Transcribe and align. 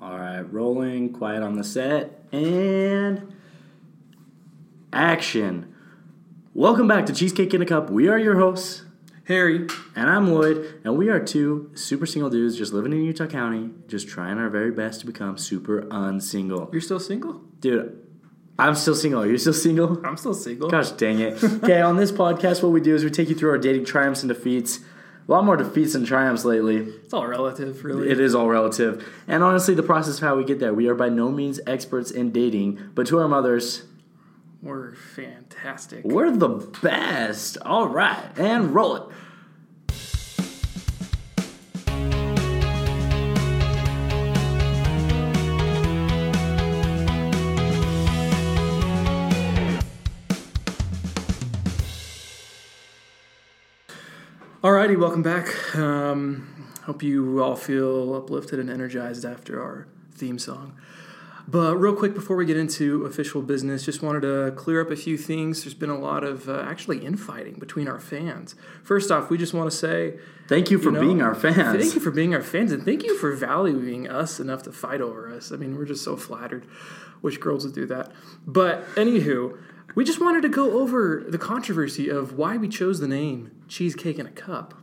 All 0.00 0.18
right, 0.18 0.40
rolling, 0.40 1.12
quiet 1.12 1.42
on 1.42 1.56
the 1.56 1.64
set, 1.64 2.24
and 2.32 3.34
action. 4.92 5.74
Welcome 6.54 6.88
back 6.88 7.06
to 7.06 7.12
Cheesecake 7.12 7.52
in 7.52 7.60
a 7.60 7.66
Cup. 7.66 7.90
We 7.90 8.08
are 8.08 8.18
your 8.18 8.38
hosts, 8.38 8.82
Harry. 9.24 9.66
and 9.94 10.08
I'm 10.08 10.32
Lloyd, 10.32 10.80
and 10.84 10.96
we 10.96 11.08
are 11.10 11.20
two 11.20 11.70
super 11.74 12.06
single 12.06 12.30
dudes 12.30 12.56
just 12.56 12.72
living 12.72 12.92
in 12.92 13.04
Utah 13.04 13.26
County, 13.26 13.70
just 13.88 14.08
trying 14.08 14.38
our 14.38 14.48
very 14.48 14.70
best 14.70 15.00
to 15.00 15.06
become 15.06 15.36
super 15.36 15.86
unsingle. 15.90 16.70
You're 16.72 16.80
still 16.80 17.00
single? 17.00 17.42
Dude, 17.60 17.98
I'm 18.58 18.74
still 18.76 18.94
single. 18.94 19.22
Are 19.22 19.30
you 19.30 19.36
still 19.38 19.52
single? 19.52 20.04
I'm 20.04 20.16
still 20.16 20.34
single. 20.34 20.70
Gosh 20.70 20.92
dang 20.92 21.20
it. 21.20 21.42
Okay, 21.62 21.82
on 21.82 21.96
this 21.96 22.10
podcast, 22.10 22.62
what 22.62 22.72
we 22.72 22.80
do 22.80 22.94
is 22.94 23.04
we 23.04 23.10
take 23.10 23.28
you 23.28 23.34
through 23.34 23.50
our 23.50 23.58
dating 23.58 23.84
triumphs 23.84 24.22
and 24.22 24.28
defeats. 24.32 24.80
A 25.30 25.32
lot 25.32 25.44
more 25.44 25.56
defeats 25.56 25.92
than 25.92 26.04
triumphs 26.04 26.44
lately. 26.44 26.78
It's 26.78 27.14
all 27.14 27.24
relative, 27.24 27.84
really. 27.84 28.10
It 28.10 28.18
is 28.18 28.34
all 28.34 28.48
relative. 28.48 29.06
And 29.28 29.44
honestly, 29.44 29.74
the 29.74 29.82
process 29.84 30.16
of 30.16 30.24
how 30.24 30.34
we 30.34 30.42
get 30.42 30.58
there, 30.58 30.74
we 30.74 30.88
are 30.88 30.94
by 30.96 31.08
no 31.08 31.30
means 31.30 31.60
experts 31.68 32.10
in 32.10 32.32
dating, 32.32 32.80
but 32.96 33.06
to 33.06 33.20
our 33.20 33.28
mothers, 33.28 33.84
We're 34.60 34.92
fantastic. 34.96 36.04
we're 36.04 36.36
the 36.36 36.48
best. 36.82 37.58
All 37.64 37.86
right, 37.86 38.26
and 38.36 38.74
roll 38.74 38.96
it. 38.96 39.02
Alrighty, 54.80 54.98
welcome 54.98 55.22
back. 55.22 55.76
Um, 55.76 56.48
hope 56.84 57.02
you 57.02 57.42
all 57.42 57.54
feel 57.54 58.14
uplifted 58.14 58.58
and 58.58 58.70
energized 58.70 59.26
after 59.26 59.62
our 59.62 59.86
theme 60.14 60.38
song. 60.38 60.74
But 61.46 61.76
real 61.76 61.94
quick 61.94 62.14
before 62.14 62.34
we 62.34 62.46
get 62.46 62.56
into 62.56 63.04
official 63.04 63.42
business, 63.42 63.84
just 63.84 64.00
wanted 64.00 64.22
to 64.22 64.54
clear 64.56 64.80
up 64.80 64.90
a 64.90 64.96
few 64.96 65.18
things. 65.18 65.64
There's 65.64 65.74
been 65.74 65.90
a 65.90 65.98
lot 65.98 66.24
of 66.24 66.48
uh, 66.48 66.64
actually 66.66 67.04
infighting 67.04 67.56
between 67.58 67.88
our 67.88 68.00
fans. 68.00 68.54
First 68.82 69.10
off, 69.10 69.28
we 69.28 69.36
just 69.36 69.52
want 69.52 69.70
to 69.70 69.76
say 69.76 70.18
Thank 70.48 70.70
you 70.70 70.78
for 70.78 70.86
you 70.86 70.92
know, 70.92 71.00
being 71.02 71.20
our 71.20 71.34
fans. 71.34 71.78
Thank 71.78 71.94
you 71.94 72.00
for 72.00 72.10
being 72.10 72.34
our 72.34 72.40
fans, 72.40 72.72
and 72.72 72.82
thank 72.82 73.04
you 73.04 73.18
for 73.18 73.32
valuing 73.32 74.08
us 74.08 74.40
enough 74.40 74.62
to 74.62 74.72
fight 74.72 75.02
over 75.02 75.30
us. 75.30 75.52
I 75.52 75.56
mean, 75.56 75.76
we're 75.76 75.84
just 75.84 76.04
so 76.04 76.16
flattered. 76.16 76.66
Wish 77.20 77.36
girls 77.36 77.66
would 77.66 77.74
do 77.74 77.84
that. 77.84 78.12
But 78.46 78.86
anywho, 78.94 79.58
we 79.94 80.04
just 80.04 80.20
wanted 80.20 80.42
to 80.42 80.48
go 80.48 80.80
over 80.80 81.24
the 81.28 81.38
controversy 81.38 82.08
of 82.08 82.36
why 82.36 82.56
we 82.56 82.68
chose 82.68 83.00
the 83.00 83.08
name 83.08 83.50
Cheesecake 83.68 84.18
in 84.18 84.26
a 84.26 84.30
Cup. 84.30 84.74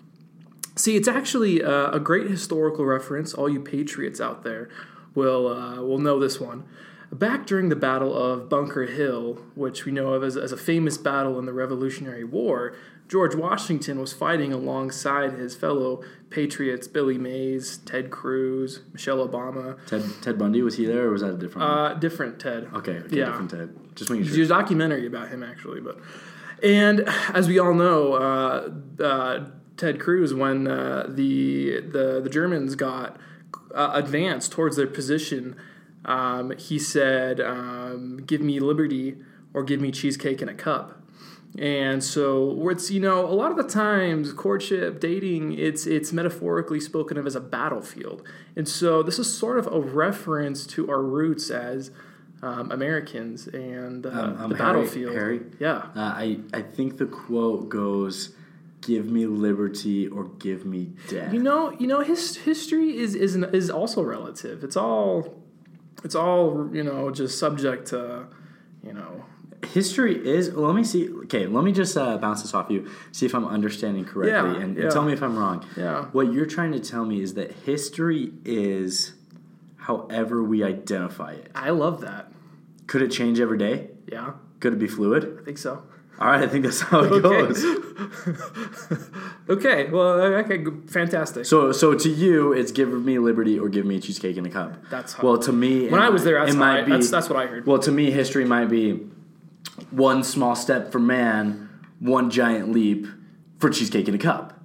See, 0.75 0.95
it's 0.95 1.07
actually 1.07 1.63
uh, 1.63 1.91
a 1.91 1.99
great 1.99 2.29
historical 2.29 2.85
reference. 2.85 3.33
All 3.33 3.49
you 3.49 3.59
patriots 3.59 4.21
out 4.21 4.43
there 4.43 4.69
will 5.15 5.47
uh, 5.47 5.81
will 5.81 5.97
know 5.97 6.19
this 6.19 6.39
one. 6.39 6.65
Back 7.11 7.47
during 7.47 7.69
the 7.69 7.75
Battle 7.75 8.15
of 8.15 8.49
Bunker 8.49 8.85
Hill, 8.85 9.41
which 9.55 9.85
we 9.85 9.93
know 9.93 10.13
of 10.13 10.23
as, 10.23 10.35
as 10.35 10.51
a 10.51 10.57
famous 10.57 10.97
battle 10.97 11.39
in 11.39 11.45
the 11.45 11.53
Revolutionary 11.53 12.25
War, 12.25 12.75
George 13.07 13.35
Washington 13.35 13.99
was 13.99 14.11
fighting 14.11 14.51
alongside 14.51 15.33
his 15.33 15.55
fellow 15.55 16.03
patriots 16.29 16.87
Billy 16.87 17.17
Mays, 17.17 17.77
Ted 17.77 18.09
Cruz, 18.11 18.81
Michelle 18.91 19.25
Obama. 19.25 19.77
Ted, 19.87 20.03
Ted 20.21 20.37
Bundy, 20.37 20.61
was 20.61 20.75
he 20.75 20.85
there 20.85 21.07
or 21.07 21.11
was 21.11 21.21
that 21.21 21.31
a 21.31 21.37
different 21.37 21.69
one? 21.69 21.77
Uh, 21.77 21.93
different 21.93 22.39
Ted. 22.39 22.69
Okay, 22.73 22.97
okay 22.97 23.15
yeah. 23.15 23.25
different 23.25 23.51
Ted. 23.51 23.95
Just 23.95 24.09
making 24.09 24.25
There's 24.25 24.35
sure. 24.35 24.45
a 24.45 24.47
documentary 24.47 25.07
about 25.07 25.29
him 25.29 25.41
actually, 25.41 25.79
but 25.79 25.97
and 26.61 27.07
as 27.33 27.47
we 27.47 27.59
all 27.59 27.73
know, 27.73 28.13
uh, 28.13 28.69
uh, 29.01 29.45
Ted 29.77 29.99
Cruz 29.99 30.33
when 30.33 30.67
uh, 30.67 31.05
the 31.07 31.81
the 31.81 32.19
the 32.21 32.29
Germans 32.29 32.75
got 32.75 33.17
uh, 33.73 33.91
advanced 33.93 34.51
towards 34.51 34.75
their 34.75 34.87
position, 34.87 35.55
um, 36.05 36.51
he 36.57 36.79
said, 36.79 37.39
um, 37.39 38.17
"Give 38.25 38.41
me 38.41 38.59
liberty 38.59 39.17
or 39.53 39.63
give 39.63 39.79
me 39.79 39.91
cheesecake 39.91 40.41
in 40.41 40.49
a 40.49 40.53
cup." 40.53 41.01
And 41.59 42.03
so 42.03 42.69
it's 42.69 42.91
you 42.91 42.99
know 42.99 43.25
a 43.25 43.33
lot 43.33 43.49
of 43.49 43.57
the 43.57 43.63
times 43.63 44.31
courtship 44.33 44.99
dating 44.99 45.53
it's 45.57 45.87
it's 45.87 46.13
metaphorically 46.13 46.79
spoken 46.79 47.17
of 47.17 47.25
as 47.25 47.35
a 47.35 47.39
battlefield, 47.41 48.21
and 48.55 48.67
so 48.69 49.01
this 49.01 49.17
is 49.17 49.33
sort 49.35 49.57
of 49.57 49.65
a 49.67 49.79
reference 49.79 50.67
to 50.67 50.87
our 50.91 51.01
roots 51.01 51.49
as 51.49 51.89
um, 52.43 52.71
Americans 52.71 53.47
and 53.47 54.05
uh, 54.05 54.09
Um, 54.09 54.17
um, 54.19 54.49
the 54.51 54.57
Harry- 54.57 54.73
battlefield. 54.73 55.13
Harry? 55.15 55.41
Yeah. 55.59 55.77
Uh, 55.95 56.13
I, 56.25 56.39
I 56.53 56.61
think 56.61 56.97
the 56.99 57.07
quote 57.07 57.69
goes, 57.69 58.35
"Give 58.81 59.09
me 59.09 59.25
liberty 59.25 60.07
or 60.07 60.25
give 60.37 60.63
me 60.63 60.91
death." 61.09 61.33
You 61.33 61.41
know, 61.41 61.71
you 61.79 61.87
know, 61.87 62.01
his 62.01 62.35
history 62.37 62.95
is 62.97 63.15
is 63.15 63.35
is 63.35 63.71
also 63.71 64.03
relative. 64.03 64.63
It's 64.63 64.77
all, 64.77 65.41
it's 66.03 66.13
all 66.13 66.69
you 66.71 66.83
know, 66.83 67.09
just 67.09 67.39
subject 67.39 67.87
to, 67.87 68.27
you 68.83 68.93
know, 68.93 69.25
history 69.65 70.15
is 70.27 70.53
let 70.53 70.75
me 70.75 70.83
see 70.83 71.09
okay 71.23 71.47
let 71.47 71.63
me 71.63 71.71
just 71.71 71.97
uh, 71.97 72.17
bounce 72.17 72.41
this 72.43 72.53
off 72.53 72.69
you 72.69 72.87
see 73.11 73.25
if 73.25 73.33
i'm 73.33 73.45
understanding 73.45 74.05
correctly 74.05 74.31
Yeah, 74.31 74.63
and, 74.63 74.77
and 74.77 74.91
tell 74.91 75.03
me 75.03 75.13
if 75.13 75.21
i'm 75.23 75.37
wrong 75.37 75.65
Yeah. 75.75 76.05
what 76.11 76.31
you're 76.31 76.45
trying 76.45 76.71
to 76.73 76.79
tell 76.79 77.05
me 77.05 77.21
is 77.21 77.33
that 77.33 77.51
history 77.65 78.31
is 78.45 79.13
however 79.77 80.43
we 80.43 80.63
identify 80.63 81.31
it 81.33 81.49
I 81.55 81.71
love 81.71 82.01
that. 82.01 82.31
could 82.85 83.01
it 83.01 83.09
change 83.09 83.39
every 83.39 83.57
day 83.57 83.89
Yeah, 84.11 84.33
could 84.59 84.73
it 84.73 84.79
be 84.79 84.87
fluid 84.87 85.37
I 85.41 85.43
think 85.43 85.57
so. 85.57 85.81
all 86.19 86.27
right 86.27 86.43
i 86.43 86.47
think 86.47 86.63
that's 86.63 86.81
how 86.81 86.99
it 87.03 87.11
Okay. 87.11 87.41
goes 87.41 87.63
Okay, 89.49 89.89
well, 89.89 90.19
okay, 90.43 90.63
fantastic. 90.87 91.45
so 91.45 91.71
so 91.71 91.93
to 91.93 92.09
you 92.09 92.51
it's 92.51 92.71
give 92.73 92.89
me 92.89 93.17
liberty 93.17 93.57
or 93.57 93.69
give 93.69 93.85
me 93.85 93.95
a 93.95 93.99
cheesecake 94.01 94.35
in 94.37 94.45
a 94.45 94.49
cup 94.49 94.73
That's 94.89 95.13
how- 95.13 95.23
well 95.23 95.37
to 95.39 95.53
me 95.53 95.87
when 95.89 96.01
I 96.01 96.09
was 96.09 96.23
there, 96.25 96.39
that's, 96.39 96.53
it 96.53 96.57
might 96.57 96.79
I, 96.79 96.83
be 96.83 96.91
that's 96.91 97.09
that's 97.09 97.29
what 97.29 97.39
I 97.39 97.47
heard. 97.47 97.65
Well, 97.65 97.79
to 97.79 97.91
me, 97.91 98.11
history 98.11 98.43
might 98.45 98.65
be 98.69 99.07
one 99.91 100.23
small 100.23 100.55
step 100.55 100.91
for 100.91 100.99
man, 100.99 101.69
one 101.99 102.29
giant 102.29 102.71
leap 102.71 103.07
for 103.59 103.69
cheesecake 103.69 104.07
in 104.07 104.13
a 104.13 104.19
cup. 104.19 104.59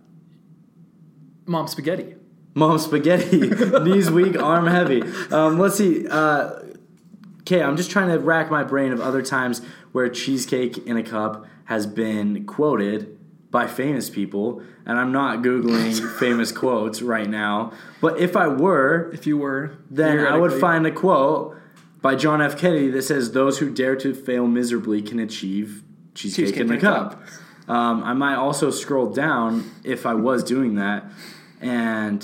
Mom 1.46 1.66
spaghetti. 1.66 2.14
Mom 2.54 2.78
spaghetti, 2.78 3.40
knees 3.80 4.10
weak, 4.10 4.38
arm 4.38 4.66
heavy. 4.66 5.02
Um, 5.30 5.58
let's 5.58 5.76
see. 5.76 6.06
Uh, 6.06 6.60
okay, 7.40 7.62
I'm 7.62 7.76
just 7.76 7.90
trying 7.90 8.08
to 8.08 8.18
rack 8.18 8.50
my 8.50 8.62
brain 8.62 8.92
of 8.92 9.00
other 9.00 9.22
times 9.22 9.62
where 9.92 10.08
cheesecake 10.08 10.86
in 10.86 10.96
a 10.96 11.02
cup 11.02 11.46
has 11.64 11.86
been 11.86 12.44
quoted 12.44 13.18
by 13.50 13.66
famous 13.66 14.10
people, 14.10 14.62
and 14.84 14.98
I'm 14.98 15.12
not 15.12 15.42
googling 15.42 16.18
famous 16.18 16.52
quotes 16.52 17.00
right 17.02 17.28
now. 17.28 17.72
But 18.00 18.18
if 18.18 18.36
I 18.36 18.48
were, 18.48 19.10
If 19.12 19.26
you 19.26 19.38
were, 19.38 19.78
then 19.90 20.20
I 20.20 20.36
would 20.36 20.52
find 20.52 20.86
a 20.86 20.90
quote 20.90 21.56
by 22.02 22.14
John 22.16 22.42
F. 22.42 22.58
Kennedy 22.58 22.88
that 22.90 23.02
says, 23.02 23.32
"Those 23.32 23.58
who 23.58 23.70
dare 23.70 23.96
to 23.96 24.12
fail 24.12 24.46
miserably 24.46 25.00
can 25.00 25.18
achieve 25.18 25.82
cheesecake, 26.14 26.46
Cheesecake 26.46 26.60
in 26.60 26.66
the 26.66 26.78
cup." 26.78 27.22
Um, 27.68 28.02
I 28.02 28.12
might 28.12 28.34
also 28.34 28.70
scroll 28.70 29.06
down 29.12 29.64
if 29.84 30.04
I 30.04 30.14
was 30.14 30.42
doing 30.42 30.74
that 30.74 31.04
and 31.60 32.22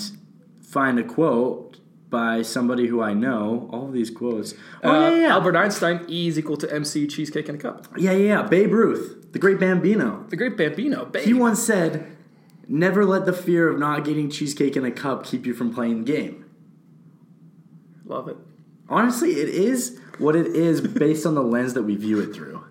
find 0.61 0.99
a 0.99 1.03
quote 1.03 1.77
by 2.09 2.41
somebody 2.41 2.87
who 2.87 3.01
I 3.01 3.13
know. 3.13 3.69
All 3.71 3.87
of 3.87 3.93
these 3.93 4.09
quotes. 4.09 4.53
Oh 4.83 4.89
Uh, 4.89 4.93
yeah, 4.93 5.09
yeah, 5.09 5.21
yeah. 5.21 5.27
Albert 5.33 5.55
Einstein, 5.55 6.05
E 6.09 6.27
is 6.27 6.37
equal 6.37 6.57
to 6.57 6.71
MC 6.73 7.07
cheesecake 7.07 7.47
in 7.47 7.55
a 7.55 7.57
cup. 7.57 7.87
yeah, 7.97 8.11
yeah, 8.11 8.41
yeah. 8.41 8.41
Babe 8.43 8.73
Ruth, 8.73 9.31
the 9.31 9.39
great 9.39 9.59
Bambino. 9.59 10.25
The 10.29 10.35
great 10.35 10.57
Bambino, 10.57 11.05
babe. 11.05 11.23
He 11.23 11.33
once 11.33 11.59
said, 11.61 12.05
"Never 12.67 13.05
let 13.05 13.25
the 13.25 13.33
fear 13.33 13.69
of 13.69 13.79
not 13.79 14.03
getting 14.03 14.29
cheesecake 14.29 14.75
in 14.75 14.83
a 14.83 14.91
cup 14.91 15.23
keep 15.23 15.45
you 15.45 15.53
from 15.53 15.73
playing 15.73 16.03
the 16.03 16.11
game." 16.11 16.45
Love 18.05 18.27
it. 18.27 18.37
Honestly, 18.89 19.31
it 19.33 19.49
is 19.49 19.99
what 20.17 20.35
it 20.35 20.47
is 20.47 20.81
based 20.81 21.25
on 21.25 21.35
the 21.35 21.43
lens 21.43 21.73
that 21.75 21.83
we 21.83 21.95
view 21.95 22.19
it 22.19 22.33
through. 22.33 22.63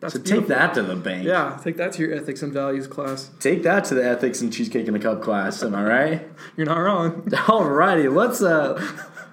That's 0.00 0.14
So 0.14 0.20
take 0.20 0.46
that 0.48 0.74
to 0.74 0.82
the 0.82 0.94
bank. 0.96 1.24
Yeah, 1.26 1.58
take 1.62 1.76
that 1.78 1.92
to 1.94 2.02
your 2.02 2.14
ethics 2.14 2.42
and 2.42 2.52
values 2.52 2.86
class. 2.86 3.30
Take 3.40 3.62
that 3.62 3.84
to 3.86 3.94
the 3.94 4.04
ethics 4.04 4.40
and 4.42 4.52
cheesecake 4.52 4.88
in 4.88 4.94
a 4.94 4.98
cup 4.98 5.22
class. 5.22 5.62
Am 5.62 5.74
I 5.74 5.84
right? 5.84 6.28
You're 6.56 6.66
not 6.66 6.78
wrong. 6.78 7.22
Alrighty, 7.30 8.12
let's 8.14 8.42
uh, 8.42 8.74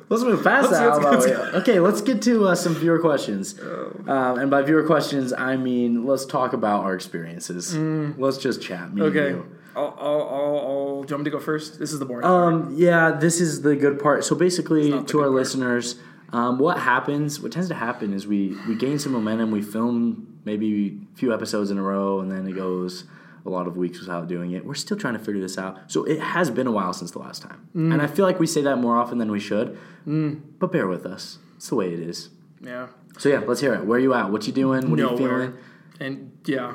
let's 0.09 0.23
move 0.23 0.43
past 0.43 0.71
Let's- 0.71 0.79
that. 0.79 0.87
let's 0.87 1.03
How 1.03 1.09
about 1.11 1.25
get 1.25 1.53
we- 1.53 1.59
okay, 1.59 1.79
let's 1.79 2.01
get 2.01 2.21
to 2.23 2.47
uh, 2.47 2.55
some 2.55 2.75
viewer 2.75 2.99
questions. 2.99 3.59
Oh. 3.61 3.91
Um, 4.07 4.39
and 4.39 4.49
by 4.51 4.61
viewer 4.61 4.83
questions, 4.83 5.33
I 5.33 5.57
mean 5.57 6.05
let's 6.05 6.25
talk 6.25 6.53
about 6.53 6.83
our 6.85 6.93
experiences. 6.95 7.75
Let's 7.75 8.37
just 8.37 8.61
chat. 8.61 8.93
Me 8.93 9.01
and 9.05 9.13
Mm. 9.13 9.17
Okay. 9.17 9.29
you. 9.31 9.57
I'll, 9.75 9.97
I'll, 9.99 10.21
I'll, 10.21 10.57
I'll, 10.59 11.03
do 11.03 11.09
you 11.11 11.15
want 11.15 11.19
me 11.19 11.23
to 11.25 11.29
go 11.31 11.39
first? 11.39 11.79
This 11.79 11.91
is 11.91 11.97
the 11.99 12.05
boring. 12.05 12.23
Um, 12.25 12.73
yeah, 12.75 13.09
this 13.11 13.41
is 13.41 13.63
the 13.63 13.75
good 13.75 13.99
part. 13.99 14.23
So 14.23 14.35
basically, 14.35 14.91
to 14.91 15.17
our 15.19 15.23
part. 15.25 15.31
listeners, 15.31 15.95
um, 16.33 16.59
what 16.59 16.77
happens, 16.79 17.39
what 17.39 17.51
tends 17.53 17.69
to 17.69 17.75
happen 17.75 18.13
is 18.13 18.27
we 18.27 18.57
we 18.67 18.75
gain 18.75 18.99
some 18.99 19.13
momentum. 19.13 19.51
We 19.51 19.61
film 19.61 20.39
maybe 20.45 20.99
a 21.13 21.17
few 21.17 21.33
episodes 21.33 21.71
in 21.71 21.77
a 21.77 21.83
row, 21.83 22.19
and 22.19 22.29
then 22.31 22.45
it 22.47 22.53
goes 22.53 23.05
a 23.45 23.49
lot 23.49 23.67
of 23.67 23.75
weeks 23.77 23.99
without 23.99 24.27
doing 24.27 24.51
it. 24.51 24.65
We're 24.65 24.73
still 24.73 24.97
trying 24.97 25.13
to 25.13 25.19
figure 25.19 25.41
this 25.41 25.57
out. 25.57 25.77
So 25.91 26.03
it 26.05 26.19
has 26.19 26.49
been 26.49 26.65
a 26.67 26.71
while 26.71 26.93
since 26.93 27.11
the 27.11 27.19
last 27.19 27.41
time, 27.41 27.67
Mm. 27.75 27.93
and 27.93 28.01
I 28.01 28.07
feel 28.07 28.25
like 28.25 28.39
we 28.39 28.47
say 28.47 28.61
that 28.63 28.77
more 28.77 28.97
often 28.97 29.17
than 29.19 29.29
we 29.31 29.39
should. 29.39 29.77
But 30.05 30.71
bear 30.71 30.87
with 30.87 31.05
us. 31.05 31.37
It's 31.57 31.69
the 31.69 31.75
way 31.75 31.93
it 31.93 31.99
is. 31.99 32.29
yeah. 32.61 32.87
So 33.19 33.29
yeah, 33.29 33.41
let's 33.47 33.61
hear 33.61 33.73
it. 33.75 33.85
Where 33.85 33.97
are 33.99 34.01
you 34.01 34.13
at? 34.15 34.31
What 34.31 34.47
you 34.47 34.53
doing? 34.53 34.89
What 34.89 34.99
are 34.99 35.11
you 35.11 35.17
feeling? 35.17 35.53
And 35.99 36.31
yeah. 36.45 36.73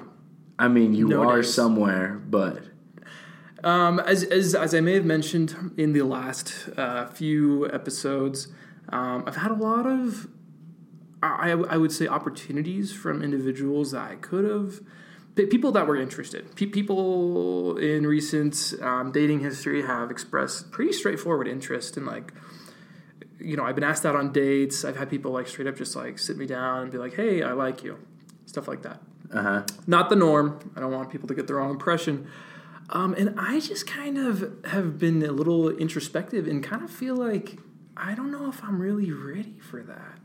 I 0.58 0.68
mean, 0.68 0.94
you 0.94 1.08
No 1.08 1.22
are 1.28 1.36
days. 1.42 1.52
somewhere, 1.52 2.20
but 2.30 2.62
Um, 3.64 3.98
as, 4.00 4.22
as, 4.24 4.54
as 4.54 4.72
I 4.74 4.80
may 4.80 4.94
have 4.94 5.04
mentioned 5.04 5.72
in 5.76 5.92
the 5.92 6.02
last 6.02 6.68
uh, 6.76 7.06
few 7.06 7.68
episodes, 7.72 8.48
Um, 8.90 9.24
I've 9.26 9.36
had 9.36 9.50
a 9.50 9.54
lot 9.54 9.86
of, 9.86 10.28
I, 11.22 11.50
I 11.50 11.76
would 11.76 11.92
say, 11.92 12.06
opportunities 12.06 12.92
from 12.92 13.22
individuals 13.22 13.92
that 13.92 14.10
I 14.10 14.14
could 14.16 14.44
have, 14.44 14.80
people 15.46 15.72
that 15.72 15.86
were 15.86 15.96
interested. 15.96 16.54
Pe- 16.56 16.66
people 16.66 17.76
in 17.78 18.06
recent 18.06 18.74
um, 18.82 19.12
dating 19.12 19.40
history 19.40 19.82
have 19.82 20.10
expressed 20.10 20.70
pretty 20.70 20.92
straightforward 20.92 21.46
interest 21.46 21.96
in 21.96 22.04
like, 22.06 22.32
you 23.38 23.56
know, 23.56 23.64
I've 23.64 23.74
been 23.74 23.84
asked 23.84 24.04
out 24.04 24.16
on 24.16 24.32
dates. 24.32 24.84
I've 24.84 24.96
had 24.96 25.08
people 25.08 25.30
like 25.30 25.46
straight 25.46 25.68
up 25.68 25.76
just 25.76 25.94
like 25.94 26.18
sit 26.18 26.36
me 26.36 26.46
down 26.46 26.82
and 26.82 26.90
be 26.90 26.98
like, 26.98 27.14
"Hey, 27.14 27.42
I 27.42 27.52
like 27.52 27.84
you," 27.84 27.98
stuff 28.46 28.66
like 28.66 28.82
that. 28.82 29.00
Uh 29.32 29.42
huh. 29.42 29.66
Not 29.86 30.10
the 30.10 30.16
norm. 30.16 30.72
I 30.74 30.80
don't 30.80 30.90
want 30.90 31.10
people 31.10 31.28
to 31.28 31.34
get 31.34 31.46
the 31.46 31.54
wrong 31.54 31.70
impression. 31.70 32.28
Um, 32.90 33.14
and 33.14 33.38
I 33.38 33.60
just 33.60 33.86
kind 33.86 34.18
of 34.18 34.64
have 34.64 34.98
been 34.98 35.22
a 35.22 35.30
little 35.30 35.68
introspective 35.68 36.48
and 36.48 36.64
kind 36.64 36.82
of 36.82 36.90
feel 36.90 37.14
like 37.14 37.58
I 37.98 38.14
don't 38.14 38.30
know 38.30 38.48
if 38.48 38.62
I'm 38.62 38.80
really 38.80 39.12
ready 39.12 39.58
for 39.60 39.82
that. 39.82 40.20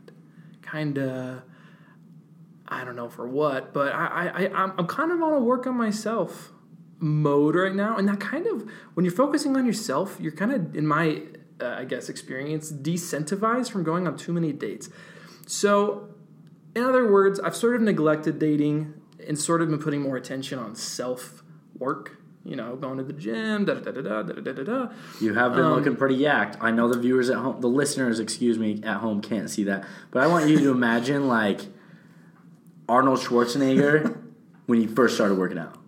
Kind 0.62 0.98
of, 0.98 1.42
I 2.68 2.84
don't 2.84 2.96
know 2.96 3.08
for 3.08 3.28
what, 3.28 3.74
but 3.74 3.92
I, 3.92 4.06
I, 4.06 4.44
I 4.44 4.62
I'm, 4.78 4.86
kind 4.86 5.12
of 5.12 5.22
on 5.22 5.34
a 5.34 5.40
work 5.40 5.66
on 5.66 5.76
myself 5.76 6.52
mode 6.98 7.54
right 7.54 7.74
now, 7.74 7.96
and 7.96 8.08
that 8.08 8.20
kind 8.20 8.46
of 8.46 8.70
when 8.94 9.04
you're 9.04 9.14
focusing 9.14 9.56
on 9.56 9.66
yourself, 9.66 10.16
you're 10.20 10.32
kind 10.32 10.52
of 10.52 10.74
in 10.74 10.86
my 10.86 11.22
uh, 11.60 11.76
I 11.78 11.84
guess 11.84 12.08
experience 12.08 12.72
decentivized 12.72 13.70
from 13.70 13.84
going 13.84 14.06
on 14.06 14.16
too 14.16 14.32
many 14.32 14.52
dates. 14.52 14.88
So, 15.46 16.08
in 16.74 16.82
other 16.82 17.10
words, 17.10 17.38
I've 17.40 17.56
sort 17.56 17.76
of 17.76 17.82
neglected 17.82 18.38
dating 18.38 18.94
and 19.26 19.38
sort 19.38 19.62
of 19.62 19.68
been 19.68 19.78
putting 19.78 20.00
more 20.00 20.16
attention 20.16 20.58
on 20.58 20.74
self 20.74 21.42
work. 21.76 22.18
You 22.46 22.56
know, 22.56 22.76
going 22.76 22.98
to 22.98 23.04
the 23.04 23.14
gym, 23.14 23.64
da 23.64 23.74
da 23.74 23.90
da 23.90 24.02
da 24.02 24.22
da 24.22 24.32
da 24.34 24.52
da 24.52 24.62
da. 24.62 24.88
You 25.20 25.32
have 25.32 25.52
Um, 25.52 25.56
been 25.56 25.70
looking 25.70 25.96
pretty 25.96 26.18
yacked. 26.18 26.58
I 26.60 26.70
know 26.70 26.92
the 26.92 26.98
viewers 26.98 27.30
at 27.30 27.36
home, 27.38 27.60
the 27.62 27.68
listeners, 27.68 28.20
excuse 28.20 28.58
me, 28.58 28.80
at 28.82 28.98
home 28.98 29.22
can't 29.22 29.48
see 29.48 29.64
that, 29.64 29.86
but 30.10 30.22
I 30.22 30.26
want 30.26 30.48
you 30.48 30.58
to 30.58 30.70
imagine 30.70 31.26
like 31.26 31.62
Arnold 32.88 33.20
Schwarzenegger 33.20 34.18
when 34.66 34.78
he 34.78 34.86
first 34.86 35.14
started 35.14 35.38
working 35.38 35.58
out. 35.58 35.78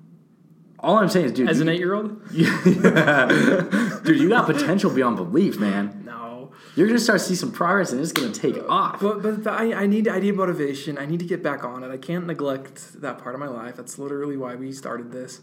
All 0.79 0.97
I'm 0.99 1.09
saying 1.09 1.27
is, 1.27 1.33
dude, 1.33 1.49
As 1.49 1.61
an 1.61 1.67
you- 1.67 1.73
eight 1.75 1.79
year 1.79 1.95
old? 1.95 2.21
Yeah, 2.33 2.59
dude, 4.05 4.21
you 4.21 4.29
got 4.29 4.47
potential 4.47 4.91
beyond 4.91 5.17
belief, 5.17 5.59
man. 5.59 6.03
No. 6.07 6.53
You're 6.75 6.87
gonna 6.87 6.99
start 6.99 7.19
to 7.21 7.25
see 7.27 7.35
some 7.35 7.51
progress, 7.53 7.93
and 7.93 8.01
it's 8.01 8.13
gonna 8.13 8.33
take 8.33 8.57
off. 8.69 9.01
But 9.01 9.23
but 9.23 9.45
the- 9.45 9.51
I, 9.53 9.83
I 9.83 9.87
need 9.87 10.09
I 10.09 10.21
need 10.21 10.37
motivation. 10.37 10.97
I 10.97 11.07
need 11.07 11.19
to 11.21 11.27
get 11.27 11.43
back 11.43 11.65
on 11.65 11.83
it. 11.85 11.91
I 11.91 11.97
can't 11.99 12.27
neglect 12.27 13.01
that 13.03 13.19
part 13.19 13.35
of 13.35 13.41
my 13.41 13.49
life. 13.49 13.77
That's 13.77 13.99
literally 13.99 14.37
why 14.37 14.55
we 14.55 14.73
started 14.73 15.11
this, 15.13 15.41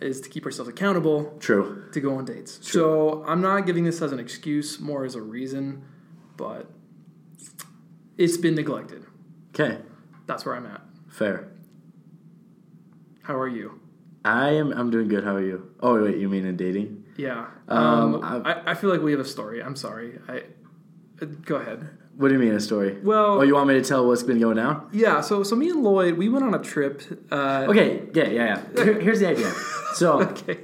is 0.00 0.20
to 0.22 0.28
keep 0.28 0.44
ourselves 0.46 0.68
accountable 0.68 1.36
True. 1.40 1.84
to 1.92 2.00
go 2.00 2.14
on 2.16 2.24
dates. 2.24 2.58
So 2.62 3.24
I'm 3.26 3.40
not 3.40 3.66
giving 3.66 3.84
this 3.84 4.00
as 4.02 4.12
an 4.12 4.18
excuse, 4.18 4.80
more 4.80 5.04
as 5.04 5.14
a 5.14 5.20
reason, 5.22 5.82
but 6.36 6.70
it's 8.16 8.36
been 8.36 8.54
neglected. 8.54 9.04
Okay. 9.54 9.78
That's 10.26 10.44
where 10.46 10.54
I'm 10.54 10.66
at. 10.66 10.80
Fair. 11.08 11.52
How 13.22 13.36
are 13.38 13.48
you? 13.48 13.80
I 14.24 14.50
am. 14.50 14.72
I'm 14.72 14.90
doing 14.90 15.08
good. 15.08 15.24
How 15.24 15.34
are 15.36 15.42
you? 15.44 15.74
Oh 15.80 16.02
wait, 16.02 16.18
you 16.18 16.28
mean 16.28 16.44
in 16.44 16.56
dating? 16.56 17.04
Yeah. 17.16 17.46
Um, 17.68 18.16
Um, 18.22 18.42
I, 18.44 18.70
I 18.72 18.74
feel 18.74 18.90
like 18.90 19.00
we 19.02 19.12
have 19.12 19.20
a 19.20 19.24
story. 19.24 19.62
I'm 19.62 19.76
sorry. 19.76 20.18
I 20.28 20.44
uh, 21.22 21.26
go 21.44 21.56
ahead. 21.56 21.88
What 22.20 22.28
do 22.28 22.34
you 22.34 22.40
mean 22.40 22.52
a 22.54 22.60
story? 22.60 22.98
Well, 23.02 23.38
Oh, 23.40 23.42
you 23.42 23.54
want 23.54 23.68
me 23.68 23.74
to 23.74 23.82
tell 23.82 24.06
what's 24.06 24.22
been 24.22 24.38
going 24.38 24.56
down? 24.56 24.88
yeah. 24.92 25.22
So 25.22 25.42
so 25.42 25.56
me 25.56 25.70
and 25.70 25.82
Lloyd, 25.82 26.18
we 26.18 26.28
went 26.28 26.44
on 26.44 26.52
a 26.54 26.58
trip. 26.72 27.02
Uh, 27.32 27.66
Okay. 27.70 27.88
Yeah. 28.14 28.28
Yeah. 28.28 28.44
Yeah. 28.76 28.84
Here- 28.84 29.00
here's 29.00 29.20
the 29.20 29.28
idea. 29.28 29.50
So. 29.94 30.08
Okay. 30.30 30.58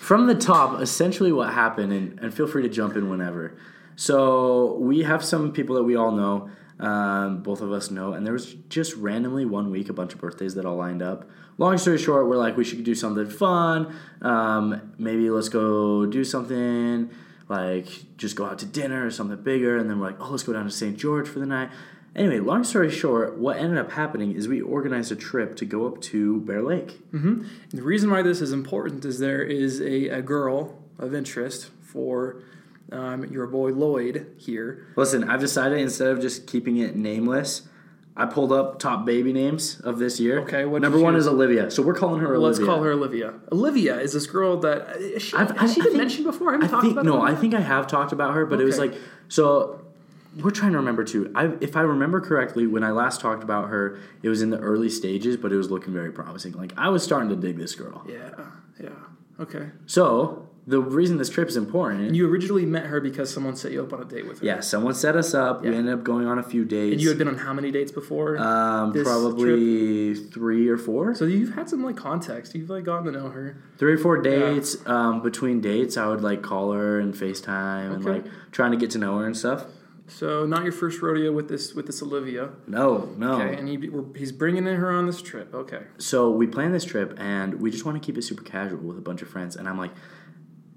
From 0.00 0.26
the 0.26 0.34
top, 0.34 0.80
essentially 0.82 1.32
what 1.32 1.48
happened, 1.54 1.90
and, 1.92 2.18
and 2.20 2.32
feel 2.34 2.46
free 2.46 2.62
to 2.62 2.68
jump 2.68 2.94
in 2.96 3.08
whenever. 3.08 3.56
So 3.96 4.74
we 4.78 5.02
have 5.02 5.24
some 5.24 5.52
people 5.52 5.76
that 5.76 5.84
we 5.84 5.96
all 5.96 6.12
know, 6.12 6.50
um, 6.78 7.42
both 7.42 7.60
of 7.62 7.72
us 7.72 7.90
know, 7.90 8.12
and 8.12 8.26
there 8.26 8.32
was 8.34 8.54
just 8.68 8.94
randomly 8.96 9.44
one 9.46 9.70
week 9.70 9.88
a 9.88 9.92
bunch 9.94 10.12
of 10.12 10.20
birthdays 10.20 10.54
that 10.56 10.66
all 10.66 10.76
lined 10.76 11.00
up. 11.02 11.30
Long 11.56 11.78
story 11.78 11.96
short, 11.98 12.28
we're 12.28 12.36
like, 12.36 12.56
we 12.56 12.64
should 12.64 12.84
do 12.84 12.94
something 12.94 13.28
fun. 13.30 13.94
Um, 14.20 14.92
maybe 14.98 15.30
let's 15.30 15.48
go 15.48 16.04
do 16.04 16.22
something 16.24 17.08
like 17.48 18.16
just 18.16 18.36
go 18.36 18.46
out 18.46 18.58
to 18.60 18.66
dinner 18.66 19.06
or 19.06 19.10
something 19.10 19.42
bigger, 19.42 19.76
and 19.76 19.88
then 19.88 19.98
we're 20.00 20.06
like, 20.06 20.20
oh, 20.20 20.30
let's 20.30 20.42
go 20.42 20.52
down 20.52 20.64
to 20.64 20.70
St. 20.70 20.96
George 20.96 21.28
for 21.28 21.38
the 21.38 21.46
night. 21.46 21.70
Anyway, 22.16 22.38
long 22.38 22.62
story 22.62 22.90
short, 22.90 23.36
what 23.36 23.56
ended 23.56 23.76
up 23.76 23.90
happening 23.92 24.32
is 24.36 24.46
we 24.46 24.60
organized 24.60 25.10
a 25.10 25.16
trip 25.16 25.56
to 25.56 25.64
go 25.64 25.86
up 25.86 26.00
to 26.00 26.40
Bear 26.42 26.62
Lake. 26.62 27.00
And 27.12 27.48
the 27.72 27.82
reason 27.82 28.08
why 28.08 28.22
this 28.22 28.40
is 28.40 28.52
important 28.52 29.04
is 29.04 29.18
there 29.18 29.42
is 29.42 29.80
a, 29.80 30.08
a 30.08 30.22
girl 30.22 30.78
of 30.98 31.12
interest 31.12 31.70
for 31.82 32.42
um, 32.92 33.24
your 33.32 33.48
boy 33.48 33.72
Lloyd 33.72 34.32
here. 34.38 34.86
Listen, 34.94 35.28
I've 35.28 35.40
decided 35.40 35.78
instead 35.78 36.08
of 36.08 36.20
just 36.20 36.46
keeping 36.46 36.76
it 36.76 36.94
nameless, 36.94 37.62
I 38.16 38.26
pulled 38.26 38.52
up 38.52 38.78
top 38.78 39.04
baby 39.04 39.32
names 39.32 39.80
of 39.80 39.98
this 39.98 40.20
year. 40.20 40.40
Okay, 40.40 40.64
what'd 40.64 40.82
number 40.82 40.98
one 41.00 41.16
is 41.16 41.26
Olivia, 41.26 41.70
so 41.70 41.82
we're 41.82 41.94
calling 41.94 42.20
her 42.20 42.38
Let's 42.38 42.58
call 42.60 42.82
her 42.82 42.92
Olivia. 42.92 43.34
Olivia 43.50 43.98
is 43.98 44.12
this 44.12 44.26
girl 44.26 44.58
that 44.60 44.82
uh, 44.88 45.18
she, 45.18 45.36
I've- 45.36 45.58
has 45.58 45.74
she 45.74 45.80
I 45.80 45.84
been 45.84 45.92
think- 45.92 45.96
mentioned 45.96 46.24
before? 46.24 46.52
Have 46.52 46.60
we 46.60 46.66
I 46.66 46.70
talked 46.70 46.82
think 46.82 46.92
about 46.92 47.04
no? 47.04 47.22
I 47.22 47.34
think 47.34 47.54
I 47.54 47.60
have 47.60 47.86
talked 47.88 48.12
about 48.12 48.34
her, 48.34 48.46
but 48.46 48.60
it 48.60 48.64
was 48.64 48.78
like 48.78 48.94
so. 49.28 49.80
We're 50.42 50.50
trying 50.50 50.72
to 50.72 50.78
remember 50.78 51.04
too. 51.04 51.30
I, 51.36 51.52
if 51.60 51.76
I 51.76 51.82
remember 51.82 52.20
correctly, 52.20 52.66
when 52.66 52.82
I 52.82 52.90
last 52.90 53.20
talked 53.20 53.44
about 53.44 53.68
her, 53.68 54.00
it 54.22 54.28
was 54.28 54.42
in 54.42 54.50
the 54.50 54.58
early 54.58 54.88
stages, 54.88 55.36
but 55.36 55.52
it 55.52 55.56
was 55.56 55.70
looking 55.70 55.92
very 55.92 56.10
promising. 56.10 56.52
Like 56.54 56.72
I 56.76 56.88
was 56.88 57.04
starting 57.04 57.28
to 57.30 57.36
dig 57.36 57.56
this 57.56 57.74
girl. 57.76 58.04
Yeah, 58.08 58.30
yeah. 58.80 58.88
Okay. 59.38 59.70
So 59.86 60.48
the 60.66 60.80
reason 60.80 61.18
this 61.18 61.28
trip 61.28 61.48
is 61.48 61.56
important, 61.56 62.14
you 62.14 62.26
originally 62.28 62.64
met 62.64 62.86
her 62.86 63.00
because 63.00 63.32
someone 63.32 63.54
set 63.54 63.72
you 63.72 63.82
up 63.82 63.92
on 63.92 64.00
a 64.00 64.04
date 64.04 64.26
with 64.26 64.40
her. 64.40 64.46
yeah, 64.46 64.60
someone 64.60 64.94
set 64.94 65.14
us 65.14 65.34
up. 65.34 65.62
We 65.62 65.74
ended 65.74 65.92
up 65.92 66.04
going 66.04 66.26
on 66.26 66.38
a 66.38 66.42
few 66.42 66.64
dates. 66.64 66.92
And 66.94 67.02
you 67.02 67.10
had 67.10 67.18
been 67.18 67.28
on 67.28 67.36
how 67.36 67.52
many 67.52 67.70
dates 67.70 67.92
before? 67.92 68.38
um, 68.38 68.92
probably 68.92 70.14
three 70.14 70.68
or 70.68 70.78
four. 70.78 71.14
so 71.14 71.24
you've 71.26 71.54
had 71.54 71.68
some 71.68 71.82
like 71.82 71.96
context. 71.96 72.54
You've 72.54 72.70
like 72.70 72.84
gotten 72.84 73.12
to 73.12 73.18
know 73.18 73.28
her. 73.28 73.62
three 73.78 73.92
or 73.92 73.98
four 73.98 74.20
dates. 74.22 74.76
Um, 74.86 75.22
between 75.22 75.60
dates, 75.60 75.96
I 75.96 76.06
would 76.06 76.22
like 76.22 76.42
call 76.42 76.72
her 76.72 76.98
and 76.98 77.14
FaceTime 77.14 77.94
and 77.94 78.04
like 78.04 78.24
trying 78.52 78.70
to 78.70 78.76
get 78.78 78.90
to 78.92 78.98
know 78.98 79.18
her 79.18 79.26
and 79.26 79.36
stuff. 79.36 79.66
So 80.06 80.44
not 80.44 80.64
your 80.64 80.72
first 80.72 81.00
rodeo 81.00 81.32
with 81.32 81.48
this 81.48 81.72
with 81.74 81.86
this 81.86 82.02
Olivia. 82.02 82.50
No, 82.66 83.10
no. 83.16 83.40
Okay, 83.40 83.56
and 83.56 83.66
he, 83.68 83.88
we're, 83.88 84.04
he's 84.16 84.32
bringing 84.32 84.64
her 84.66 84.90
on 84.90 85.06
this 85.06 85.22
trip. 85.22 85.54
Okay. 85.54 85.80
So 85.98 86.30
we 86.30 86.46
planned 86.46 86.74
this 86.74 86.84
trip 86.84 87.14
and 87.18 87.54
we 87.60 87.70
just 87.70 87.86
want 87.86 88.00
to 88.00 88.04
keep 88.04 88.18
it 88.18 88.22
super 88.22 88.42
casual 88.42 88.80
with 88.80 88.98
a 88.98 89.00
bunch 89.00 89.22
of 89.22 89.28
friends. 89.28 89.56
And 89.56 89.66
I'm 89.66 89.78
like, 89.78 89.92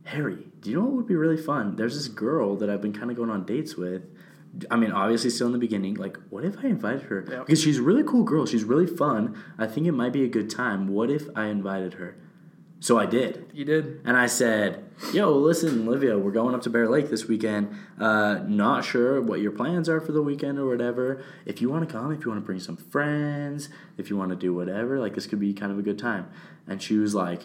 Harry, 0.07 0.47
do 0.61 0.69
you 0.69 0.77
know 0.77 0.85
what 0.85 0.93
would 0.93 1.07
be 1.07 1.15
really 1.15 1.35
fun? 1.35 1.75
There's 1.75 1.95
this 1.95 2.07
girl 2.07 2.55
that 2.57 2.69
I've 2.69 2.81
been 2.81 2.93
kind 2.93 3.11
of 3.11 3.17
going 3.17 3.29
on 3.29 3.45
dates 3.45 3.75
with. 3.75 4.03
I 4.71 4.77
mean, 4.77 4.93
obviously, 4.93 5.29
still 5.29 5.47
in 5.47 5.53
the 5.53 5.59
beginning. 5.59 5.95
Like, 5.95 6.17
what 6.29 6.45
if 6.45 6.57
I 6.63 6.67
invited 6.67 7.03
her? 7.03 7.25
Yeah. 7.29 7.39
Because 7.39 7.61
she's 7.61 7.79
a 7.79 7.81
really 7.81 8.03
cool 8.03 8.23
girl. 8.23 8.45
She's 8.45 8.63
really 8.63 8.87
fun. 8.87 9.37
I 9.57 9.67
think 9.67 9.85
it 9.85 9.91
might 9.91 10.13
be 10.13 10.23
a 10.23 10.29
good 10.29 10.49
time. 10.49 10.87
What 10.87 11.11
if 11.11 11.27
I 11.35 11.47
invited 11.47 11.95
her? 11.95 12.15
So 12.79 12.97
I 12.97 13.05
did. 13.05 13.51
You 13.53 13.65
did. 13.65 13.99
And 14.05 14.15
I 14.15 14.27
said, 14.27 14.85
Yo, 15.11 15.31
listen, 15.33 15.85
Olivia, 15.85 16.17
we're 16.17 16.31
going 16.31 16.55
up 16.55 16.61
to 16.61 16.69
Bear 16.69 16.87
Lake 16.87 17.09
this 17.09 17.27
weekend. 17.27 17.75
Uh, 17.99 18.39
not 18.47 18.85
sure 18.85 19.21
what 19.21 19.41
your 19.41 19.51
plans 19.51 19.89
are 19.89 19.99
for 19.99 20.13
the 20.13 20.21
weekend 20.21 20.57
or 20.57 20.67
whatever. 20.69 21.21
If 21.45 21.61
you 21.61 21.69
want 21.69 21.87
to 21.87 21.93
come, 21.93 22.13
if 22.13 22.23
you 22.23 22.31
want 22.31 22.41
to 22.41 22.45
bring 22.45 22.59
some 22.59 22.77
friends, 22.77 23.67
if 23.97 24.09
you 24.09 24.15
want 24.15 24.29
to 24.29 24.37
do 24.37 24.53
whatever, 24.53 24.99
like 24.99 25.15
this 25.15 25.27
could 25.27 25.39
be 25.39 25.53
kind 25.53 25.71
of 25.71 25.77
a 25.77 25.81
good 25.81 25.99
time. 25.99 26.29
And 26.65 26.81
she 26.81 26.97
was 26.97 27.13
like, 27.13 27.41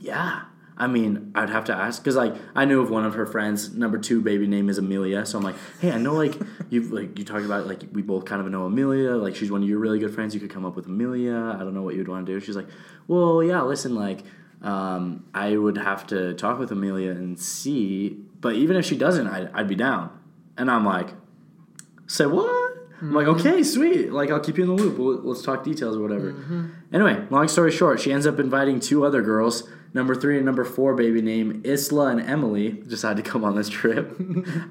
Yeah. 0.00 0.46
I 0.78 0.86
mean, 0.86 1.32
I'd 1.34 1.48
have 1.48 1.64
to 1.66 1.74
ask 1.74 2.02
because, 2.02 2.16
like, 2.16 2.34
I 2.54 2.66
knew 2.66 2.82
of 2.82 2.90
one 2.90 3.04
of 3.06 3.14
her 3.14 3.24
friends. 3.24 3.72
Number 3.72 3.96
two 3.98 4.20
baby 4.20 4.46
name 4.46 4.68
is 4.68 4.76
Amelia, 4.76 5.24
so 5.24 5.38
I'm 5.38 5.44
like, 5.44 5.54
hey, 5.80 5.90
I 5.90 5.96
know, 5.96 6.12
like, 6.12 6.34
you've 6.70 6.92
like 6.92 7.18
you 7.18 7.24
talked 7.24 7.44
about, 7.46 7.66
like, 7.66 7.82
we 7.92 8.02
both 8.02 8.26
kind 8.26 8.42
of 8.42 8.50
know 8.50 8.64
Amelia. 8.64 9.12
Like, 9.12 9.34
she's 9.34 9.50
one 9.50 9.62
of 9.62 9.68
your 9.68 9.78
really 9.78 9.98
good 9.98 10.14
friends. 10.14 10.34
You 10.34 10.40
could 10.40 10.50
come 10.50 10.66
up 10.66 10.76
with 10.76 10.86
Amelia. 10.86 11.34
I 11.34 11.58
don't 11.60 11.72
know 11.72 11.82
what 11.82 11.94
you'd 11.94 12.08
want 12.08 12.26
to 12.26 12.32
do. 12.32 12.40
She's 12.40 12.56
like, 12.56 12.68
well, 13.08 13.42
yeah, 13.42 13.62
listen, 13.62 13.94
like, 13.94 14.20
um, 14.62 15.24
I 15.32 15.56
would 15.56 15.78
have 15.78 16.06
to 16.08 16.34
talk 16.34 16.58
with 16.58 16.70
Amelia 16.72 17.10
and 17.10 17.38
see, 17.38 18.18
but 18.40 18.54
even 18.54 18.76
if 18.76 18.84
she 18.84 18.96
doesn't, 18.96 19.26
I'd, 19.26 19.50
I'd 19.54 19.68
be 19.68 19.76
down. 19.76 20.10
And 20.58 20.70
I'm 20.70 20.84
like, 20.84 21.10
say 22.06 22.26
what? 22.26 22.74
I'm 23.00 23.12
like, 23.12 23.26
okay, 23.26 23.62
sweet. 23.62 24.10
Like, 24.10 24.30
I'll 24.30 24.40
keep 24.40 24.56
you 24.56 24.64
in 24.64 24.74
the 24.74 24.82
loop. 24.82 24.98
We'll, 24.98 25.20
let's 25.22 25.42
talk 25.42 25.64
details 25.64 25.96
or 25.96 26.00
whatever. 26.00 26.70
Anyway, 26.92 27.26
long 27.30 27.46
story 27.48 27.70
short, 27.70 28.00
she 28.00 28.12
ends 28.12 28.26
up 28.26 28.38
inviting 28.38 28.80
two 28.80 29.04
other 29.04 29.20
girls. 29.22 29.68
Number 29.96 30.14
three 30.14 30.36
and 30.36 30.44
number 30.44 30.62
four 30.62 30.92
baby 30.92 31.22
name 31.22 31.62
Isla 31.64 32.08
and 32.08 32.20
Emily 32.20 32.68
decided 32.68 33.24
to 33.24 33.30
come 33.30 33.44
on 33.44 33.56
this 33.56 33.70
trip. 33.70 34.14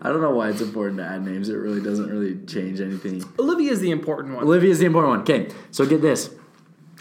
I 0.03 0.09
don't 0.09 0.21
know 0.21 0.29
why 0.29 0.49
it's 0.49 0.61
important 0.61 0.99
to 0.99 1.03
add 1.03 1.25
names. 1.25 1.49
It 1.49 1.55
really 1.55 1.81
doesn't 1.81 2.11
really 2.11 2.45
change 2.45 2.79
anything. 2.79 3.23
Olivia 3.39 3.71
is 3.71 3.79
the 3.79 3.89
important 3.89 4.35
one. 4.35 4.43
Olivia 4.43 4.69
is 4.69 4.77
the 4.77 4.85
important 4.85 5.09
one. 5.09 5.21
Okay, 5.21 5.51
so 5.71 5.83
get 5.83 6.03
this. 6.03 6.29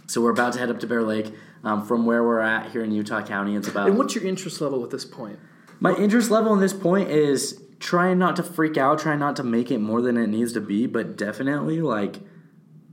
So 0.07 0.23
we're 0.23 0.31
about 0.31 0.54
to 0.54 0.59
head 0.59 0.71
up 0.71 0.81
to 0.81 0.87
Bear 0.87 1.02
Lake. 1.02 1.35
Um, 1.64 1.85
from 1.85 2.07
where 2.07 2.25
we're 2.25 2.40
at 2.40 2.71
here 2.71 2.83
in 2.83 2.93
Utah 2.93 3.21
County, 3.21 3.57
it's 3.57 3.69
about 3.69 3.88
and 3.88 3.99
what's 3.99 4.14
your 4.14 4.25
interest 4.25 4.59
level 4.62 4.83
at 4.85 4.90
this 4.90 5.04
point? 5.04 5.38
my 5.78 5.95
interest 5.97 6.31
level 6.31 6.54
in 6.54 6.61
this 6.61 6.73
point 6.73 7.11
is 7.11 7.61
trying 7.78 8.16
not 8.19 8.37
to 8.37 8.43
freak 8.43 8.78
out, 8.78 9.00
trying 9.00 9.19
not 9.19 9.37
to 9.37 9.43
make 9.43 9.71
it 9.71 9.81
more 9.81 10.00
than 10.00 10.16
it 10.16 10.28
needs 10.28 10.54
to 10.54 10.62
be, 10.62 10.87
but 10.87 11.14
definitely 11.14 11.83
like 11.83 12.21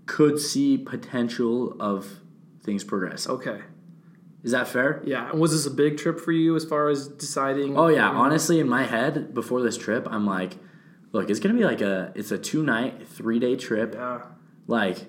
could 0.07 0.39
see 0.39 0.77
potential 0.77 1.77
of 1.79 2.19
things 2.63 2.83
progress. 2.83 3.29
Okay. 3.29 3.61
Is 4.43 4.51
that 4.51 4.67
fair? 4.67 5.01
Yeah. 5.05 5.29
And 5.31 5.39
was 5.39 5.51
this 5.51 5.65
a 5.65 5.71
big 5.71 5.97
trip 5.97 6.19
for 6.19 6.31
you 6.31 6.55
as 6.55 6.65
far 6.65 6.89
as 6.89 7.07
deciding? 7.07 7.77
Oh 7.77 7.87
yeah, 7.87 8.09
honestly 8.09 8.59
in 8.59 8.67
my 8.67 8.83
head 8.83 9.33
before 9.33 9.61
this 9.61 9.77
trip, 9.77 10.07
I'm 10.09 10.25
like 10.25 10.57
look, 11.13 11.29
it's 11.29 11.39
gonna 11.41 11.53
be 11.55 11.63
like 11.65 11.81
a 11.81 12.11
it's 12.15 12.31
a 12.31 12.37
two 12.37 12.63
night, 12.63 13.07
three 13.07 13.39
day 13.39 13.55
trip. 13.55 13.93
Yeah. 13.95 14.21
Like, 14.67 15.07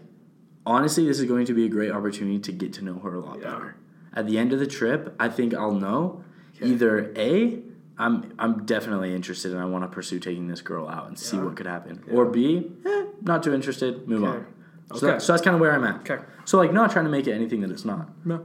honestly, 0.67 1.07
this 1.07 1.19
is 1.21 1.27
going 1.27 1.47
to 1.47 1.55
be 1.55 1.65
a 1.65 1.69
great 1.69 1.93
opportunity 1.93 2.39
to 2.41 2.53
get 2.53 2.73
to 2.75 2.85
know 2.85 2.99
her 3.01 3.15
a 3.15 3.21
lot 3.21 3.39
Yeah. 3.41 3.53
better. 3.53 3.77
At 4.15 4.27
the 4.27 4.39
end 4.39 4.53
of 4.53 4.59
the 4.59 4.67
trip, 4.67 5.15
I 5.21 5.29
think 5.29 5.55
I'll 5.55 5.75
know 5.75 6.25
Okay. 6.57 6.67
either 6.73 7.13
a 7.17 7.63
I'm 7.99 8.33
I'm 8.39 8.65
definitely 8.67 9.15
interested 9.15 9.53
and 9.53 9.61
I 9.61 9.65
want 9.67 9.85
to 9.85 9.89
pursue 9.89 10.19
taking 10.19 10.49
this 10.49 10.61
girl 10.61 10.89
out 10.89 11.07
and 11.09 11.19
see 11.19 11.37
what 11.39 11.57
could 11.57 11.67
happen, 11.67 12.03
or 12.11 12.27
b 12.27 12.71
eh, 12.85 13.05
not 13.23 13.43
too 13.43 13.55
interested, 13.55 14.09
move 14.09 14.25
Okay. 14.25 14.39
on. 14.39 14.47
So, 14.89 14.97
Okay. 14.97 15.07
that- 15.07 15.23
so 15.23 15.33
that's 15.33 15.43
kind 15.43 15.55
of 15.55 15.61
where 15.61 15.73
I'm 15.73 15.85
at. 15.85 16.01
Okay. 16.01 16.19
So 16.45 16.59
like, 16.59 16.73
not 16.73 16.91
trying 16.91 17.05
to 17.05 17.11
make 17.11 17.27
it 17.27 17.33
anything 17.33 17.61
that 17.61 17.71
it's 17.71 17.85
not. 17.85 18.09
No. 18.27 18.41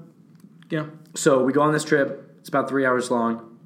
Yeah. 0.70 0.88
So 1.16 1.44
we 1.44 1.54
go 1.54 1.62
on 1.62 1.74
this 1.74 1.84
trip. 1.84 2.36
It's 2.40 2.50
about 2.50 2.70
three 2.70 2.86
hours 2.86 3.10
long. 3.10 3.58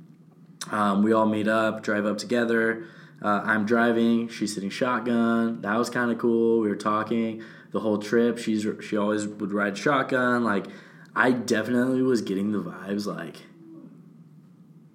Um, 0.71 1.03
we 1.03 1.13
all 1.13 1.25
meet 1.25 1.47
up, 1.47 1.83
drive 1.83 2.05
up 2.05 2.17
together. 2.17 2.85
Uh, 3.21 3.41
I'm 3.43 3.65
driving. 3.65 4.27
She's 4.29 4.53
sitting 4.53 4.69
shotgun. 4.69 5.61
That 5.61 5.77
was 5.77 5.89
kind 5.89 6.11
of 6.11 6.17
cool. 6.17 6.59
We 6.59 6.69
were 6.69 6.75
talking 6.75 7.43
the 7.71 7.79
whole 7.79 7.97
trip. 7.97 8.37
She's 8.37 8.65
she 8.81 8.97
always 8.97 9.27
would 9.27 9.51
ride 9.51 9.77
shotgun. 9.77 10.43
Like 10.43 10.65
I 11.15 11.31
definitely 11.31 12.01
was 12.01 12.21
getting 12.21 12.51
the 12.51 12.61
vibes. 12.61 13.05
Like 13.05 13.37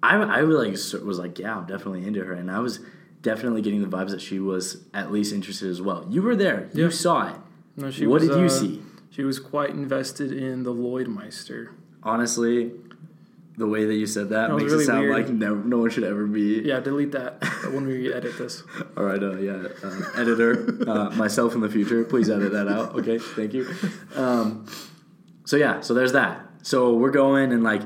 I 0.03 0.15
I 0.15 0.43
was 0.43 0.93
like 0.93 1.03
was 1.03 1.19
like 1.19 1.39
yeah 1.39 1.57
I'm 1.57 1.65
definitely 1.65 2.05
into 2.05 2.23
her, 2.23 2.33
and 2.33 2.51
I 2.51 2.59
was 2.59 2.79
definitely 3.21 3.61
getting 3.61 3.81
the 3.81 3.97
vibes 3.97 4.11
that 4.11 4.21
she 4.21 4.39
was 4.39 4.83
at 4.93 5.11
least 5.11 5.33
interested 5.33 5.69
as 5.69 5.81
well. 5.81 6.05
You 6.09 6.21
were 6.21 6.35
there. 6.35 6.69
You 6.73 6.91
saw 6.91 7.29
it. 7.29 7.35
No, 7.75 7.91
she 7.91 8.07
what 8.07 8.21
was, 8.21 8.29
did 8.29 8.37
you 8.39 8.45
uh, 8.45 8.49
see? 8.49 8.81
She 9.09 9.23
was 9.23 9.39
quite 9.39 9.71
invested 9.71 10.31
in 10.31 10.63
the 10.63 10.73
Lloydmeister. 10.73 11.69
Honestly, 12.07 12.71
the 13.57 13.67
way 13.67 13.85
that 13.85 13.95
you 13.95 14.05
said 14.07 14.29
that 14.29 14.49
That 14.49 14.55
makes 14.55 14.71
really 14.71 14.83
it 14.83 14.87
sound 14.87 15.01
weird. 15.09 15.13
like 15.27 15.29
no, 15.29 15.55
no 15.55 15.79
one 15.79 15.89
should 15.89 16.03
ever 16.03 16.25
be. 16.25 16.61
Yeah, 16.63 16.79
delete 16.79 17.11
that 17.13 17.43
when 17.73 17.85
we 17.87 18.13
edit 18.13 18.37
this. 18.37 18.63
All 18.95 19.03
right, 19.03 19.21
uh, 19.21 19.35
yeah, 19.37 19.67
uh, 19.83 20.01
editor, 20.21 20.77
uh, 20.89 21.09
myself 21.11 21.53
in 21.55 21.61
the 21.61 21.69
future, 21.69 22.03
please 22.03 22.29
edit 22.29 22.51
that 22.53 22.67
out. 22.67 22.95
Okay, 22.99 23.17
thank 23.19 23.53
you. 23.53 23.67
Um, 24.15 24.65
so 25.45 25.57
yeah, 25.57 25.81
so 25.81 25.93
there's 25.93 26.13
that. 26.13 26.41
So 26.61 26.93
we're 26.95 27.11
going 27.11 27.51
and 27.51 27.63
like 27.63 27.81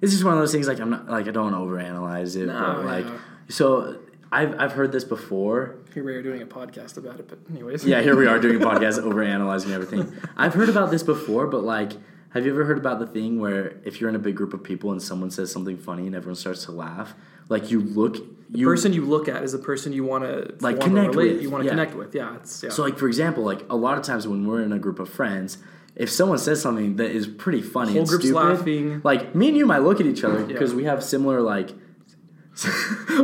it's 0.00 0.12
just 0.12 0.24
one 0.24 0.34
of 0.34 0.40
those 0.40 0.52
things. 0.52 0.68
Like 0.68 0.80
I'm 0.80 0.90
not 0.90 1.08
like 1.08 1.26
I 1.28 1.30
don't 1.32 1.52
want 1.52 1.54
to 1.56 1.60
overanalyze 1.60 2.36
it, 2.36 2.46
No, 2.46 2.74
but 2.76 2.84
like 2.84 3.04
yeah. 3.06 3.18
so 3.48 3.98
I've 4.30 4.58
I've 4.60 4.72
heard 4.72 4.92
this 4.92 5.04
before. 5.04 5.76
Here 5.94 6.04
we 6.04 6.14
are 6.14 6.22
doing 6.22 6.42
a 6.42 6.46
podcast 6.46 6.98
about 6.98 7.18
it, 7.18 7.28
but 7.28 7.38
anyways. 7.50 7.84
Yeah, 7.84 8.00
here 8.02 8.14
we 8.16 8.26
are 8.26 8.38
doing 8.38 8.62
a 8.62 8.66
podcast 8.70 9.02
over 9.02 9.22
analyzing 9.22 9.72
everything. 9.72 10.12
I've 10.36 10.54
heard 10.54 10.68
about 10.68 10.90
this 10.90 11.02
before, 11.02 11.46
but 11.46 11.62
like, 11.64 11.92
have 12.36 12.46
you 12.46 12.52
ever 12.52 12.64
heard 12.64 12.78
about 12.78 12.98
the 13.00 13.06
thing 13.06 13.40
where 13.40 13.76
if 13.84 14.00
you're 14.00 14.08
in 14.08 14.16
a 14.16 14.20
big 14.20 14.36
group 14.36 14.52
of 14.54 14.62
people 14.62 14.92
and 14.92 15.02
someone 15.02 15.30
says 15.30 15.50
something 15.50 15.76
funny 15.78 16.06
and 16.06 16.14
everyone 16.14 16.36
starts 16.36 16.64
to 16.66 16.72
laugh, 16.72 17.14
like 17.48 17.70
you 17.70 17.80
look, 17.80 18.14
The 18.50 18.58
you 18.60 18.66
person 18.66 18.92
you 18.92 19.04
look 19.04 19.28
at 19.28 19.42
is 19.42 19.52
the 19.52 19.58
person 19.58 19.92
you 19.92 20.04
want 20.04 20.24
to 20.24 20.54
Like, 20.60 20.80
connect 20.80 21.14
with, 21.16 21.42
You 21.42 21.50
want 21.50 21.62
to 21.62 21.66
yeah. 21.66 21.70
connect 21.72 21.94
with. 21.94 22.14
Yeah, 22.14 22.36
it's 22.36 22.62
yeah. 22.62 22.70
So, 22.70 22.82
like 22.82 22.98
for 22.98 23.06
example, 23.08 23.42
like 23.44 23.64
a 23.70 23.76
lot 23.76 23.96
of 23.98 24.04
times 24.04 24.28
when 24.28 24.46
we're 24.46 24.62
in 24.62 24.72
a 24.72 24.78
group 24.78 24.98
of 24.98 25.08
friends, 25.08 25.58
if 25.94 26.10
someone 26.10 26.38
says 26.38 26.60
something 26.60 26.96
that 26.96 27.10
is 27.10 27.26
pretty 27.26 27.62
funny, 27.62 27.92
Whole 27.92 28.00
and 28.00 28.08
group's 28.08 28.24
stupid, 28.26 28.38
laughing. 28.44 29.00
Like 29.02 29.34
me 29.34 29.48
and 29.48 29.56
you 29.56 29.64
might 29.66 29.78
look 29.88 29.98
at 30.00 30.06
each 30.06 30.22
other 30.24 30.40
Yeah. 30.40 30.46
because 30.46 30.74
we 30.74 30.84
have 30.84 31.02
similar 31.02 31.40
like. 31.40 31.70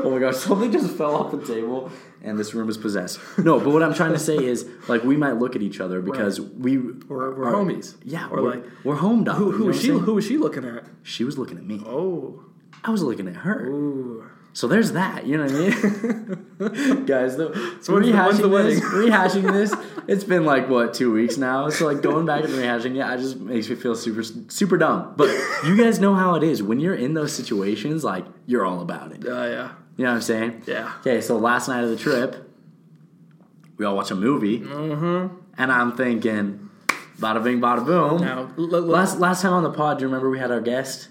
oh 0.05 0.11
my 0.11 0.19
gosh! 0.19 0.37
Something 0.37 0.71
just 0.73 0.95
fell 0.97 1.15
off 1.17 1.31
the 1.33 1.43
table, 1.45 1.91
and 2.23 2.39
this 2.39 2.53
room 2.55 2.69
is 2.69 2.77
possessed. 2.77 3.19
No, 3.39 3.59
but 3.59 3.71
what 3.71 3.83
I'm 3.83 3.95
trying 3.95 4.13
to 4.13 4.19
say 4.19 4.37
is, 4.37 4.67
like, 4.89 5.05
we 5.05 5.17
might 5.17 5.39
look 5.39 5.57
at 5.57 5.63
each 5.63 5.81
other 5.81 6.03
because 6.03 6.39
we 6.41 6.77
We're- 6.79 6.95
we're 7.09 7.45
are- 7.47 7.55
homies. 7.55 7.95
Yeah, 8.05 8.29
Or 8.29 8.43
we're, 8.43 8.51
like- 8.57 8.65
we're 8.85 8.97
home 8.97 9.25
dogs. 9.25 9.39
who 9.39 9.51
who 9.53 9.65
was 9.67 9.81
she? 9.81 9.89
Who 9.89 10.15
was 10.15 10.27
she 10.27 10.37
looking 10.37 10.65
at? 10.67 10.85
She 11.03 11.25
was 11.25 11.39
looking 11.39 11.57
at 11.57 11.65
me. 11.65 11.83
Oh, 11.87 12.45
I 12.85 12.91
was 12.91 13.03
looking 13.03 13.27
at 13.29 13.37
her. 13.37 13.67
ooh. 13.69 14.25
So 14.55 14.69
there's 14.69 14.93
that. 14.93 15.27
You 15.27 15.39
know 15.39 15.45
what 15.45 15.53
I 15.55 16.89
mean, 16.91 17.05
guys? 17.07 17.37
The, 17.39 17.79
So 17.81 17.95
when's 17.95 18.07
the- 18.07 18.13
rehashing 18.13 18.53
this, 18.65 18.81
rehashing 18.81 19.53
this. 19.53 19.75
It's 20.09 20.25
been 20.25 20.45
like 20.45 20.69
what 20.69 20.93
two 20.95 21.13
weeks 21.13 21.37
now. 21.39 21.71
So 21.71 21.87
like 21.87 22.03
going 22.03 22.27
back 22.27 22.45
and 22.45 22.53
rehashing 22.53 22.97
it, 22.97 23.03
I 23.03 23.17
just 23.17 23.37
makes 23.39 23.69
me 23.71 23.77
feel 23.77 23.95
super 23.95 24.23
super 24.23 24.77
dumb. 24.77 25.15
But 25.17 25.31
you 25.65 25.77
guys 25.77 26.01
know 26.01 26.15
how 26.15 26.35
it 26.35 26.43
is 26.43 26.63
when 26.63 26.81
you're 26.81 26.95
in 26.95 27.15
those 27.15 27.33
situations. 27.33 28.05
Like 28.05 28.27
you're 28.47 28.67
all 28.67 28.81
about 28.83 29.13
it. 29.13 29.27
Uh, 29.27 29.31
yeah, 29.47 29.73
You 29.97 30.05
know 30.05 30.11
what 30.11 30.17
I'm 30.17 30.21
saying? 30.23 30.63
yeah. 30.67 30.93
Okay, 31.01 31.21
so 31.23 31.39
last 31.39 31.69
night 31.69 31.83
of 31.85 31.91
the 31.91 31.97
trip, 31.97 32.51
we 33.79 33.87
all 33.87 33.97
watch 33.97 34.11
a 34.11 34.15
movie, 34.15 34.61
Mm-hmm. 34.61 35.35
and 35.57 35.73
I'm 35.73 35.97
thinking, 35.97 36.69
bada 37.19 37.43
bing, 37.43 37.61
bada 37.61 37.85
boom. 37.87 38.21
Now, 38.21 38.51
l- 38.59 38.75
l- 38.75 38.83
Last 38.83 39.19
last 39.19 39.41
time 39.43 39.55
on 39.55 39.63
the 39.63 39.71
pod, 39.71 39.99
do 39.99 40.03
you 40.03 40.09
remember 40.09 40.29
we 40.29 40.39
had 40.39 40.51
our 40.51 40.61
guest 40.61 41.09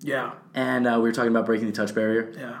yeah, 0.00 0.32
and 0.54 0.86
uh, 0.86 0.94
we 0.96 1.02
were 1.08 1.12
talking 1.12 1.30
about 1.30 1.46
breaking 1.46 1.66
the 1.66 1.72
touch 1.72 1.94
barrier? 1.94 2.32
yeah. 2.36 2.60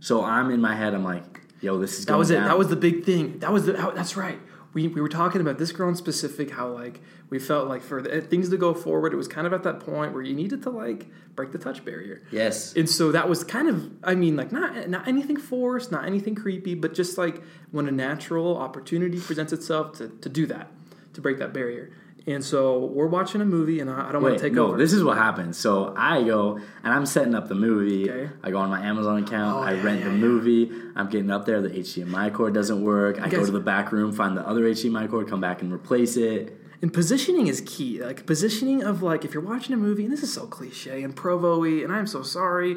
So 0.00 0.22
I'm 0.22 0.50
in 0.50 0.60
my 0.60 0.74
head. 0.74 0.92
I'm 0.92 1.02
like, 1.04 1.40
yo, 1.62 1.78
this 1.78 1.98
is 1.98 2.04
That 2.04 2.18
was 2.18 2.30
it. 2.30 2.34
down. 2.34 2.44
That 2.44 2.58
was 2.58 2.68
the 2.68 2.76
big 2.76 3.04
thing. 3.04 3.38
That 3.38 3.52
was 3.52 3.64
the. 3.66 3.80
How, 3.80 3.90
that's 3.90 4.16
right. 4.16 4.38
We, 4.74 4.88
we 4.88 5.00
were 5.00 5.08
talking 5.08 5.40
about 5.40 5.56
this 5.56 5.72
girl 5.72 5.88
in 5.88 5.96
specific. 5.96 6.50
How 6.50 6.68
like 6.68 7.00
we 7.30 7.38
felt 7.38 7.68
like 7.68 7.80
for 7.80 8.02
the, 8.02 8.20
things 8.20 8.50
to 8.50 8.58
go 8.58 8.74
forward, 8.74 9.14
it 9.14 9.16
was 9.16 9.28
kind 9.28 9.46
of 9.46 9.52
at 9.54 9.62
that 9.62 9.80
point 9.80 10.12
where 10.12 10.22
you 10.22 10.34
needed 10.34 10.62
to 10.64 10.70
like 10.70 11.06
break 11.34 11.52
the 11.52 11.58
touch 11.58 11.84
barrier. 11.84 12.22
yes. 12.30 12.74
And 12.74 12.88
so 12.90 13.12
that 13.12 13.28
was 13.28 13.44
kind 13.44 13.68
of, 13.68 13.90
I 14.04 14.14
mean, 14.14 14.36
like 14.36 14.52
not 14.52 14.88
not 14.90 15.08
anything 15.08 15.36
forced, 15.38 15.90
not 15.90 16.04
anything 16.04 16.34
creepy, 16.34 16.74
but 16.74 16.92
just 16.92 17.16
like 17.16 17.40
when 17.70 17.88
a 17.88 17.92
natural 17.92 18.58
opportunity 18.58 19.20
presents 19.20 19.52
itself 19.52 19.96
to, 19.98 20.08
to 20.08 20.28
do 20.28 20.44
that, 20.46 20.70
to 21.14 21.20
break 21.22 21.38
that 21.38 21.52
barrier. 21.54 21.92
And 22.26 22.42
so 22.42 22.86
we're 22.86 23.06
watching 23.06 23.42
a 23.42 23.44
movie, 23.44 23.80
and 23.80 23.90
I, 23.90 24.08
I 24.08 24.12
don't 24.12 24.22
want 24.22 24.38
to 24.38 24.42
take 24.42 24.54
no, 24.54 24.68
over. 24.68 24.78
this 24.78 24.94
is 24.94 25.04
what 25.04 25.18
happens. 25.18 25.58
So 25.58 25.92
I 25.94 26.22
go 26.22 26.56
and 26.56 26.92
I'm 26.92 27.04
setting 27.04 27.34
up 27.34 27.48
the 27.48 27.54
movie. 27.54 28.10
Okay. 28.10 28.32
I 28.42 28.50
go 28.50 28.58
on 28.58 28.70
my 28.70 28.80
Amazon 28.80 29.22
account. 29.22 29.58
Oh, 29.58 29.60
I 29.60 29.74
yeah, 29.74 29.82
rent 29.82 30.00
yeah, 30.00 30.06
the 30.06 30.12
yeah. 30.12 30.20
movie. 30.20 30.70
I'm 30.96 31.10
getting 31.10 31.30
up 31.30 31.44
there. 31.44 31.60
The 31.60 31.68
HDMI 31.68 32.32
cord 32.32 32.54
doesn't 32.54 32.82
work. 32.82 33.20
I 33.20 33.28
go 33.28 33.44
to 33.44 33.52
the 33.52 33.60
back 33.60 33.92
room, 33.92 34.10
find 34.10 34.36
the 34.36 34.46
other 34.46 34.62
HDMI 34.62 35.10
cord, 35.10 35.28
come 35.28 35.40
back 35.40 35.60
and 35.60 35.70
replace 35.70 36.16
it. 36.16 36.58
And 36.80 36.92
positioning 36.92 37.46
is 37.46 37.62
key. 37.66 38.02
Like 38.02 38.24
positioning 38.24 38.82
of 38.82 39.02
like 39.02 39.24
if 39.24 39.34
you're 39.34 39.42
watching 39.42 39.74
a 39.74 39.78
movie, 39.78 40.04
and 40.04 40.12
this 40.12 40.22
is 40.22 40.32
so 40.32 40.46
cliche 40.46 41.02
and 41.02 41.14
provo-y, 41.14 41.82
and 41.82 41.92
I'm 41.92 42.06
so 42.06 42.22
sorry, 42.22 42.76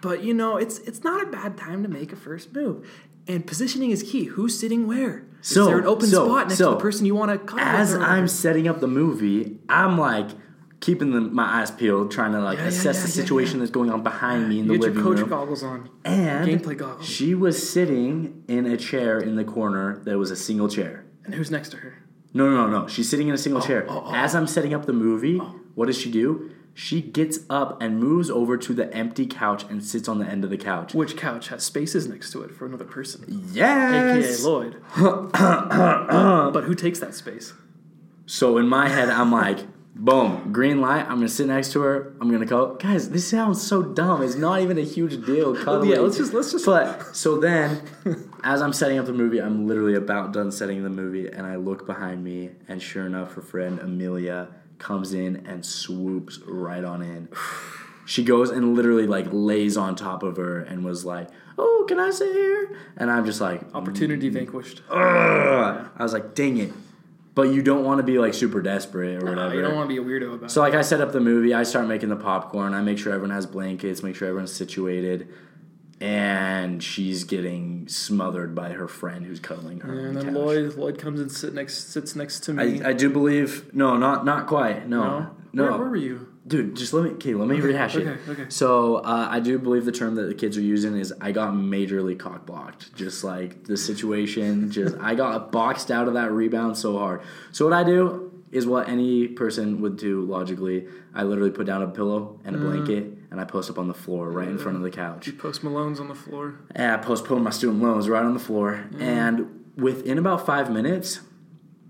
but 0.00 0.22
you 0.22 0.34
know 0.34 0.56
it's 0.56 0.78
it's 0.80 1.04
not 1.04 1.22
a 1.22 1.26
bad 1.26 1.56
time 1.56 1.82
to 1.84 1.88
make 1.88 2.12
a 2.12 2.16
first 2.16 2.52
move. 2.52 2.88
And 3.28 3.46
positioning 3.46 3.90
is 3.90 4.02
key. 4.02 4.24
Who's 4.24 4.58
sitting 4.58 4.86
where? 4.86 5.26
So- 5.42 5.62
is 5.62 5.66
there 5.68 5.78
an 5.78 5.86
open 5.86 6.08
so- 6.08 6.26
spot 6.26 6.48
next 6.48 6.58
so, 6.58 6.70
to 6.70 6.74
the 6.76 6.80
person 6.80 7.06
you 7.06 7.14
want 7.14 7.30
to 7.30 7.38
cuddle 7.38 7.64
As 7.64 7.94
I'm 7.94 8.26
setting 8.26 8.66
up 8.66 8.80
the 8.80 8.88
movie, 8.88 9.58
I'm 9.68 9.98
like 9.98 10.30
keeping 10.80 11.10
the, 11.12 11.20
my 11.20 11.60
eyes 11.60 11.70
peeled, 11.70 12.10
trying 12.10 12.32
to 12.32 12.40
like 12.40 12.56
Yeah, 12.56 12.64
yeah, 12.64 12.68
assess 12.70 12.96
yeah, 12.96 13.02
the 13.02 13.08
situation 13.08 13.56
yeah. 13.56 13.60
that's 13.60 13.70
going 13.70 13.90
on 13.90 14.02
behind 14.02 14.48
me 14.48 14.60
in 14.60 14.66
you 14.66 14.78
the 14.78 14.86
get 14.86 14.94
your 14.94 15.02
coach 15.02 15.18
room. 15.18 15.28
goggles 15.28 15.62
on. 15.62 15.90
And 16.04 16.48
Gameplay 16.48 16.76
goggles. 16.76 17.06
she 17.06 17.34
was 17.34 17.70
sitting 17.70 18.44
in 18.48 18.64
a 18.66 18.76
chair 18.76 19.18
in 19.18 19.36
the 19.36 19.44
corner 19.44 19.98
that 20.04 20.16
was 20.16 20.30
a 20.30 20.36
single 20.36 20.68
chair. 20.68 21.04
And 21.24 21.34
who's 21.34 21.50
next 21.50 21.68
to 21.70 21.76
her? 21.78 22.02
No, 22.32 22.48
no, 22.48 22.66
no, 22.66 22.80
no. 22.82 22.88
She's 22.88 23.08
sitting 23.08 23.28
in 23.28 23.34
a 23.34 23.38
single 23.38 23.62
oh, 23.62 23.66
chair. 23.66 23.86
oh, 23.88 24.04
oh. 24.06 24.14
As 24.14 24.34
I'm 24.34 24.46
setting 24.46 24.72
up 24.72 24.86
the 24.86 24.92
movie, 24.92 25.38
oh. 25.40 25.60
what 25.74 25.86
does 25.86 25.98
she 25.98 26.10
do? 26.10 26.50
She 26.80 27.02
gets 27.02 27.40
up 27.50 27.82
and 27.82 27.98
moves 27.98 28.30
over 28.30 28.56
to 28.56 28.72
the 28.72 28.92
empty 28.94 29.26
couch 29.26 29.64
and 29.68 29.82
sits 29.84 30.06
on 30.08 30.20
the 30.20 30.26
end 30.26 30.44
of 30.44 30.50
the 30.50 30.56
couch. 30.56 30.94
Which 30.94 31.16
couch 31.16 31.48
has 31.48 31.64
spaces 31.64 32.06
next 32.06 32.30
to 32.32 32.42
it 32.42 32.52
for 32.54 32.66
another 32.66 32.84
person? 32.84 33.24
Yes. 33.52 34.40
AKA 34.44 34.48
Lloyd. 34.48 34.76
but 35.32 36.62
who 36.64 36.76
takes 36.76 37.00
that 37.00 37.14
space? 37.16 37.52
So 38.26 38.58
in 38.58 38.68
my 38.68 38.88
head, 38.88 39.08
I'm 39.08 39.32
like, 39.32 39.58
boom, 39.96 40.52
green 40.52 40.80
light. 40.80 41.02
I'm 41.02 41.16
gonna 41.16 41.28
sit 41.28 41.48
next 41.48 41.72
to 41.72 41.80
her. 41.80 42.14
I'm 42.20 42.30
gonna 42.30 42.46
go, 42.46 42.74
guys. 42.76 43.10
This 43.10 43.26
sounds 43.28 43.60
so 43.66 43.82
dumb. 43.82 44.22
It's 44.22 44.36
not 44.36 44.60
even 44.60 44.78
a 44.78 44.82
huge 44.82 45.26
deal. 45.26 45.56
Cuddling. 45.64 45.90
yeah, 45.90 45.98
let's 45.98 46.16
just- 46.16 46.32
let's 46.32 46.52
just- 46.52 46.64
But 46.64 47.02
so 47.16 47.38
then, 47.38 47.82
as 48.44 48.62
I'm 48.62 48.72
setting 48.72 48.98
up 48.98 49.06
the 49.06 49.12
movie, 49.12 49.40
I'm 49.40 49.66
literally 49.66 49.94
about 49.94 50.32
done 50.32 50.52
setting 50.52 50.84
the 50.84 50.90
movie, 50.90 51.26
and 51.26 51.44
I 51.44 51.56
look 51.56 51.86
behind 51.86 52.22
me, 52.22 52.50
and 52.68 52.80
sure 52.80 53.04
enough, 53.04 53.32
her 53.34 53.42
friend 53.42 53.80
Amelia 53.80 54.48
comes 54.78 55.12
in 55.12 55.44
and 55.46 55.64
swoops 55.64 56.38
right 56.46 56.84
on 56.84 57.02
in. 57.02 57.28
She 58.06 58.24
goes 58.24 58.50
and 58.50 58.74
literally 58.74 59.06
like 59.06 59.26
lays 59.30 59.76
on 59.76 59.94
top 59.94 60.22
of 60.22 60.36
her 60.38 60.60
and 60.60 60.84
was 60.84 61.04
like, 61.04 61.28
"Oh, 61.58 61.84
can 61.88 61.98
I 62.00 62.10
sit 62.10 62.32
here?" 62.32 62.76
And 62.96 63.10
I'm 63.10 63.26
just 63.26 63.40
like, 63.40 63.60
Opportunity 63.74 64.30
mm, 64.30 64.32
vanquished. 64.34 64.82
Ugh. 64.90 65.88
I 65.96 66.02
was 66.02 66.12
like, 66.12 66.34
dang 66.34 66.56
it. 66.58 66.72
But 67.34 67.50
you 67.52 67.62
don't 67.62 67.84
want 67.84 67.98
to 67.98 68.02
be 68.02 68.18
like 68.18 68.34
super 68.34 68.60
desperate 68.62 69.22
or 69.22 69.26
No, 69.26 69.30
whatever. 69.32 69.54
you 69.54 69.62
don't 69.62 69.76
want 69.76 69.88
to 69.88 69.94
be 69.94 70.00
a 70.00 70.04
weirdo 70.04 70.34
about 70.34 70.46
it. 70.46 70.50
so 70.50 70.60
like 70.60 70.74
I 70.74 70.80
set 70.82 71.00
up 71.00 71.12
the 71.12 71.20
movie, 71.20 71.54
I 71.54 71.62
start 71.62 71.86
making 71.86 72.08
the 72.08 72.16
popcorn, 72.16 72.74
I 72.74 72.80
make 72.80 72.98
sure 72.98 73.12
everyone 73.12 73.30
has 73.30 73.46
blankets, 73.46 74.02
make 74.02 74.16
sure 74.16 74.26
everyone's 74.26 74.52
situated, 74.52 75.28
and 76.00 76.82
she's 76.82 77.24
getting 77.24 77.88
smothered 77.88 78.54
by 78.54 78.70
her 78.70 78.86
friend 78.86 79.24
who's 79.24 79.40
cuddling 79.40 79.80
her. 79.80 80.06
And 80.06 80.16
then 80.16 80.24
couch. 80.26 80.34
Lloyd 80.34 80.74
Lloyd 80.74 80.98
comes 80.98 81.20
and 81.20 81.30
sit 81.30 81.54
next 81.54 81.92
sits 81.92 82.14
next 82.14 82.40
to 82.44 82.52
me. 82.52 82.82
I, 82.82 82.90
I 82.90 82.92
do 82.92 83.10
believe 83.10 83.74
no, 83.74 83.96
not 83.96 84.24
not 84.24 84.46
quite. 84.46 84.88
No. 84.88 85.30
No. 85.52 85.62
Where, 85.64 85.72
where 85.72 85.88
were 85.88 85.96
you? 85.96 86.28
Dude, 86.46 86.76
just 86.76 86.92
let 86.92 87.04
me 87.04 87.10
okay, 87.10 87.34
let 87.34 87.48
me 87.48 87.60
rehash 87.60 87.96
it. 87.96 88.06
okay, 88.06 88.30
okay. 88.30 88.46
So 88.48 88.96
uh, 88.96 89.28
I 89.30 89.40
do 89.40 89.58
believe 89.58 89.84
the 89.84 89.92
term 89.92 90.14
that 90.14 90.24
the 90.24 90.34
kids 90.34 90.56
are 90.56 90.62
using 90.62 90.96
is 90.96 91.12
I 91.20 91.32
got 91.32 91.52
majorly 91.52 92.18
cock 92.18 92.46
blocked. 92.46 92.94
Just 92.94 93.24
like 93.24 93.64
the 93.64 93.76
situation, 93.76 94.70
just 94.70 94.96
I 94.98 95.14
got 95.14 95.52
boxed 95.52 95.90
out 95.90 96.08
of 96.08 96.14
that 96.14 96.30
rebound 96.32 96.76
so 96.76 96.98
hard. 96.98 97.22
So 97.52 97.64
what 97.64 97.74
I 97.74 97.82
do 97.82 98.37
is 98.50 98.66
what 98.66 98.88
any 98.88 99.28
person 99.28 99.80
would 99.80 99.96
do 99.96 100.22
logically. 100.22 100.86
I 101.14 101.22
literally 101.22 101.50
put 101.50 101.66
down 101.66 101.82
a 101.82 101.88
pillow 101.88 102.40
and 102.44 102.56
a 102.56 102.58
mm. 102.58 102.62
blanket. 102.62 103.18
and 103.30 103.40
I 103.40 103.44
post 103.44 103.68
up 103.68 103.78
on 103.78 103.88
the 103.88 103.94
floor 103.94 104.30
right 104.30 104.48
in 104.48 104.58
front 104.58 104.76
of 104.76 104.82
the 104.82 104.90
couch. 104.90 105.26
You 105.26 105.34
post 105.34 105.62
Malone's 105.62 106.00
on 106.00 106.08
the 106.08 106.14
floor. 106.14 106.54
And 106.74 106.92
I 106.92 106.96
postponed 106.96 107.44
my 107.44 107.50
student 107.50 107.82
loans 107.82 108.08
right 108.08 108.24
on 108.24 108.34
the 108.34 108.40
floor. 108.40 108.86
Mm. 108.92 109.00
And 109.00 109.64
within 109.76 110.18
about 110.18 110.46
five 110.46 110.70
minutes, 110.70 111.20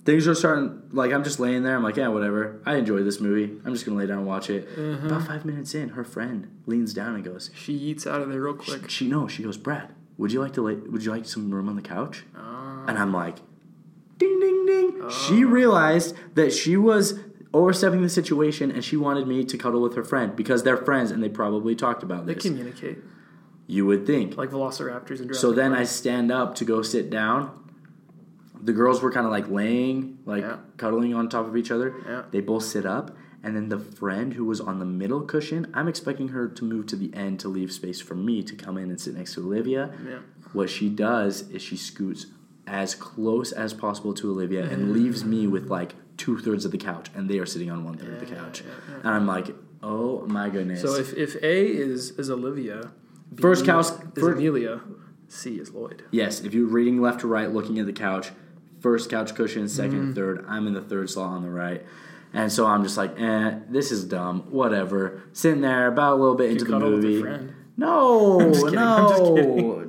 things 0.04 0.26
are 0.26 0.34
starting. 0.34 0.82
Like 0.90 1.12
I'm 1.12 1.22
just 1.22 1.38
laying 1.38 1.62
there. 1.62 1.76
I'm 1.76 1.82
like, 1.82 1.96
yeah, 1.96 2.08
whatever. 2.08 2.62
I 2.66 2.76
enjoy 2.76 3.02
this 3.02 3.20
movie. 3.20 3.52
I'm 3.64 3.72
just 3.72 3.84
gonna 3.84 3.98
lay 3.98 4.06
down 4.06 4.18
and 4.18 4.26
watch 4.26 4.50
it. 4.50 4.68
Mm-hmm. 4.76 5.06
About 5.06 5.26
five 5.26 5.44
minutes 5.44 5.74
in, 5.74 5.90
her 5.90 6.04
friend 6.04 6.48
leans 6.66 6.94
down 6.94 7.14
and 7.14 7.24
goes, 7.24 7.50
She 7.54 7.74
eats 7.74 8.06
out 8.06 8.22
of 8.22 8.30
there 8.30 8.40
real 8.40 8.54
quick. 8.54 8.90
she 8.90 9.06
no, 9.06 9.28
she 9.28 9.42
goes, 9.42 9.56
Brad, 9.56 9.94
would 10.16 10.32
you 10.32 10.40
like 10.40 10.54
to 10.54 10.62
lay? 10.62 10.74
Would 10.74 11.04
you 11.04 11.10
like 11.10 11.26
some 11.26 11.50
room 11.50 11.68
on 11.68 11.76
the 11.76 11.82
couch? 11.82 12.24
Ah. 12.34 12.84
And 12.88 12.98
I'm 12.98 13.12
like, 13.12 13.36
ding, 14.18 14.40
ding, 14.40 14.66
ding. 14.66 15.10
She 15.10 15.44
oh. 15.44 15.48
realized 15.48 16.14
that 16.34 16.52
she 16.52 16.76
was 16.76 17.18
overstepping 17.54 18.02
the 18.02 18.08
situation, 18.10 18.70
and 18.70 18.84
she 18.84 18.96
wanted 18.96 19.26
me 19.26 19.44
to 19.44 19.56
cuddle 19.56 19.80
with 19.80 19.94
her 19.96 20.04
friend 20.04 20.36
because 20.36 20.62
they're 20.64 20.76
friends 20.76 21.10
and 21.10 21.22
they 21.22 21.28
probably 21.28 21.74
talked 21.74 22.02
about 22.02 22.26
They 22.26 22.34
this. 22.34 22.42
They 22.44 22.50
communicate 22.50 22.98
You 23.66 23.86
would 23.86 24.06
think. 24.06 24.36
like 24.36 24.50
Velociraptors 24.50 25.20
and. 25.20 25.34
So 25.34 25.52
then. 25.52 25.72
I 25.72 25.84
stand 25.84 26.30
up 26.30 26.54
to 26.56 26.64
go 26.64 26.82
sit 26.82 27.08
down. 27.10 27.52
The 28.60 28.72
girls 28.72 29.00
were 29.00 29.12
kind 29.12 29.24
of 29.24 29.30
like 29.32 29.48
laying, 29.48 30.18
like 30.26 30.42
Yeah. 30.42 30.56
cuddling 30.76 31.14
on 31.14 31.28
top 31.28 31.46
of 31.46 31.56
each 31.56 31.70
other. 31.70 31.94
Yeah. 32.06 32.22
They 32.30 32.40
both 32.40 32.64
sit 32.64 32.84
up, 32.84 33.16
and 33.42 33.54
then 33.56 33.68
the 33.68 33.78
friend 33.78 34.34
who 34.34 34.44
was 34.44 34.60
on 34.60 34.78
the 34.80 34.84
middle 34.84 35.20
cushion, 35.22 35.68
I'm 35.72 35.86
expecting 35.88 36.28
her 36.28 36.48
to 36.48 36.64
move 36.64 36.86
to 36.86 36.96
the 36.96 37.14
end 37.14 37.38
to 37.40 37.48
leave 37.48 37.70
space 37.72 38.00
for 38.00 38.14
me 38.16 38.42
to 38.42 38.54
come 38.56 38.76
in 38.76 38.90
and 38.90 39.00
sit 39.00 39.14
next 39.14 39.34
to 39.34 39.40
Olivia. 39.46 39.90
Yeah. 40.06 40.18
What 40.52 40.70
she 40.70 40.88
does 40.88 41.48
is 41.50 41.62
she 41.62 41.76
scoots 41.76 42.26
as 42.68 42.94
close 42.94 43.50
as 43.52 43.72
possible 43.74 44.12
to 44.14 44.30
Olivia 44.30 44.62
Mm-hmm. 44.64 44.74
and 44.74 44.92
leaves 44.92 45.24
me 45.24 45.46
with 45.46 45.68
like 45.68 45.94
two 46.16 46.38
thirds 46.38 46.64
of 46.64 46.70
the 46.72 46.78
couch, 46.78 47.08
and 47.14 47.28
they 47.28 47.38
are 47.38 47.46
sitting 47.46 47.70
on 47.70 47.84
one 47.84 47.96
third 47.96 48.14
of 48.14 48.20
the 48.20 48.34
couch. 48.34 48.62
And 49.02 49.08
I'm 49.08 49.26
like, 49.26 49.54
oh 49.82 50.26
my 50.26 50.48
goodness. 50.50 50.82
So 50.82 50.94
if, 50.94 51.14
if 51.14 51.36
A 51.42 51.66
is 51.66 52.10
is 52.12 52.30
Olivia, 52.30 52.90
B 53.34 53.40
First 53.42 53.64
couch- 53.64 53.86
is 53.86 53.92
first- 54.14 54.38
Amelia, 54.38 54.80
C 55.28 55.58
is 55.58 55.70
Lloyd. 55.72 56.02
Yes, 56.10 56.40
if 56.40 56.54
you're 56.54 56.66
reading 56.66 57.00
left 57.00 57.20
to 57.20 57.26
right, 57.26 57.50
looking 57.50 57.78
at 57.78 57.86
the 57.86 57.92
couch, 57.92 58.30
first 58.80 59.10
couch 59.10 59.34
cushion, 59.34 59.64
2nd 59.64 59.90
Mm-hmm. 59.92 60.12
third. 60.14 60.44
I'm 60.48 60.66
in 60.66 60.74
the 60.74 60.80
third 60.82 61.08
slot 61.10 61.30
on 61.30 61.42
the 61.42 61.50
right. 61.50 61.84
And 62.34 62.52
so 62.52 62.66
I'm 62.66 62.82
just 62.82 62.96
like, 62.98 63.18
eh, 63.18 63.58
this 63.70 63.90
is 63.90 64.04
dumb. 64.04 64.42
Whatever. 64.50 65.22
Sitting 65.32 65.62
there 65.62 65.86
about 65.86 66.14
a 66.14 66.20
little 66.20 66.34
bit 66.34 66.50
into 66.50 66.64
the 66.64 66.70
cuddle 66.72 66.92
with 66.96 67.04
your 67.04 67.24
movie. 67.30 67.52
No, 67.78 68.40
just 68.52 68.64
kidding, 68.64 68.78
I'm 68.78 69.08
just 69.08 69.22
no, 69.22 69.84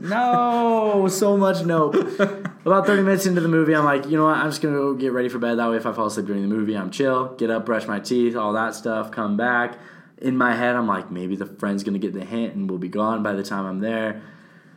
no, 1.02 1.08
so 1.10 1.36
much 1.38 1.66
nope. 1.66 1.96
About 2.70 2.86
30 2.86 3.02
minutes 3.02 3.26
into 3.26 3.42
the 3.42 3.48
movie, 3.48 3.74
I'm 3.74 3.84
like, 3.84 4.06
you 4.06 4.16
know 4.16 4.26
what? 4.26 4.38
I'm 4.38 4.52
just 4.52 4.62
gonna 4.62 4.76
go 4.76 4.94
get 4.94 5.12
ready 5.12 5.28
for 5.28 5.40
bed. 5.40 5.58
That 5.58 5.72
way, 5.72 5.78
if 5.78 5.88
I 5.88 5.92
fall 5.92 6.06
asleep 6.06 6.28
during 6.28 6.44
the 6.44 6.48
movie, 6.48 6.78
I'm 6.78 6.92
chill. 6.92 7.34
Get 7.34 7.50
up, 7.50 7.66
brush 7.66 7.88
my 7.88 8.00
teeth, 8.00 8.36
all 8.36 8.54
that 8.54 8.76
stuff. 8.76 9.10
Come 9.10 9.38
back. 9.38 9.80
In 10.20 10.38
my 10.38 10.54
head, 10.54 10.76
I'm 10.76 10.88
like, 10.88 11.10
maybe 11.10 11.36
the 11.36 11.48
friend's 11.48 11.84
gonna 11.84 11.98
get 11.98 12.14
the 12.14 12.24
hint 12.24 12.54
and 12.54 12.70
we'll 12.70 12.78
be 12.78 12.88
gone 12.88 13.24
by 13.24 13.34
the 13.34 13.42
time 13.42 13.66
I'm 13.66 13.80
there. 13.80 14.22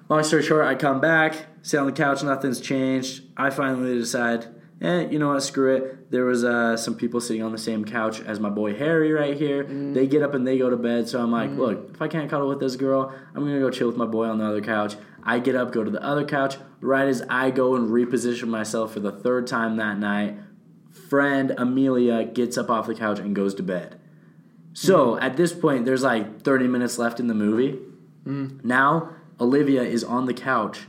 Long 0.09 0.23
story 0.23 0.43
short, 0.43 0.65
I 0.65 0.75
come 0.75 1.03
back, 1.03 1.37
sit 1.61 1.79
on 1.79 1.85
the 1.85 1.93
couch, 1.93 2.23
nothing's 2.23 2.63
changed. 2.63 3.25
I 3.37 3.51
finally 3.51 3.99
decide, 3.99 4.47
eh, 4.81 5.09
you 5.11 5.19
know 5.19 5.29
what, 5.29 5.43
screw 5.43 5.77
it. 5.77 6.11
There 6.11 6.25
was 6.25 6.45
uh, 6.45 6.79
some 6.79 6.95
people 6.95 7.21
sitting 7.21 7.43
on 7.43 7.53
the 7.53 7.59
same 7.59 7.85
couch 7.85 8.23
as 8.23 8.41
my 8.41 8.49
boy 8.49 8.75
Harry 8.75 9.13
right 9.13 9.37
here. 9.37 9.65
They 9.65 10.07
get 10.07 10.23
up 10.23 10.33
and 10.33 10.47
they 10.47 10.57
go 10.57 10.71
to 10.71 10.79
bed, 10.79 11.11
so 11.11 11.21
I'm 11.21 11.31
like, 11.31 11.51
look, 11.51 11.91
if 11.93 12.01
I 12.01 12.09
can't 12.09 12.31
cuddle 12.31 12.49
with 12.49 12.59
this 12.59 12.77
girl, 12.77 13.15
I'm 13.35 13.45
gonna 13.45 13.61
go 13.61 13.69
chill 13.69 13.87
with 13.87 13.99
my 13.99 14.07
boy 14.07 14.29
on 14.29 14.39
the 14.39 14.47
other 14.47 14.63
couch. 14.63 14.97
I 15.23 15.38
get 15.38 15.55
up, 15.55 15.73
go 15.73 15.85
to 15.85 15.91
the 15.91 16.02
other 16.02 16.25
couch. 16.25 16.57
Right 16.81 17.09
as 17.09 17.23
I 17.29 17.50
go 17.50 17.75
and 17.76 17.88
reposition 17.88 18.49
myself 18.49 18.93
for 18.93 19.00
the 19.00 19.12
third 19.12 19.47
time 19.47 19.76
that 19.76 19.99
night, 19.99 20.37
friend 21.09 21.55
Amelia 21.57 22.25
gets 22.25 22.59
up 22.59 22.71
off 22.71 22.87
the 22.87 22.95
couch 22.95 23.19
and 23.19 23.35
goes 23.35 23.55
to 23.57 23.62
bed. 23.62 24.00
So 24.73 25.14
mm. 25.14 25.23
at 25.23 25.37
this 25.37 25.52
point, 25.52 25.85
there's 25.85 26.02
like 26.02 26.43
30 26.43 26.67
minutes 26.67 26.99
left 26.99 27.21
in 27.21 27.29
the 27.29 27.35
movie. 27.35 27.79
Mm. 28.26 28.64
Now 28.64 29.11
Olivia 29.41 29.83
is 29.83 30.05
on 30.05 30.26
the 30.26 30.35
couch 30.35 30.87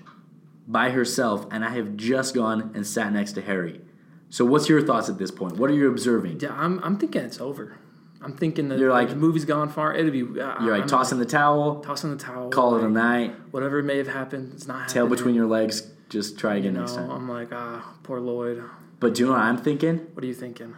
by 0.67 0.91
herself, 0.91 1.45
and 1.51 1.65
I 1.65 1.69
have 1.71 1.97
just 1.97 2.33
gone 2.33 2.71
and 2.73 2.87
sat 2.87 3.11
next 3.11 3.33
to 3.33 3.41
Harry. 3.41 3.81
So 4.29 4.45
what's 4.45 4.69
your 4.69 4.81
thoughts 4.81 5.09
at 5.09 5.17
this 5.17 5.31
point? 5.31 5.57
What 5.57 5.69
are 5.69 5.73
you 5.73 5.89
observing? 5.89 6.39
Yeah, 6.39 6.53
I'm, 6.53 6.79
I'm 6.83 6.97
thinking 6.97 7.21
it's 7.21 7.39
over. 7.39 7.77
I'm 8.23 8.33
thinking 8.37 8.69
that 8.69 8.79
You're 8.79 8.91
like, 8.91 9.07
like- 9.09 9.15
the 9.15 9.15
movie's 9.21 9.45
gone 9.45 9.69
far. 9.69 9.93
It'll 9.95 10.11
be 10.11 10.21
uh, 10.21 10.63
You're 10.63 10.71
like 10.73 10.83
I'm 10.83 10.87
tossing 10.87 11.19
the 11.19 11.25
towel, 11.25 11.81
tossing 11.81 12.11
the 12.15 12.23
towel. 12.23 12.49
call 12.49 12.75
it 12.77 12.83
a 12.83 12.89
night, 12.89 13.35
Whatever 13.51 13.81
may 13.83 13.97
have 13.97 14.07
happened, 14.07 14.53
it's 14.53 14.67
not 14.67 14.87
tail 14.89 15.03
happening. 15.03 15.17
between 15.17 15.35
your 15.35 15.47
legs, 15.47 15.87
just 16.09 16.37
try 16.39 16.53
You 16.53 16.59
again 16.59 16.73
know, 16.75 16.79
next 16.81 16.95
time. 16.95 17.09
I'm 17.09 17.27
like, 17.29 17.49
ah, 17.51 17.93
poor 18.03 18.19
Lloyd. 18.19 18.63
But 18.99 19.15
do 19.15 19.21
you 19.21 19.25
know 19.27 19.33
what 19.33 19.41
I'm 19.41 19.57
thinking? 19.57 19.97
What 20.13 20.23
are 20.23 20.27
you 20.27 20.33
thinking? 20.33 20.75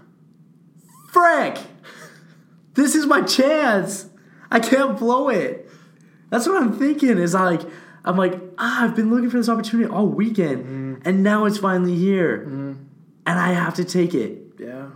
Frick! 1.11 1.57
This 2.73 2.95
is 2.95 3.05
my 3.05 3.21
chance. 3.21 4.09
I 4.51 4.59
can't 4.59 4.97
blow 4.97 5.29
it. 5.29 5.69
That's 6.29 6.47
what 6.47 6.61
I'm 6.61 6.77
thinking. 6.77 7.17
Is 7.17 7.33
like 7.33 7.61
I'm 8.03 8.17
like 8.17 8.39
ah, 8.57 8.83
I've 8.83 8.95
been 8.95 9.09
looking 9.11 9.29
for 9.29 9.37
this 9.37 9.47
opportunity 9.49 9.89
all 9.89 10.07
weekend, 10.07 11.01
and 11.05 11.23
now 11.23 11.45
it's 11.45 11.57
finally 11.57 11.95
here, 11.95 12.41
and 12.43 12.89
I 13.25 13.53
have 13.53 13.75
to 13.75 13.83
take 13.85 14.13
it. 14.13 14.41
Yeah. 14.59 14.89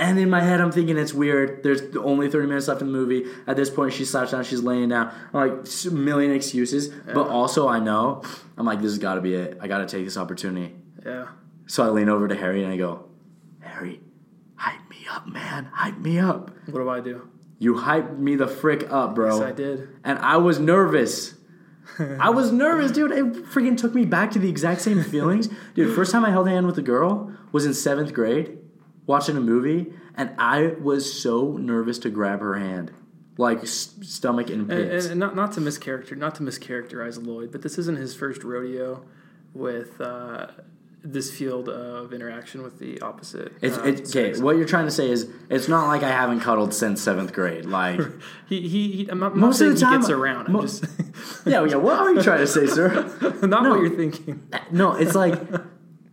And 0.00 0.18
in 0.18 0.28
my 0.28 0.40
head, 0.40 0.60
I'm 0.60 0.72
thinking 0.72 0.98
it's 0.98 1.14
weird. 1.14 1.62
There's 1.62 1.80
only 1.96 2.28
30 2.28 2.48
minutes 2.48 2.66
left 2.66 2.80
in 2.80 2.88
the 2.88 2.92
movie. 2.92 3.26
At 3.46 3.56
this 3.56 3.70
point, 3.70 3.92
she 3.92 4.04
slouched 4.04 4.32
down. 4.32 4.42
She's 4.42 4.62
laying 4.62 4.88
down. 4.88 5.14
I'm 5.32 5.48
like 5.48 5.68
a 5.86 5.90
million 5.90 6.32
excuses, 6.32 6.88
but 6.88 7.28
also 7.28 7.68
I 7.68 7.78
know 7.78 8.22
I'm 8.56 8.66
like 8.66 8.80
this 8.80 8.90
has 8.90 8.98
got 8.98 9.14
to 9.14 9.20
be 9.20 9.34
it. 9.34 9.58
I 9.60 9.68
got 9.68 9.78
to 9.78 9.86
take 9.86 10.04
this 10.04 10.16
opportunity. 10.16 10.74
Yeah. 11.04 11.28
So 11.66 11.84
I 11.84 11.88
lean 11.90 12.08
over 12.08 12.26
to 12.26 12.34
Harry 12.34 12.64
and 12.64 12.72
I 12.72 12.76
go, 12.76 13.04
Harry, 13.60 14.00
hype 14.56 14.88
me 14.90 15.06
up, 15.10 15.28
man. 15.28 15.66
Hype 15.72 15.98
me 15.98 16.18
up. 16.18 16.50
What 16.66 16.80
do 16.80 16.88
I 16.88 17.00
do? 17.00 17.28
You 17.58 17.74
hyped 17.74 18.18
me 18.18 18.36
the 18.36 18.48
frick 18.48 18.90
up, 18.90 19.14
bro. 19.14 19.38
Yes, 19.38 19.48
I 19.48 19.52
did. 19.52 19.88
And 20.02 20.18
I 20.18 20.36
was 20.38 20.58
nervous. 20.58 21.34
I 21.98 22.30
was 22.30 22.50
nervous, 22.50 22.90
dude. 22.90 23.12
It 23.12 23.24
freaking 23.46 23.76
took 23.76 23.94
me 23.94 24.04
back 24.04 24.32
to 24.32 24.38
the 24.38 24.48
exact 24.48 24.80
same 24.80 25.02
feelings. 25.02 25.48
Dude, 25.74 25.94
first 25.94 26.12
time 26.12 26.24
I 26.24 26.30
held 26.30 26.48
a 26.48 26.50
hand 26.50 26.66
with 26.66 26.78
a 26.78 26.82
girl 26.82 27.32
was 27.52 27.64
in 27.64 27.72
seventh 27.72 28.12
grade, 28.12 28.58
watching 29.06 29.36
a 29.36 29.40
movie, 29.40 29.92
and 30.16 30.30
I 30.38 30.74
was 30.80 31.20
so 31.20 31.52
nervous 31.56 31.98
to 32.00 32.10
grab 32.10 32.40
her 32.40 32.54
hand. 32.54 32.92
Like 33.36 33.66
stomach 33.66 34.48
in 34.48 34.60
And, 34.60 34.68
pits. 34.68 35.04
and, 35.06 35.12
and 35.12 35.20
not 35.20 35.34
not 35.34 35.52
to 35.52 35.60
mischaracter, 35.60 36.16
not 36.16 36.36
to 36.36 36.42
mischaracterize 36.44 37.24
Lloyd, 37.24 37.50
but 37.50 37.62
this 37.62 37.78
isn't 37.78 37.96
his 37.98 38.14
first 38.14 38.44
rodeo 38.44 39.04
with 39.52 40.00
uh, 40.00 40.46
this 41.02 41.32
field 41.36 41.68
of 41.68 42.12
interaction 42.12 42.62
with 42.62 42.78
the 42.78 43.00
opposite. 43.00 43.52
It's, 43.60 43.76
uh, 43.76 43.82
it's 43.82 44.14
okay. 44.14 44.40
What 44.40 44.56
you're 44.56 44.64
trying 44.66 44.84
to 44.84 44.90
say 44.92 45.10
is 45.10 45.28
it's 45.50 45.66
not 45.66 45.88
like 45.88 46.04
I 46.04 46.10
haven't 46.10 46.40
cuddled 46.40 46.72
since 46.72 47.02
seventh 47.02 47.32
grade. 47.32 47.64
Like, 47.66 47.98
He 48.48 48.60
he. 48.68 48.92
he 48.92 49.08
I'm 49.08 49.18
not, 49.18 49.34
Most 49.36 49.60
not 49.60 49.70
of 49.72 49.80
the 49.80 49.86
he 49.86 49.92
gets 49.96 50.06
time- 50.06 50.20
around. 50.20 50.46
I'm 50.46 50.52
mo- 50.52 50.62
just 50.62 50.84
yeah, 51.44 51.64
yeah. 51.64 51.74
What 51.74 51.98
are 51.98 52.12
you 52.14 52.22
trying 52.22 52.38
to 52.38 52.46
say, 52.46 52.66
sir? 52.68 52.88
not 53.42 53.64
No. 53.64 53.70
what 53.70 53.80
you're 53.80 53.96
thinking. 53.96 54.48
No, 54.70 54.92
it's 54.94 55.16
like 55.16 55.36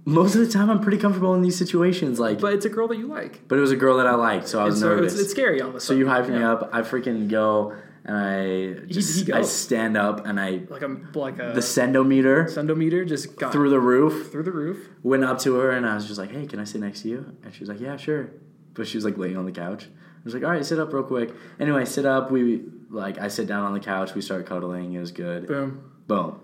most 0.05 0.35
of 0.35 0.41
the 0.41 0.51
time 0.51 0.69
I'm 0.69 0.81
pretty 0.81 0.97
comfortable 0.97 1.33
in 1.35 1.41
these 1.41 1.57
situations. 1.57 2.19
Like, 2.19 2.39
but, 2.39 2.53
it's 2.53 2.65
a 2.65 2.69
girl 2.69 2.87
that 2.87 2.97
you 2.97 3.07
like. 3.07 3.47
But 3.47 3.57
it 3.57 3.61
was 3.61 3.71
a 3.71 3.75
girl 3.75 3.97
that 3.97 4.07
I 4.07 4.15
liked, 4.15 4.47
so 4.47 4.59
I 4.59 4.65
was 4.65 4.79
so 4.79 4.89
nervous. 4.89 5.13
it's, 5.13 5.23
it's 5.23 5.31
scary 5.31 5.61
all 5.61 5.69
of 5.69 5.75
a 5.75 5.79
so 5.79 5.87
sudden. 5.87 5.99
you 5.99 6.05
hyped 6.07 6.29
me 6.29 6.41
up. 6.41 6.69
I 6.73 6.81
freaking 6.81 7.29
go 7.29 7.75
and 8.03 8.17
I 8.17 8.85
just 8.87 9.27
he 9.27 9.33
I 9.33 9.43
stand 9.43 9.95
up 9.95 10.25
and 10.25 10.39
I 10.39 10.61
Like 10.69 10.81
a 10.81 10.97
like 11.13 11.39
a 11.39 11.51
the 11.53 11.61
sendometer 11.61 12.45
sendometer 12.45 13.07
just 13.07 13.35
got 13.37 13.51
through 13.51 13.69
the 13.69 13.79
roof. 13.79 14.31
through 14.31 14.43
the 14.43 14.51
roof. 14.51 14.87
Went 15.03 15.23
up 15.23 15.37
to 15.39 15.55
her 15.55 15.71
and 15.71 15.85
I 15.85 15.95
was 15.95 16.07
just 16.07 16.17
like, 16.17 16.31
"Hey, 16.31 16.47
can 16.47 16.59
I 16.59 16.63
sit 16.63 16.81
next 16.81 17.03
to 17.03 17.09
you?" 17.09 17.37
And 17.43 17.53
she 17.53 17.59
was 17.59 17.69
like, 17.69 17.79
"Yeah, 17.79 17.97
sure." 17.97 18.31
But 18.73 18.87
she 18.87 18.97
was 18.97 19.05
like 19.05 19.17
laying 19.17 19.37
on 19.37 19.45
the 19.45 19.51
couch. 19.51 19.85
I 19.85 20.23
was 20.23 20.33
like, 20.33 20.43
"All 20.43 20.49
right, 20.49 20.65
sit 20.65 20.79
up 20.79 20.91
real 20.93 21.03
quick." 21.03 21.31
Anyway, 21.59 21.85
sit 21.85 22.05
up. 22.05 22.31
We 22.31 22.63
like 22.89 23.19
I 23.19 23.27
sit 23.27 23.47
down 23.47 23.63
on 23.65 23.73
the 23.73 23.79
couch. 23.79 24.15
We 24.15 24.21
start 24.21 24.47
cuddling. 24.47 24.93
It 24.93 24.99
was 24.99 25.11
good. 25.11 25.47
Boom. 25.47 25.91
Boom. 26.07 26.39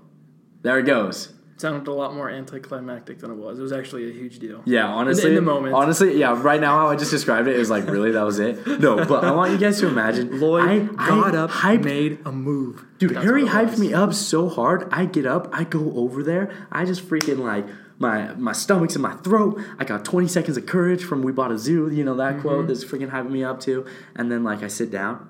There 0.61 0.77
it 0.77 0.85
goes. 0.85 1.33
Sounded 1.59 1.87
a 1.87 1.93
lot 1.93 2.13
more 2.13 2.29
anticlimactic 2.29 3.17
than 3.19 3.31
it 3.31 3.35
was. 3.35 3.57
It 3.57 3.63
was 3.63 3.71
actually 3.71 4.07
a 4.09 4.13
huge 4.13 4.37
deal. 4.37 4.61
Yeah, 4.65 4.85
honestly, 4.87 5.29
in 5.29 5.35
the 5.35 5.41
moment. 5.41 5.73
Honestly, 5.73 6.15
yeah. 6.19 6.39
Right 6.39 6.61
now, 6.61 6.77
how 6.77 6.87
I 6.89 6.95
just 6.95 7.09
described 7.09 7.47
it 7.47 7.55
is 7.55 7.69
like, 7.69 7.87
really, 7.87 8.11
that 8.11 8.21
was 8.23 8.37
it. 8.39 8.65
No, 8.79 9.03
but 9.05 9.23
I 9.23 9.31
want 9.31 9.51
you 9.53 9.57
guys 9.57 9.79
to 9.79 9.87
imagine. 9.87 10.39
Lloyd 10.39 10.91
I, 10.99 11.07
got 11.07 11.33
I 11.33 11.37
up, 11.39 11.49
hyped, 11.49 11.83
made 11.83 12.19
a 12.25 12.31
move. 12.31 12.85
dude. 12.99 13.15
That's 13.15 13.25
Harry 13.25 13.45
hyped 13.45 13.79
me 13.79 13.91
up 13.93 14.13
so 14.13 14.49
hard. 14.49 14.87
I 14.91 15.05
get 15.05 15.25
up, 15.25 15.49
I 15.51 15.63
go 15.63 15.93
over 15.95 16.21
there, 16.21 16.51
I 16.71 16.85
just 16.85 17.07
freaking 17.09 17.39
like 17.39 17.65
my 17.97 18.35
my 18.35 18.51
stomach's 18.53 18.95
in 18.95 19.01
my 19.01 19.15
throat. 19.15 19.59
I 19.79 19.83
got 19.83 20.05
20 20.05 20.27
seconds 20.27 20.57
of 20.57 20.67
courage 20.67 21.03
from 21.03 21.23
"We 21.23 21.31
Bought 21.31 21.51
a 21.51 21.57
Zoo." 21.57 21.89
You 21.89 22.03
know 22.03 22.13
that 22.17 22.33
Mm-hmm. 22.33 22.41
quote 22.41 22.67
that's 22.67 22.85
freaking 22.85 23.09
hyping 23.09 23.31
me 23.31 23.43
up 23.43 23.59
too. 23.61 23.83
And 24.15 24.31
then 24.31 24.43
like 24.43 24.61
I 24.61 24.67
sit 24.67 24.91
down. 24.91 25.29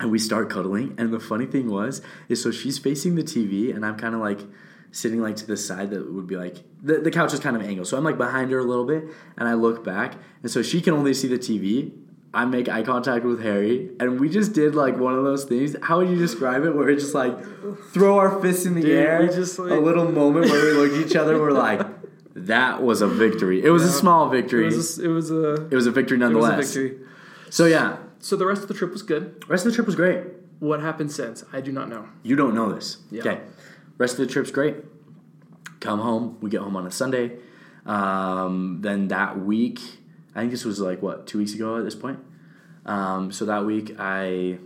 And 0.00 0.10
we 0.10 0.18
start 0.18 0.50
cuddling, 0.50 0.96
and 0.98 1.12
the 1.12 1.20
funny 1.20 1.46
thing 1.46 1.70
was, 1.70 2.02
is 2.28 2.42
so 2.42 2.50
she's 2.50 2.76
facing 2.76 3.14
the 3.14 3.22
TV, 3.22 3.72
and 3.72 3.86
I'm 3.86 3.96
kind 3.96 4.16
of 4.16 4.20
like 4.20 4.40
sitting 4.92 5.20
like 5.20 5.34
to 5.36 5.46
the 5.46 5.56
side 5.56 5.90
that 5.90 6.12
would 6.12 6.26
be 6.26 6.36
like 6.36 6.56
the, 6.82 6.98
the 6.98 7.10
couch 7.10 7.32
is 7.34 7.40
kind 7.40 7.56
of 7.56 7.62
angled 7.62 7.86
so 7.88 7.96
i'm 7.96 8.04
like 8.04 8.18
behind 8.18 8.50
her 8.52 8.58
a 8.58 8.64
little 8.64 8.84
bit 8.84 9.02
and 9.38 9.48
i 9.48 9.54
look 9.54 9.82
back 9.82 10.14
and 10.42 10.50
so 10.50 10.62
she 10.62 10.80
can 10.80 10.92
only 10.94 11.12
see 11.14 11.26
the 11.26 11.38
tv 11.38 11.90
i 12.34 12.44
make 12.44 12.68
eye 12.68 12.82
contact 12.82 13.24
with 13.24 13.42
harry 13.42 13.90
and 14.00 14.20
we 14.20 14.28
just 14.28 14.52
did 14.52 14.74
like 14.74 14.96
one 14.98 15.14
of 15.14 15.24
those 15.24 15.44
things 15.44 15.74
how 15.82 15.98
would 15.98 16.08
you 16.10 16.16
describe 16.16 16.62
it 16.64 16.74
where 16.76 16.86
we 16.86 16.94
just 16.94 17.14
like 17.14 17.34
throw 17.92 18.18
our 18.18 18.40
fists 18.42 18.66
in 18.66 18.74
the 18.74 18.82
Dude, 18.82 18.90
air 18.98 19.20
we 19.22 19.28
just, 19.28 19.58
like- 19.58 19.70
a 19.70 19.74
little 19.76 20.10
moment 20.12 20.50
where 20.50 20.64
we 20.66 20.72
look 20.72 20.92
at 20.92 21.06
each 21.06 21.16
other 21.16 21.38
we're 21.40 21.52
like 21.52 21.86
that 22.34 22.82
was 22.82 23.00
a 23.02 23.06
victory 23.08 23.62
it 23.64 23.70
was 23.70 23.82
a 23.82 23.90
small 23.92 24.28
victory 24.28 24.64
It 24.64 24.74
was 24.76 24.98
a, 24.98 25.04
it 25.04 25.08
was 25.08 25.30
a 25.30 25.52
it 25.68 25.74
was 25.74 25.86
a 25.86 25.90
victory 25.90 26.18
nonetheless 26.18 26.54
a 26.76 26.80
victory. 26.80 27.06
so 27.50 27.64
yeah 27.66 27.96
So 28.20 28.36
the 28.36 28.46
rest 28.46 28.62
of 28.62 28.68
the 28.68 28.74
trip 28.74 28.92
was 28.92 29.02
good. 29.02 29.44
rest 29.48 29.64
of 29.66 29.72
the 29.72 29.74
trip 29.74 29.86
was 29.86 29.96
great 29.96 30.20
What 30.60 30.80
happened 30.80 31.10
since? 31.12 31.44
I 31.52 31.60
do 31.60 31.72
not 31.72 31.88
know. 31.88 32.06
You 32.22 32.36
don't 32.36 32.54
know 32.54 32.72
this. 32.72 32.98
Yeah. 33.10 33.22
Okay. 33.22 33.40
Rest 34.02 34.18
of 34.18 34.26
the 34.26 34.32
trip's 34.32 34.50
great. 34.50 34.74
Come 35.78 36.00
home. 36.00 36.36
We 36.40 36.50
get 36.50 36.60
home 36.60 36.74
on 36.74 36.88
a 36.88 36.90
Sunday. 36.90 37.36
Um, 37.86 38.78
then 38.80 39.06
that 39.08 39.38
week, 39.38 39.78
I 40.34 40.40
think 40.40 40.50
this 40.50 40.64
was 40.64 40.80
like 40.80 41.00
what 41.00 41.28
two 41.28 41.38
weeks 41.38 41.54
ago 41.54 41.76
at 41.76 41.84
this 41.84 41.94
point. 41.94 42.18
Um, 42.84 43.30
so 43.30 43.44
that 43.44 43.64
week, 43.64 43.94
I 44.00 44.58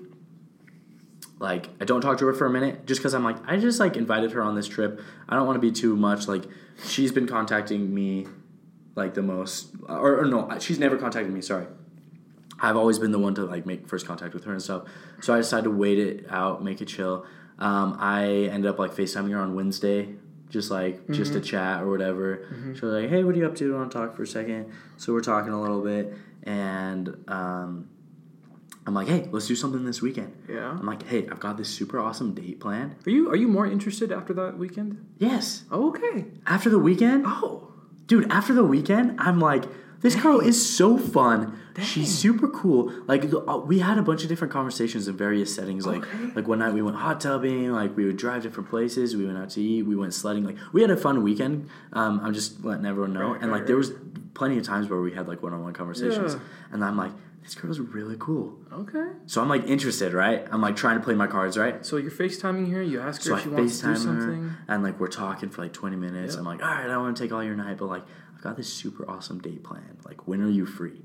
like 1.38 1.68
I 1.82 1.84
don't 1.84 2.00
talk 2.00 2.16
to 2.20 2.26
her 2.28 2.32
for 2.32 2.46
a 2.46 2.50
minute 2.50 2.86
just 2.86 3.00
because 3.00 3.12
I'm 3.12 3.24
like 3.24 3.36
I 3.46 3.58
just 3.58 3.78
like 3.78 3.98
invited 3.98 4.32
her 4.32 4.42
on 4.42 4.54
this 4.54 4.66
trip. 4.66 5.02
I 5.28 5.36
don't 5.36 5.44
want 5.44 5.56
to 5.56 5.60
be 5.60 5.70
too 5.70 5.96
much 5.96 6.26
like 6.28 6.44
she's 6.86 7.12
been 7.12 7.26
contacting 7.26 7.94
me 7.94 8.26
like 8.94 9.12
the 9.12 9.22
most 9.22 9.68
or, 9.86 10.20
or 10.20 10.24
no 10.24 10.58
she's 10.60 10.78
never 10.78 10.96
contacted 10.96 11.30
me. 11.30 11.42
Sorry. 11.42 11.66
I've 12.58 12.76
always 12.78 12.98
been 12.98 13.12
the 13.12 13.18
one 13.18 13.34
to 13.34 13.44
like 13.44 13.66
make 13.66 13.86
first 13.86 14.06
contact 14.06 14.32
with 14.32 14.44
her 14.44 14.52
and 14.52 14.62
stuff. 14.62 14.84
So 15.20 15.34
I 15.34 15.36
decided 15.36 15.64
to 15.64 15.70
wait 15.72 15.98
it 15.98 16.24
out, 16.30 16.64
make 16.64 16.80
it 16.80 16.86
chill. 16.86 17.26
Um, 17.58 17.96
I 17.98 18.24
ended 18.52 18.66
up 18.70 18.78
like 18.78 18.92
FaceTiming 18.94 19.30
her 19.32 19.38
on 19.40 19.54
Wednesday, 19.54 20.14
just 20.50 20.70
like 20.70 21.08
just 21.10 21.32
to 21.32 21.40
chat 21.40 21.82
or 21.82 21.90
whatever. 21.90 22.46
She 22.74 22.80
was 22.84 23.02
like, 23.02 23.08
"Hey, 23.08 23.24
what 23.24 23.34
are 23.34 23.38
you 23.38 23.46
up 23.46 23.54
to? 23.56 23.64
Do 23.64 23.70
you 23.70 23.74
want 23.74 23.90
to 23.92 23.98
talk 23.98 24.14
for 24.16 24.22
a 24.24 24.26
second? 24.26 24.70
So 24.98 25.12
we're 25.12 25.20
talking 25.20 25.52
a 25.52 25.60
little 25.60 25.80
bit, 25.82 26.12
and 26.42 27.16
um, 27.28 27.88
I'm 28.86 28.94
like, 28.94 29.08
"Hey, 29.08 29.28
let's 29.32 29.46
do 29.46 29.56
something 29.56 29.84
this 29.84 30.02
weekend." 30.02 30.34
Yeah. 30.48 30.70
I'm 30.70 30.84
like, 30.86 31.02
"Hey, 31.06 31.26
I've 31.28 31.40
got 31.40 31.56
this 31.56 31.68
super 31.68 31.98
awesome 31.98 32.34
date 32.34 32.60
planned." 32.60 32.94
Are 33.06 33.10
you 33.10 33.30
are 33.30 33.36
you 33.36 33.48
more 33.48 33.66
interested 33.66 34.12
after 34.12 34.32
that 34.34 34.58
weekend? 34.58 35.04
Yes, 35.18 35.64
Oh, 35.70 35.88
okay. 35.88 36.26
after 36.46 36.68
the 36.70 36.78
weekend, 36.78 37.24
Oh. 37.26 37.72
dude. 38.06 38.30
After 38.30 38.52
the 38.52 38.64
weekend, 38.64 39.16
I'm 39.18 39.40
like, 39.40 39.64
this 40.06 40.14
girl 40.22 40.38
is 40.40 40.56
so 40.78 40.96
fun. 40.96 41.58
She's 41.82 42.16
super 42.16 42.48
cool. 42.48 42.92
Like 43.06 43.22
uh, 43.34 43.58
we 43.58 43.80
had 43.80 43.98
a 43.98 44.02
bunch 44.02 44.22
of 44.22 44.28
different 44.28 44.52
conversations 44.52 45.08
in 45.08 45.16
various 45.16 45.54
settings. 45.54 45.86
Like 45.86 46.02
Okay. 46.06 46.32
like 46.36 46.46
one 46.48 46.60
night 46.60 46.72
we 46.72 46.80
went 46.80 46.96
hot 46.96 47.20
tubbing. 47.20 47.72
Like 47.72 47.96
we 47.96 48.04
would 48.06 48.16
drive 48.16 48.42
different 48.42 48.70
places. 48.70 49.16
We 49.16 49.26
went 49.26 49.36
out 49.38 49.50
to 49.50 49.60
eat. 49.60 49.82
We 49.82 49.96
went 49.96 50.14
sledding. 50.14 50.44
Like 50.44 50.56
we 50.72 50.80
had 50.80 50.90
a 50.90 50.96
fun 50.96 51.22
weekend. 51.22 51.68
Um, 51.92 52.20
I'm 52.22 52.32
just 52.32 52.64
letting 52.64 52.86
everyone 52.86 53.12
know. 53.12 53.32
Right, 53.32 53.42
and 53.42 53.50
like 53.50 53.60
right, 53.62 53.66
there 53.66 53.76
was 53.76 53.92
plenty 54.34 54.56
of 54.58 54.64
times 54.64 54.88
where 54.88 55.00
we 55.00 55.12
had 55.12 55.26
like 55.28 55.42
one-on-one 55.42 55.72
conversations. 55.74 56.34
Yeah. 56.34 56.40
And 56.72 56.84
I'm 56.84 56.96
like, 56.96 57.12
this 57.42 57.54
girl's 57.54 57.78
really 57.78 58.16
cool. 58.18 58.58
Okay. 58.72 59.08
So 59.26 59.40
I'm 59.42 59.48
like 59.48 59.64
interested, 59.66 60.12
right? 60.14 60.46
I'm 60.50 60.60
like 60.62 60.76
trying 60.76 60.98
to 60.98 61.04
play 61.04 61.14
my 61.14 61.26
cards, 61.26 61.56
right? 61.58 61.84
So 61.86 61.96
you're 61.98 62.10
FaceTiming 62.10 62.72
her. 62.72 62.82
You 62.82 63.00
ask 63.00 63.22
her 63.22 63.28
So 63.30 63.34
I 63.34 63.38
if 63.38 63.42
she 63.44 63.48
wants 63.50 63.80
to 63.80 63.86
do 63.88 63.96
something. 63.96 64.42
her, 64.48 64.58
and 64.68 64.82
like 64.82 64.98
we're 64.98 65.06
talking 65.08 65.50
for 65.50 65.62
like 65.62 65.72
20 65.74 65.94
minutes. 65.96 66.34
Yeah. 66.34 66.40
I'm 66.40 66.46
like, 66.46 66.62
all 66.62 66.68
right, 66.68 66.84
I 66.84 66.88
don't 66.88 67.02
want 67.02 67.16
to 67.18 67.22
take 67.22 67.32
all 67.32 67.44
your 67.44 67.54
night, 67.54 67.76
but 67.78 67.86
like 67.86 68.04
got 68.46 68.56
this 68.56 68.72
super 68.72 69.08
awesome 69.10 69.40
date 69.40 69.62
planned. 69.64 69.98
Like, 70.04 70.26
when 70.28 70.40
are 70.40 70.48
you 70.50 70.66
free? 70.66 71.02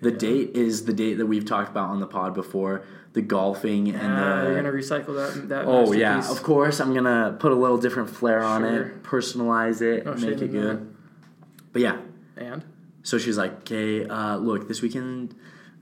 The 0.00 0.10
date 0.10 0.56
is 0.56 0.84
the 0.84 0.92
date 0.92 1.14
that 1.14 1.26
we've 1.26 1.44
talked 1.44 1.70
about 1.70 1.90
on 1.90 2.00
the 2.00 2.06
pod 2.08 2.34
before. 2.34 2.84
The 3.12 3.22
golfing 3.22 3.90
and 3.90 4.12
Ah, 4.12 4.40
the 4.40 4.46
you're 4.48 4.56
gonna 4.56 4.72
recycle 4.72 5.14
that. 5.14 5.48
That. 5.48 5.64
oh 5.66 5.92
yeah, 5.92 6.28
of 6.30 6.42
course 6.42 6.80
I'm 6.80 6.92
gonna 6.94 7.36
put 7.38 7.52
a 7.52 7.54
little 7.54 7.76
different 7.78 8.08
flair 8.10 8.42
on 8.42 8.62
Sure. 8.62 8.82
it, 8.82 9.02
personalize 9.04 9.80
it, 9.82 10.04
No 10.06 10.14
make 10.14 10.40
it 10.40 10.50
good. 10.50 10.92
But 11.72 11.82
yeah, 11.82 11.98
And 12.36 12.64
so 13.02 13.18
she's 13.18 13.36
like, 13.38 13.52
okay, 13.60 14.06
uh, 14.08 14.36
look, 14.38 14.66
this 14.66 14.80
weekend 14.82 15.34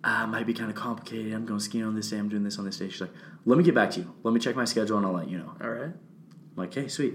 uh, 0.05 0.27
might 0.27 0.45
be 0.47 0.53
kind 0.55 0.71
of 0.71 0.77
complicated. 0.77 1.33
I'm 1.33 1.47
going 1.47 1.61
skiing 1.61 1.85
on 1.85 1.95
this 1.95 2.11
day. 2.11 2.19
I'm 2.19 2.29
doing 2.29 2.43
this 2.43 2.59
on 2.59 2.65
this 2.65 2.79
day. 2.79 2.89
She's 2.89 3.01
like, 3.01 3.13
let 3.47 3.57
me 3.59 3.65
get 3.65 3.75
back 3.75 3.91
to 3.93 4.01
you. 4.01 4.13
Let 4.23 4.35
me 4.35 4.41
check 4.41 4.57
my 4.57 4.65
schedule 4.65 4.97
and 4.99 5.07
I'll 5.07 5.13
let 5.13 5.29
you 5.31 5.39
know. 5.39 5.53
all 5.63 5.71
right. 5.71 5.83
I'm 5.93 6.57
like, 6.57 6.77
okay, 6.77 6.89
sweet. 6.89 7.15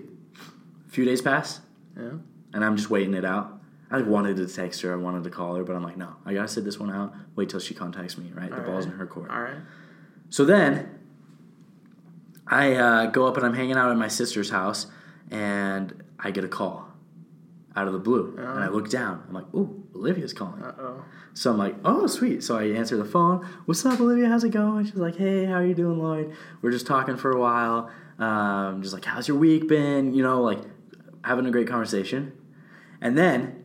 A 0.88 0.90
few 0.92 1.04
days 1.06 1.22
pass, 1.22 1.60
Yeah. 1.98 2.12
and 2.54 2.64
I'm 2.66 2.78
just 2.78 2.90
waiting 2.90 3.14
it 3.16 3.26
out. 3.26 3.60
I 3.92 4.02
wanted 4.02 4.38
to 4.38 4.48
text 4.48 4.82
her, 4.82 4.92
I 4.92 4.96
wanted 4.96 5.24
to 5.26 5.30
call 5.30 5.56
her, 5.56 5.64
but 5.64 5.76
I'm 5.76 5.84
like, 5.84 5.98
no, 5.98 6.16
I 6.26 6.34
gotta 6.34 6.48
sit 6.48 6.64
this 6.64 6.80
one 6.80 6.92
out. 6.92 7.14
Wait 7.36 7.50
till 7.50 7.60
she 7.60 7.74
contacts 7.74 8.18
me, 8.18 8.32
right? 8.34 8.50
The 8.50 8.60
All 8.60 8.72
ball's 8.72 8.86
in 8.86 8.92
her 8.92 9.06
court. 9.06 9.30
All 9.30 9.42
right. 9.42 9.58
So 10.30 10.44
then, 10.44 10.90
I 12.48 12.74
uh, 12.74 13.06
go 13.08 13.28
up 13.28 13.38
and 13.38 13.46
I'm 13.46 13.54
hanging 13.54 13.76
out 13.76 13.92
at 13.92 13.98
my 13.98 14.08
sister's 14.08 14.50
house, 14.50 14.88
and 15.32 16.04
I 16.20 16.32
get 16.32 16.44
a 16.44 16.48
call 16.48 16.88
out 17.76 17.88
of 17.88 17.94
the 17.94 18.00
blue, 18.00 18.36
and 18.38 18.64
I 18.64 18.70
look 18.70 18.90
down. 18.90 19.24
I'm 19.28 19.34
like, 19.34 19.54
ooh, 19.54 19.84
Olivia's 19.94 20.34
calling. 20.34 20.64
Uh 20.64 20.74
oh. 20.80 21.06
So 21.34 21.52
I'm 21.52 21.58
like, 21.58 21.76
oh, 21.84 22.08
sweet. 22.08 22.44
So 22.44 22.58
I 22.58 22.70
answer 22.70 22.96
the 22.96 23.06
phone. 23.06 23.46
What's 23.66 23.86
up, 23.86 24.00
Olivia? 24.00 24.30
How's 24.30 24.46
it 24.46 24.52
going? 24.52 24.86
She's 24.86 24.96
like, 24.96 25.18
hey, 25.18 25.46
how 25.46 25.56
are 25.56 25.66
you 25.66 25.74
doing, 25.74 26.00
Lloyd? 26.00 26.34
We're 26.62 26.72
just 26.72 26.88
talking 26.88 27.18
for 27.18 27.32
a 27.32 27.40
while. 27.40 27.92
Um, 28.18 28.82
just 28.82 28.94
like, 28.94 29.04
how's 29.04 29.28
your 29.28 29.36
week 29.36 29.68
been? 29.68 30.14
You 30.14 30.24
know, 30.24 30.42
like 30.42 30.60
having 31.26 31.46
a 31.46 31.52
great 31.52 31.68
conversation. 31.68 32.32
And 33.02 33.18
then 33.18 33.65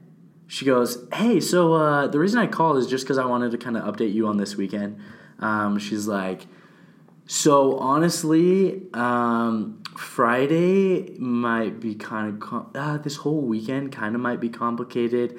she 0.51 0.65
goes, 0.65 1.07
hey, 1.13 1.39
so 1.39 1.75
uh, 1.75 2.09
the 2.09 2.19
reason 2.19 2.41
I 2.41 2.49
called 2.49 2.77
is 2.77 2.89
just 2.89 3.05
because 3.05 3.19
I 3.19 3.25
wanted 3.25 3.53
to 3.53 3.59
kind 3.59 3.77
of 3.77 3.85
update 3.85 4.13
you 4.13 4.27
on 4.27 4.37
this 4.37 4.57
weekend. 4.57 4.99
Um, 5.39 5.79
she's 5.79 6.09
like, 6.09 6.49
so 7.25 7.79
honestly, 7.79 8.83
um, 8.93 9.81
Friday 9.97 11.17
might 11.19 11.79
be 11.79 11.95
kind 11.95 12.35
of 12.35 12.41
com- 12.41 12.69
uh, 12.75 12.99
this 12.99 13.15
whole 13.15 13.43
weekend 13.43 13.93
kind 13.93 14.17
of 14.17 14.21
might 14.21 14.41
be 14.41 14.49
complicated, 14.49 15.39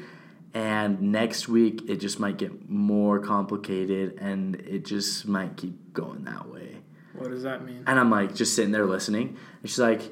and 0.53 1.01
next 1.01 1.49
week 1.49 1.81
it 1.89 1.97
just 1.97 2.17
might 2.17 2.37
get 2.37 2.69
more 2.69 3.19
complicated, 3.19 4.17
and 4.21 4.55
it 4.61 4.85
just 4.85 5.27
might 5.27 5.57
keep 5.57 5.91
going 5.91 6.23
that 6.23 6.47
way. 6.47 6.77
What 7.15 7.31
does 7.31 7.43
that 7.43 7.65
mean? 7.65 7.83
And 7.85 7.99
I'm 7.99 8.09
like 8.09 8.33
just 8.33 8.55
sitting 8.55 8.71
there 8.71 8.85
listening, 8.85 9.35
and 9.61 9.69
she's 9.69 9.77
like, 9.77 10.03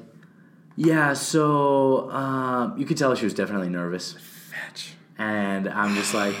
"Yeah, 0.76 1.14
so 1.14 2.10
um, 2.10 2.76
you 2.76 2.84
could 2.84 2.98
tell 2.98 3.14
she 3.14 3.24
was 3.24 3.32
definitely 3.32 3.70
nervous." 3.70 4.14
Fetch. 4.60 4.94
And 5.18 5.68
I'm 5.68 5.94
just 5.94 6.14
like, 6.14 6.34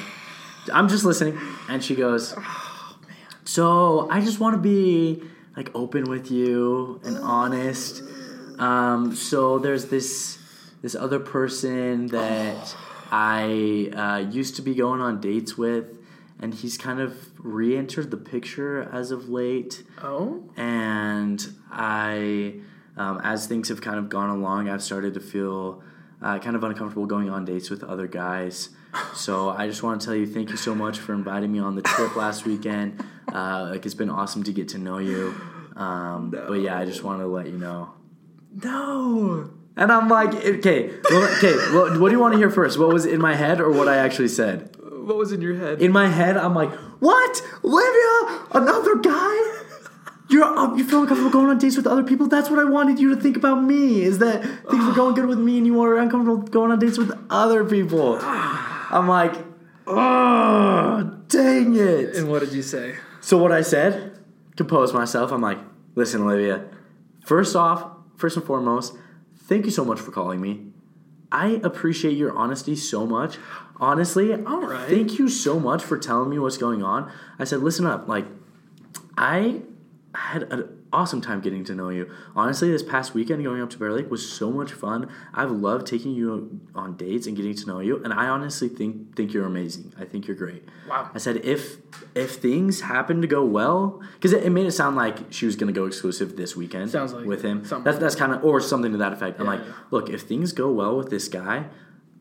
I'm 0.72 0.88
just 0.88 1.04
listening. 1.04 1.38
And 1.68 1.82
she 1.82 1.94
goes, 1.94 2.34
oh, 2.36 2.98
man. 3.06 3.16
So 3.44 4.08
I 4.10 4.20
just 4.20 4.40
want 4.40 4.54
to 4.54 4.60
be 4.60 5.22
like 5.56 5.70
open 5.74 6.04
with 6.08 6.30
you 6.30 7.00
and 7.04 7.18
honest. 7.18 8.02
Um, 8.58 9.14
so 9.14 9.58
there's 9.58 9.86
this 9.86 10.38
this 10.82 10.94
other 10.94 11.18
person 11.20 12.06
that 12.08 12.74
I 13.12 13.90
uh, 13.94 14.30
used 14.30 14.56
to 14.56 14.62
be 14.62 14.74
going 14.74 15.00
on 15.00 15.20
dates 15.20 15.58
with, 15.58 15.98
and 16.38 16.54
he's 16.54 16.78
kind 16.78 17.00
of 17.00 17.14
re-entered 17.38 18.10
the 18.10 18.16
picture 18.16 18.88
as 18.92 19.10
of 19.10 19.28
late 19.28 19.82
Oh. 20.02 20.44
and 20.56 21.44
I, 21.70 22.54
um, 22.96 23.20
as 23.24 23.46
things 23.46 23.68
have 23.68 23.80
kind 23.80 23.98
of 23.98 24.08
gone 24.08 24.30
along, 24.30 24.68
I've 24.68 24.82
started 24.82 25.14
to 25.14 25.20
feel 25.20 25.82
uh, 26.22 26.38
kind 26.38 26.56
of 26.56 26.64
uncomfortable 26.64 27.06
going 27.06 27.30
on 27.30 27.44
dates 27.44 27.70
with 27.70 27.82
other 27.84 28.06
guys. 28.06 28.70
So 29.14 29.50
I 29.50 29.68
just 29.68 29.82
want 29.82 30.00
to 30.00 30.06
tell 30.06 30.16
you, 30.16 30.26
thank 30.26 30.50
you 30.50 30.56
so 30.56 30.74
much 30.74 30.98
for 30.98 31.14
inviting 31.14 31.52
me 31.52 31.58
on 31.60 31.76
the 31.76 31.82
trip 31.82 32.16
last 32.16 32.44
weekend. 32.44 33.04
Uh, 33.32 33.68
like 33.70 33.86
it's 33.86 33.94
been 33.94 34.10
awesome 34.10 34.42
to 34.44 34.52
get 34.52 34.68
to 34.70 34.78
know 34.78 34.98
you. 34.98 35.34
Um, 35.76 36.30
But 36.30 36.54
yeah, 36.60 36.78
I 36.78 36.84
just 36.84 37.04
want 37.04 37.20
to 37.20 37.26
let 37.26 37.46
you 37.46 37.58
know. 37.58 37.94
No. 38.62 39.50
And 39.76 39.92
I'm 39.92 40.08
like, 40.08 40.34
okay, 40.34 40.90
well, 41.08 41.36
okay. 41.36 41.54
Well, 41.72 42.00
what 42.00 42.08
do 42.08 42.14
you 42.14 42.20
want 42.20 42.32
to 42.32 42.38
hear 42.38 42.50
first? 42.50 42.78
What 42.78 42.92
was 42.92 43.06
in 43.06 43.20
my 43.20 43.34
head 43.34 43.60
or 43.60 43.70
what 43.70 43.88
I 43.88 43.96
actually 43.96 44.28
said? 44.28 44.76
What 44.80 45.16
was 45.16 45.32
in 45.32 45.40
your 45.40 45.54
head? 45.54 45.80
In 45.80 45.92
my 45.92 46.08
head, 46.08 46.36
I'm 46.36 46.54
like, 46.54 46.70
what, 46.98 47.42
Olivia? 47.64 48.46
Another 48.52 48.96
guy? 48.96 49.59
You're 50.30 50.44
uh, 50.44 50.74
you 50.76 50.84
feel 50.84 51.02
uncomfortable 51.02 51.30
going 51.30 51.48
on 51.50 51.58
dates 51.58 51.76
with 51.76 51.86
other 51.86 52.04
people. 52.04 52.28
That's 52.28 52.48
what 52.48 52.58
I 52.58 52.64
wanted 52.64 53.00
you 53.00 53.14
to 53.14 53.20
think 53.20 53.36
about 53.36 53.62
me. 53.62 54.02
Is 54.02 54.18
that 54.18 54.42
things 54.70 54.84
were 54.86 54.92
going 54.92 55.14
good 55.14 55.26
with 55.26 55.38
me, 55.38 55.58
and 55.58 55.66
you 55.66 55.74
were 55.74 55.98
uncomfortable 55.98 56.42
going 56.42 56.70
on 56.70 56.78
dates 56.78 56.98
with 56.98 57.12
other 57.30 57.64
people. 57.64 58.18
I'm 58.22 59.08
like, 59.08 59.34
oh, 59.86 61.16
dang 61.28 61.76
it. 61.76 62.16
and 62.16 62.28
what 62.28 62.40
did 62.40 62.52
you 62.52 62.62
say? 62.62 62.96
So 63.20 63.38
what 63.38 63.52
I 63.52 63.62
said, 63.62 64.18
composed 64.56 64.94
myself. 64.94 65.32
I'm 65.32 65.42
like, 65.42 65.58
listen, 65.94 66.22
Olivia. 66.22 66.64
First 67.24 67.54
off, 67.56 67.90
first 68.16 68.36
and 68.36 68.46
foremost, 68.46 68.94
thank 69.44 69.64
you 69.64 69.70
so 69.70 69.84
much 69.84 70.00
for 70.00 70.10
calling 70.10 70.40
me. 70.40 70.66
I 71.32 71.60
appreciate 71.62 72.16
your 72.16 72.36
honesty 72.36 72.74
so 72.76 73.06
much. 73.06 73.36
Honestly, 73.76 74.32
All 74.34 74.62
right. 74.62 74.88
thank 74.88 75.18
you 75.18 75.28
so 75.28 75.58
much 75.60 75.82
for 75.82 75.96
telling 75.96 76.28
me 76.28 76.38
what's 76.38 76.58
going 76.58 76.82
on. 76.82 77.10
I 77.38 77.44
said, 77.44 77.60
listen 77.60 77.86
up, 77.86 78.08
like, 78.08 78.26
I 79.16 79.62
had 80.14 80.42
an 80.44 80.84
awesome 80.92 81.20
time 81.20 81.40
getting 81.40 81.64
to 81.64 81.74
know 81.74 81.88
you. 81.88 82.10
Honestly, 82.34 82.70
this 82.70 82.82
past 82.82 83.14
weekend 83.14 83.44
going 83.44 83.62
up 83.62 83.70
to 83.70 83.78
Bear 83.78 83.92
Lake 83.92 84.10
was 84.10 84.28
so 84.28 84.50
much 84.50 84.72
fun. 84.72 85.08
I've 85.32 85.50
loved 85.50 85.86
taking 85.86 86.12
you 86.12 86.60
on 86.74 86.96
dates 86.96 87.26
and 87.26 87.36
getting 87.36 87.54
to 87.54 87.66
know 87.66 87.80
you, 87.80 88.02
and 88.02 88.12
I 88.12 88.26
honestly 88.26 88.68
think 88.68 89.14
think 89.14 89.32
you're 89.32 89.46
amazing. 89.46 89.92
I 89.98 90.04
think 90.04 90.26
you're 90.26 90.36
great. 90.36 90.64
Wow. 90.88 91.10
I 91.14 91.18
said 91.18 91.36
if 91.38 91.76
if 92.14 92.36
things 92.36 92.80
happen 92.82 93.20
to 93.20 93.28
go 93.28 93.44
well, 93.44 94.02
because 94.14 94.32
it, 94.32 94.42
it 94.44 94.50
made 94.50 94.66
it 94.66 94.72
sound 94.72 94.96
like 94.96 95.32
she 95.32 95.46
was 95.46 95.56
going 95.56 95.72
to 95.72 95.78
go 95.78 95.86
exclusive 95.86 96.36
this 96.36 96.56
weekend. 96.56 96.90
Sounds 96.90 97.12
like 97.12 97.24
with 97.24 97.42
him. 97.42 97.62
That's 97.84 97.98
that's 97.98 98.16
kind 98.16 98.32
of 98.32 98.44
or 98.44 98.60
something 98.60 98.92
to 98.92 98.98
that 98.98 99.12
effect. 99.12 99.38
I'm 99.38 99.46
like, 99.46 99.60
yeah. 99.60 99.72
look, 99.90 100.10
if 100.10 100.22
things 100.22 100.52
go 100.52 100.72
well 100.72 100.96
with 100.96 101.10
this 101.10 101.28
guy, 101.28 101.66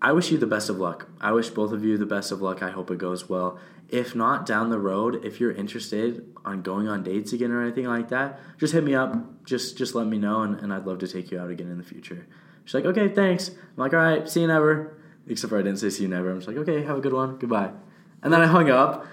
I 0.02 0.14
wish 0.14 0.32
you 0.32 0.38
the 0.38 0.48
best 0.48 0.70
of 0.70 0.78
luck. 0.78 1.10
I 1.20 1.32
wish 1.32 1.50
both 1.50 1.74
of 1.74 1.84
you 1.84 1.98
the 1.98 2.06
best 2.06 2.32
of 2.32 2.42
luck. 2.42 2.64
I 2.64 2.70
hope 2.70 2.90
it 2.90 2.98
goes 2.98 3.28
well. 3.28 3.60
If 3.90 4.16
not, 4.16 4.46
down 4.46 4.70
the 4.70 4.80
road, 4.80 5.26
if 5.26 5.40
you're 5.40 5.52
interested 5.52 6.26
on 6.46 6.62
going 6.62 6.88
on 6.88 7.04
dates 7.04 7.34
again 7.34 7.52
or 7.52 7.62
anything 7.62 7.86
like 7.86 8.10
that, 8.10 8.40
just 8.58 8.72
hit 8.72 8.84
me 8.84 8.96
up. 8.96 9.44
Just 9.44 9.78
just 9.78 9.96
let 9.96 10.08
me 10.08 10.18
know, 10.18 10.42
and, 10.42 10.60
and 10.60 10.72
I'd 10.74 10.86
love 10.86 11.00
to 11.00 11.08
take 11.08 11.32
you 11.32 11.40
out 11.40 11.50
again 11.50 11.70
in 11.70 11.78
the 11.78 11.84
future. 11.84 12.28
She's 12.66 12.76
like, 12.76 12.86
okay, 12.86 13.10
thanks. 13.10 13.50
I'm 13.50 13.78
like, 13.78 13.94
all 13.94 14.00
right, 14.00 14.30
see 14.30 14.42
you 14.42 14.48
never. 14.48 14.96
Except 15.28 15.50
for 15.50 15.58
I 15.60 15.64
didn't 15.64 15.80
say 15.80 15.90
see 15.90 16.04
you 16.04 16.10
never. 16.10 16.30
I'm 16.30 16.38
just 16.38 16.48
like, 16.48 16.58
okay, 16.58 16.84
have 16.84 16.98
a 16.98 17.02
good 17.02 17.14
one. 17.14 17.38
Goodbye. 17.38 17.72
And 18.22 18.32
then 18.32 18.42
I 18.42 18.46
hung 18.46 18.70
up, 18.70 19.06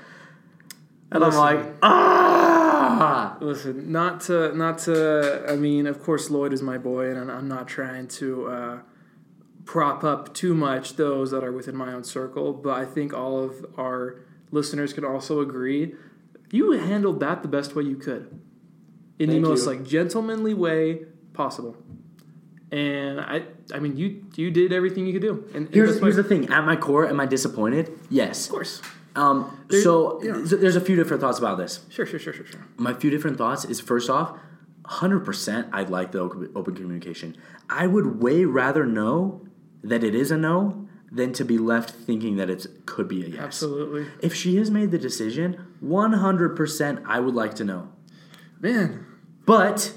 and 1.10 1.20
Listen. 1.22 1.40
I'm 1.40 1.56
like, 1.56 1.74
ah. 1.82 2.56
Ah. 2.98 3.36
Listen, 3.40 3.90
not 3.90 4.20
to 4.22 4.54
not 4.54 4.78
to. 4.80 5.44
I 5.48 5.56
mean, 5.56 5.86
of 5.86 6.02
course, 6.02 6.30
Lloyd 6.30 6.52
is 6.52 6.62
my 6.62 6.78
boy, 6.78 7.10
and 7.10 7.30
I'm 7.30 7.48
not 7.48 7.66
trying 7.66 8.08
to 8.08 8.46
uh, 8.46 8.78
prop 9.66 10.02
up 10.04 10.32
too 10.32 10.54
much 10.54 10.94
those 10.96 11.30
that 11.32 11.44
are 11.44 11.52
within 11.52 11.76
my 11.76 11.92
own 11.92 12.04
circle. 12.04 12.52
But 12.54 12.70
I 12.78 12.84
think 12.86 13.12
all 13.12 13.42
of 13.44 13.66
our 13.76 14.20
listeners 14.50 14.92
can 14.94 15.04
also 15.04 15.40
agree 15.40 15.94
you 16.52 16.70
handled 16.72 17.18
that 17.20 17.42
the 17.42 17.48
best 17.48 17.74
way 17.74 17.82
you 17.82 17.96
could, 17.96 18.40
in 19.18 19.28
Thank 19.28 19.42
the 19.42 19.48
most 19.48 19.62
you. 19.66 19.72
like 19.72 19.84
gentlemanly 19.84 20.54
way 20.54 21.00
possible. 21.34 21.76
And 22.70 23.20
I, 23.20 23.42
I 23.74 23.78
mean, 23.80 23.96
you 23.96 24.24
you 24.36 24.50
did 24.50 24.72
everything 24.72 25.06
you 25.06 25.12
could 25.12 25.22
do. 25.22 25.44
And, 25.54 25.68
Here's, 25.74 25.98
here's 26.00 26.16
the 26.16 26.22
thing. 26.24 26.48
At 26.50 26.64
my 26.64 26.76
core, 26.76 27.06
am 27.08 27.18
I 27.20 27.26
disappointed? 27.26 27.90
Yes. 28.10 28.46
of 28.46 28.52
course, 28.52 28.80
Um, 29.16 29.56
There- 29.68 29.82
so 29.82 30.20
there's 30.22 30.76
a 30.76 30.80
few 30.80 30.94
different 30.96 31.20
thoughts 31.20 31.38
about 31.38 31.58
this. 31.58 31.80
sure, 31.88 32.06
sure, 32.06 32.18
sure, 32.20 32.32
sure, 32.32 32.46
sure. 32.46 32.60
My 32.76 32.92
few 32.94 33.10
different 33.10 33.38
thoughts 33.38 33.64
is 33.64 33.80
first 33.80 34.08
off, 34.10 34.38
100% 34.84 35.68
I'd 35.72 35.90
like 35.90 36.12
the 36.12 36.20
open 36.20 36.74
communication. 36.74 37.36
I 37.68 37.86
would 37.86 38.22
way 38.22 38.44
rather 38.44 38.84
know 38.86 39.40
that 39.88 40.02
it 40.04 40.14
is 40.14 40.30
a 40.30 40.36
no 40.36 40.88
than 41.10 41.32
to 41.32 41.44
be 41.44 41.56
left 41.58 41.90
thinking 41.90 42.36
that 42.36 42.50
it 42.50 42.66
could 42.84 43.08
be 43.08 43.24
a 43.24 43.28
yes. 43.28 43.38
Absolutely, 43.40 44.06
If 44.20 44.34
she 44.34 44.56
has 44.56 44.70
made 44.70 44.90
the 44.90 44.98
decision, 44.98 45.66
100% 45.82 47.02
I 47.06 47.20
would 47.20 47.34
like 47.34 47.54
to 47.54 47.64
know. 47.64 47.88
man. 48.60 49.06
But 49.46 49.92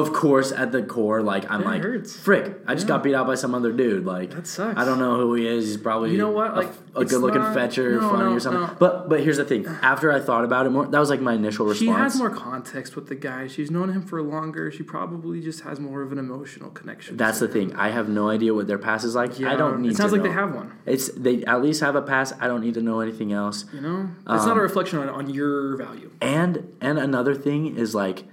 of 0.00 0.12
course, 0.12 0.52
at 0.52 0.72
the 0.72 0.82
core, 0.82 1.22
like 1.22 1.44
I'm 1.50 1.60
That 1.62 1.66
like, 1.66 1.82
hurts. 1.82 2.14
frick! 2.14 2.44
I 2.66 2.74
just 2.74 2.86
Yeah. 2.86 2.94
got 2.96 3.02
beat 3.04 3.14
out 3.14 3.26
by 3.26 3.34
some 3.34 3.54
other 3.54 3.72
dude. 3.72 4.04
Like 4.04 4.30
That 4.34 4.46
sucks. 4.46 4.78
I 4.78 4.84
don't 4.84 4.98
know 4.98 5.16
who 5.16 5.34
he 5.34 5.46
is. 5.46 5.66
He's 5.66 5.76
probably 5.78 6.10
You 6.12 6.18
know 6.18 6.30
what? 6.30 6.52
a- 6.52 6.56
Like, 6.56 6.70
a, 6.94 7.00
it's 7.00 7.10
good-looking 7.12 7.40
not- 7.40 7.54
fetcher, 7.54 8.00
no, 8.00 8.10
funny 8.10 8.24
no, 8.24 8.32
or 8.36 8.40
something. 8.40 8.62
no. 8.62 8.70
But 8.78 9.08
but 9.08 9.20
here's 9.20 9.38
the 9.38 9.44
thing. 9.44 9.66
After 9.82 10.12
I 10.12 10.20
thought 10.20 10.44
about 10.44 10.66
it 10.66 10.70
more, 10.70 10.86
that 10.86 10.98
was 10.98 11.10
like 11.10 11.20
my 11.20 11.34
initial 11.34 11.66
response. 11.66 11.78
She 11.80 11.86
has 11.88 12.16
more 12.18 12.30
context 12.30 12.94
with 12.96 13.06
the 13.08 13.14
guy. 13.14 13.46
She's 13.46 13.70
known 13.70 13.88
him 13.90 14.02
for 14.02 14.20
longer. 14.22 14.70
She 14.70 14.82
probably 14.82 15.40
just 15.40 15.60
has 15.62 15.80
more 15.80 16.02
of 16.02 16.12
an 16.12 16.18
emotional 16.18 16.70
connection. 16.70 17.16
That's 17.16 17.38
the 17.38 17.48
thing. 17.48 17.74
I 17.74 17.88
have 17.90 18.08
no 18.08 18.28
idea 18.28 18.52
what 18.54 18.66
their 18.66 18.78
past 18.78 19.04
is 19.04 19.14
like. 19.14 19.34
him. 19.34 19.48
I 19.48 19.56
don't 19.56 19.80
need. 19.80 19.92
It 19.92 19.96
sounds 19.96 20.12
like 20.12 20.22
know. 20.22 20.28
they 20.28 20.34
have 20.34 20.54
one. 20.54 20.72
It's 20.84 21.08
they 21.10 21.44
at 21.44 21.62
least 21.62 21.80
have 21.80 21.96
a 21.96 22.02
past. 22.02 22.34
I 22.40 22.46
don't 22.48 22.60
need 22.60 22.74
to 22.74 22.82
know 22.82 23.00
anything 23.00 23.32
else. 23.32 23.64
You 23.72 23.80
know, 23.80 24.08
it's 24.28 24.44
not 24.46 24.52
Um, 24.52 24.58
a 24.58 24.62
reflection 24.62 24.98
on, 24.98 25.08
on 25.08 25.30
your 25.30 25.76
value. 25.76 26.10
And 26.20 26.68
and 26.80 26.98
another 26.98 27.34
thing 27.34 27.76
is 27.76 27.94
like 27.94 28.24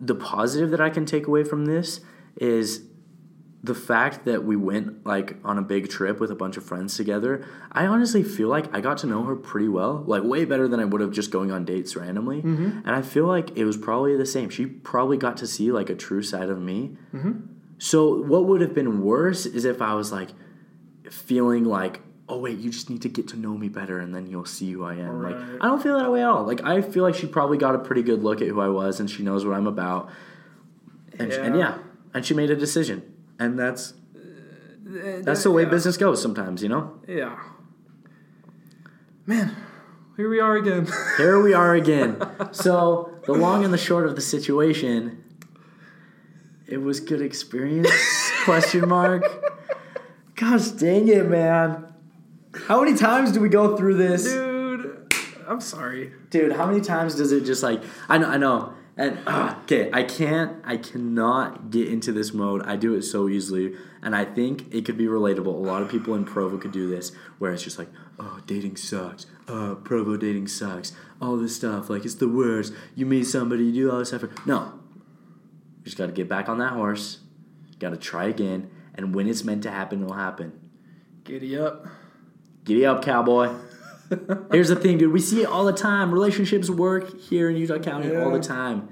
the 0.00 0.14
positive 0.14 0.70
that 0.70 0.80
I 0.80 0.90
can 0.90 1.06
take 1.06 1.26
away 1.26 1.44
from 1.44 1.66
this 1.66 2.00
is 2.36 2.82
the 3.62 3.74
fact 3.74 4.24
that 4.26 4.44
we 4.44 4.54
went 4.54 5.04
like 5.04 5.36
on 5.44 5.58
a 5.58 5.62
big 5.62 5.88
trip 5.88 6.20
with 6.20 6.30
a 6.30 6.34
bunch 6.34 6.56
of 6.56 6.64
friends 6.64 6.96
together. 6.96 7.44
I 7.72 7.86
honestly 7.86 8.22
feel 8.22 8.48
like 8.48 8.72
I 8.74 8.80
got 8.80 8.98
to 8.98 9.06
know 9.06 9.24
her 9.24 9.34
pretty 9.34 9.68
well, 9.68 10.04
like 10.06 10.22
way 10.22 10.44
better 10.44 10.68
than 10.68 10.78
I 10.78 10.84
would 10.84 11.00
have 11.00 11.10
just 11.10 11.30
going 11.30 11.50
on 11.50 11.64
dates 11.64 11.96
randomly. 11.96 12.42
Mm-hmm. 12.42 12.80
And 12.84 12.90
I 12.90 13.02
feel 13.02 13.26
like 13.26 13.56
it 13.56 13.64
was 13.64 13.76
probably 13.76 14.16
the 14.16 14.26
same. 14.26 14.50
She 14.50 14.66
probably 14.66 15.16
got 15.16 15.36
to 15.38 15.46
see 15.46 15.72
like 15.72 15.90
a 15.90 15.96
true 15.96 16.22
side 16.22 16.48
of 16.48 16.60
me. 16.60 16.96
Mm-hmm. 17.12 17.32
So 17.78 18.22
what 18.22 18.46
would 18.46 18.60
have 18.60 18.74
been 18.74 19.02
worse 19.02 19.46
is 19.46 19.64
if 19.64 19.82
I 19.82 19.94
was 19.94 20.12
like 20.12 20.28
feeling 21.10 21.64
like, 21.64 22.00
oh 22.28 22.38
wait, 22.38 22.58
you 22.58 22.70
just 22.70 22.90
need 22.90 23.02
to 23.02 23.08
get 23.08 23.28
to 23.28 23.36
know 23.36 23.56
me 23.56 23.68
better, 23.68 23.98
and 23.98 24.14
then 24.14 24.26
you'll 24.26 24.44
see 24.44 24.72
who 24.72 24.84
I 24.84 24.94
am. 24.94 25.22
Like 25.22 25.36
I 25.60 25.66
don't 25.66 25.82
feel 25.82 25.98
that 25.98 26.10
way 26.10 26.22
at 26.22 26.28
all. 26.28 26.44
Like 26.44 26.62
I 26.64 26.82
feel 26.82 27.02
like 27.02 27.14
she 27.14 27.26
probably 27.26 27.58
got 27.58 27.74
a 27.74 27.78
pretty 27.78 28.02
good 28.02 28.22
look 28.22 28.40
at 28.42 28.48
who 28.48 28.60
I 28.60 28.68
was, 28.68 28.98
and 29.00 29.10
she 29.10 29.22
knows 29.22 29.44
what 29.44 29.54
I'm 29.56 29.66
about. 29.66 30.10
And 31.18 31.30
yeah, 31.30 31.38
and, 31.42 31.54
Yeah. 31.56 31.60
yeah, 31.60 31.78
and 32.14 32.26
she 32.26 32.34
made 32.34 32.50
a 32.50 32.56
decision, 32.56 33.02
and 33.38 33.58
that's 33.58 33.92
uh, 34.16 35.20
that's 35.22 35.42
the 35.44 35.50
way 35.50 35.62
Yeah. 35.62 35.68
business 35.70 35.96
goes 35.96 36.20
sometimes, 36.20 36.62
you 36.62 36.68
know. 36.68 36.98
Yeah. 37.08 37.38
Man, 39.26 39.54
here 40.16 40.28
we 40.30 40.38
are 40.40 40.56
again. 40.56 40.86
Here 41.16 41.40
we 41.42 41.52
are 41.52 41.74
again. 41.74 42.16
so 42.52 43.10
the 43.26 43.32
long 43.32 43.64
and 43.64 43.72
the 43.74 43.78
short 43.78 44.06
of 44.06 44.14
the 44.14 44.20
situation, 44.20 45.22
it 46.68 46.78
was 46.78 47.00
good 47.00 47.20
experience? 47.20 47.90
Question 48.44 48.88
mark. 48.88 49.24
Gosh 50.36 50.68
dang 50.68 51.08
it, 51.08 51.26
man! 51.28 51.85
How 52.66 52.82
many 52.82 52.96
times 52.96 53.30
do 53.30 53.38
we 53.40 53.48
go 53.48 53.76
through 53.76 53.94
this? 53.94 54.24
Dude, 54.24 55.14
I'm 55.46 55.60
sorry. 55.60 56.12
dude 56.30 56.50
how 56.50 56.66
many 56.66 56.80
times 56.80 57.14
does 57.14 57.30
it 57.30 57.44
just 57.44 57.62
like 57.62 57.80
i 58.08 58.18
know 58.18 58.28
i 58.28 58.36
know. 58.36 58.74
And 58.96 59.18
ah, 59.24 59.60
okay 59.62 59.88
i 59.92 60.02
can't 60.02 60.56
i 60.64 60.76
cannot 60.76 61.70
get 61.70 61.86
into 61.86 62.10
this 62.10 62.34
mode. 62.34 62.62
I 62.64 62.74
do 62.74 62.94
it 62.94 63.02
so 63.02 63.28
easily. 63.28 63.76
And 64.02 64.16
i 64.16 64.24
think 64.24 64.74
it 64.74 64.84
could 64.84 64.96
be 64.98 65.04
relatable. 65.06 65.46
A 65.46 65.50
lot 65.50 65.80
of 65.80 65.88
people 65.88 66.16
in 66.16 66.24
provo 66.24 66.58
could 66.58 66.72
do 66.72 66.88
this 66.88 67.12
where 67.38 67.52
it's 67.52 67.62
just 67.62 67.78
like 67.78 67.88
oh 68.18 68.40
dating 68.46 68.76
sucks. 68.76 69.26
Uh 69.46 69.76
provo 69.76 70.16
dating 70.16 70.48
sucks. 70.48 70.92
All 71.22 71.36
this 71.36 71.54
stuff 71.54 71.88
like 71.88 72.04
it's 72.04 72.16
the 72.16 72.28
worst. 72.28 72.72
You 72.96 73.06
meet 73.06 73.28
somebody 73.28 73.62
you 73.66 73.72
do 73.72 73.92
all 73.92 74.00
this 74.00 74.12
effort. 74.12 74.44
No. 74.44 74.72
You 75.78 75.84
just 75.84 75.96
got 75.96 76.06
to 76.06 76.12
get 76.12 76.28
back 76.28 76.48
on 76.48 76.58
that 76.58 76.72
horse. 76.72 77.20
Got 77.78 77.90
to 77.90 77.96
try 77.96 78.24
again. 78.24 78.70
And 78.96 79.14
when 79.14 79.28
it's 79.28 79.44
meant 79.44 79.62
to 79.62 79.70
happen 79.70 80.02
it'll 80.02 80.14
happen. 80.16 80.58
Giddy 81.22 81.56
up. 81.56 81.86
Giddy 82.66 82.84
up, 82.84 83.02
cowboy. 83.02 83.54
Here's 84.50 84.68
the 84.68 84.76
thing, 84.76 84.98
dude. 84.98 85.12
We 85.12 85.20
see 85.20 85.42
it 85.42 85.46
all 85.46 85.64
the 85.64 85.72
time. 85.72 86.12
Relationships 86.12 86.68
work 86.68 87.18
here 87.20 87.48
in 87.48 87.56
Utah 87.56 87.78
County 87.78 88.14
all 88.14 88.30
the 88.30 88.40
time. 88.40 88.88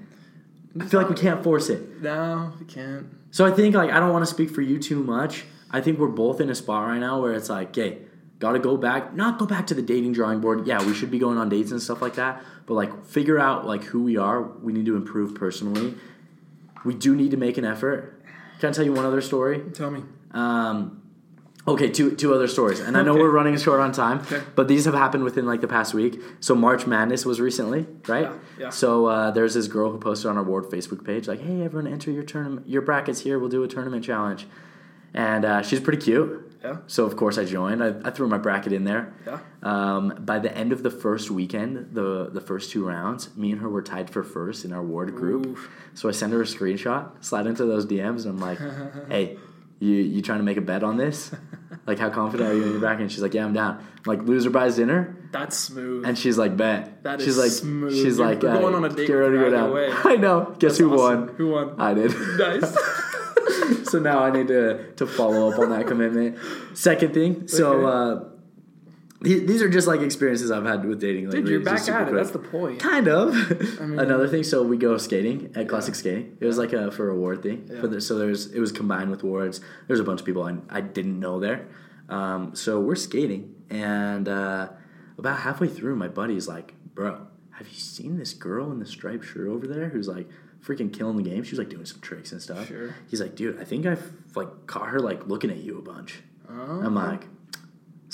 I 0.80 0.86
feel 0.86 1.00
like 1.00 1.08
we 1.08 1.16
can't 1.16 1.42
force 1.42 1.68
it. 1.68 2.00
No, 2.00 2.52
we 2.58 2.66
can't. 2.66 3.06
So 3.30 3.44
I 3.44 3.50
think 3.50 3.74
like 3.74 3.90
I 3.90 4.00
don't 4.00 4.12
want 4.12 4.24
to 4.24 4.30
speak 4.30 4.50
for 4.50 4.62
you 4.62 4.78
too 4.78 5.02
much. 5.02 5.44
I 5.70 5.80
think 5.80 5.98
we're 5.98 6.08
both 6.08 6.40
in 6.40 6.50
a 6.50 6.54
spot 6.54 6.86
right 6.86 6.98
now 6.98 7.20
where 7.20 7.32
it's 7.32 7.48
like, 7.48 7.70
okay, 7.70 7.98
gotta 8.38 8.60
go 8.60 8.76
back, 8.76 9.14
not 9.14 9.38
go 9.38 9.46
back 9.46 9.66
to 9.68 9.74
the 9.74 9.82
dating 9.82 10.12
drawing 10.12 10.40
board. 10.40 10.66
Yeah, 10.66 10.84
we 10.84 10.94
should 10.94 11.10
be 11.10 11.18
going 11.18 11.38
on 11.38 11.48
dates 11.48 11.70
and 11.72 11.82
stuff 11.82 12.00
like 12.00 12.14
that, 12.14 12.42
but 12.66 12.74
like 12.74 13.04
figure 13.04 13.38
out 13.38 13.66
like 13.66 13.84
who 13.84 14.02
we 14.02 14.16
are. 14.16 14.42
We 14.42 14.72
need 14.72 14.86
to 14.86 14.96
improve 14.96 15.34
personally. 15.34 15.94
We 16.84 16.94
do 16.94 17.16
need 17.16 17.32
to 17.32 17.36
make 17.36 17.56
an 17.58 17.64
effort. 17.64 18.22
Can 18.60 18.70
I 18.70 18.72
tell 18.72 18.84
you 18.84 18.92
one 18.92 19.04
other 19.04 19.20
story? 19.20 19.62
Tell 19.72 19.90
me. 19.90 20.02
Um, 20.32 21.02
okay, 21.66 21.88
two 21.90 22.14
two 22.16 22.34
other 22.34 22.46
stories, 22.48 22.80
and 22.80 22.96
I 22.96 23.02
know 23.02 23.12
Okay. 23.12 23.20
we're 23.22 23.30
running 23.30 23.56
short 23.56 23.80
on 23.80 23.92
time, 23.92 24.18
Okay. 24.20 24.40
but 24.54 24.68
these 24.68 24.84
have 24.84 24.94
happened 24.94 25.24
within 25.24 25.46
like 25.46 25.60
the 25.60 25.68
past 25.68 25.94
week. 25.94 26.20
So 26.40 26.54
March 26.54 26.86
Madness 26.86 27.24
was 27.24 27.40
recently, 27.40 27.86
right? 28.08 28.24
Yeah, 28.24 28.32
yeah. 28.58 28.70
So 28.70 29.06
uh, 29.06 29.30
there's 29.30 29.54
this 29.54 29.68
girl 29.68 29.90
who 29.92 29.98
posted 29.98 30.30
on 30.30 30.36
our 30.36 30.44
ward 30.44 30.64
Facebook 30.64 31.04
page 31.04 31.26
like, 31.28 31.40
"Hey, 31.40 31.62
everyone, 31.62 31.86
enter 31.90 32.10
your 32.10 32.22
tournament, 32.24 32.68
your 32.68 32.82
brackets 32.82 33.20
here. 33.20 33.38
We'll 33.38 33.48
do 33.48 33.62
a 33.62 33.68
tournament 33.68 34.04
challenge," 34.04 34.46
and 35.14 35.44
uh, 35.44 35.62
she's 35.62 35.80
pretty 35.80 36.02
cute. 36.02 36.50
Yeah. 36.62 36.78
So 36.86 37.04
of 37.04 37.14
course 37.16 37.36
I 37.36 37.44
joined. 37.44 37.84
I, 37.84 37.94
I 38.04 38.10
threw 38.10 38.26
my 38.26 38.38
bracket 38.38 38.72
in 38.72 38.84
there. 38.84 39.12
Yeah. 39.26 39.38
Um, 39.62 40.14
by 40.20 40.38
the 40.38 40.56
end 40.56 40.72
of 40.72 40.82
the 40.82 40.90
first 40.90 41.30
weekend, 41.30 41.90
the 41.92 42.30
the 42.32 42.40
first 42.40 42.70
two 42.70 42.86
rounds, 42.86 43.36
me 43.36 43.52
and 43.52 43.60
her 43.60 43.68
were 43.68 43.82
tied 43.82 44.08
for 44.08 44.22
first 44.22 44.64
in 44.64 44.72
our 44.72 44.82
ward 44.82 45.14
group. 45.14 45.44
Oof. 45.46 45.68
So 45.92 46.08
I 46.08 46.12
send 46.12 46.32
her 46.32 46.40
a 46.40 46.46
screenshot, 46.46 47.22
slide 47.22 47.46
into 47.46 47.66
those 47.66 47.84
DMs, 47.84 48.24
and 48.24 48.30
I'm 48.34 48.40
like, 48.40 48.58
"Hey, 49.10 49.36
you 49.84 49.96
you 50.02 50.22
trying 50.22 50.38
to 50.38 50.44
make 50.44 50.56
a 50.56 50.62
bet 50.62 50.82
on 50.82 50.96
this? 50.96 51.30
Like, 51.86 51.98
how 51.98 52.08
confident 52.08 52.48
are 52.48 52.54
you 52.54 52.62
in 52.64 52.70
your 52.70 52.80
bracket?" 52.80 53.02
And 53.02 53.12
she's 53.12 53.20
like, 53.20 53.34
"Yeah, 53.34 53.44
I'm 53.44 53.52
down." 53.52 53.76
I'm 53.76 54.02
like, 54.06 54.22
"Loser 54.22 54.48
buys 54.48 54.76
dinner," 54.76 55.18
That's 55.32 55.54
smooth. 55.54 56.06
and 56.06 56.16
she's 56.16 56.38
like, 56.38 56.56
"Bet." 56.56 57.02
That 57.02 57.20
she's 57.20 57.36
is 57.36 57.38
like, 57.38 57.50
smooth. 57.50 57.92
She's 57.92 58.16
You're 58.16 58.26
like, 58.26 58.40
going 58.40 58.72
uh, 58.74 58.78
on 58.78 58.84
a 58.86 58.88
date 58.88 59.06
Get 59.06 59.12
ready 59.12 59.36
to 59.36 59.44
go 59.44 59.50
down. 59.50 59.70
either. 59.76 59.94
I 60.08 60.16
know. 60.16 60.44
Guess 60.58 60.60
That's 60.60 60.78
who 60.78 60.94
awesome. 60.94 61.26
won? 61.26 61.34
Who 61.36 61.50
won? 61.50 61.78
I 61.78 61.92
did. 61.92 62.10
nice. 62.38 62.74
so 63.90 63.98
now 63.98 64.20
I 64.20 64.30
need 64.30 64.48
to 64.48 64.92
to 64.94 65.06
follow 65.06 65.50
up 65.50 65.58
on 65.58 65.68
that 65.70 65.86
commitment. 65.86 66.38
Second 66.72 67.12
thing, 67.12 67.46
so. 67.46 67.72
Okay. 67.72 67.86
uh 67.86 68.30
these 69.24 69.62
are 69.62 69.68
just 69.68 69.86
like 69.86 70.00
experiences 70.00 70.50
I've 70.50 70.64
had 70.64 70.84
with 70.84 71.00
dating. 71.00 71.26
Lately. 71.26 71.40
Dude, 71.42 71.50
you're 71.50 71.60
back 71.60 71.80
at 71.88 72.02
it. 72.02 72.04
quick. 72.10 72.14
That's 72.16 72.30
the 72.30 72.38
point. 72.38 72.78
Kind 72.80 73.08
of. 73.08 73.34
I 73.80 73.84
mean- 73.86 73.98
Another 73.98 74.28
thing, 74.28 74.42
so 74.42 74.62
we 74.62 74.76
go 74.76 74.96
skating 74.98 75.52
at 75.54 75.68
classic 75.68 75.94
skating. 75.94 76.36
It 76.40 76.44
was 76.46 76.58
like 76.58 76.72
a 76.72 76.90
for 76.90 77.08
a 77.10 77.16
ward 77.16 77.42
thing. 77.42 77.68
Yeah. 77.70 77.80
For 77.80 77.88
the, 77.88 78.00
so 78.00 78.18
there's 78.18 78.52
it 78.52 78.60
was 78.60 78.72
combined 78.72 79.10
with 79.10 79.22
wards. 79.22 79.60
There's 79.86 80.00
a 80.00 80.04
bunch 80.04 80.20
of 80.20 80.26
people 80.26 80.42
I, 80.44 80.56
I 80.68 80.80
didn't 80.80 81.18
know 81.18 81.40
there. 81.40 81.66
Um, 82.08 82.54
so 82.54 82.80
we're 82.80 82.96
skating, 82.96 83.54
and 83.70 84.28
uh, 84.28 84.68
about 85.16 85.38
halfway 85.40 85.68
through, 85.68 85.96
my 85.96 86.08
buddy's 86.08 86.46
like, 86.46 86.74
"Bro, 86.94 87.26
have 87.52 87.66
you 87.68 87.78
seen 87.78 88.18
this 88.18 88.34
girl 88.34 88.70
in 88.72 88.78
the 88.78 88.86
striped 88.86 89.24
shirt 89.24 89.48
over 89.48 89.66
there 89.66 89.88
who's 89.88 90.06
like 90.08 90.28
freaking 90.62 90.92
killing 90.92 91.16
the 91.16 91.22
game? 91.22 91.42
She 91.44 91.52
was 91.52 91.58
like 91.58 91.70
doing 91.70 91.86
some 91.86 92.00
tricks 92.00 92.30
and 92.32 92.42
stuff." 92.42 92.68
Sure. 92.68 92.94
He's 93.08 93.20
like, 93.22 93.36
"Dude, 93.36 93.58
I 93.60 93.64
think 93.64 93.86
I've 93.86 94.12
like 94.34 94.66
caught 94.66 94.88
her 94.88 95.00
like 95.00 95.26
looking 95.28 95.50
at 95.50 95.58
you 95.58 95.78
a 95.78 95.82
bunch." 95.82 96.20
Oh, 96.46 96.82
I'm 96.84 96.94
like, 96.94 97.22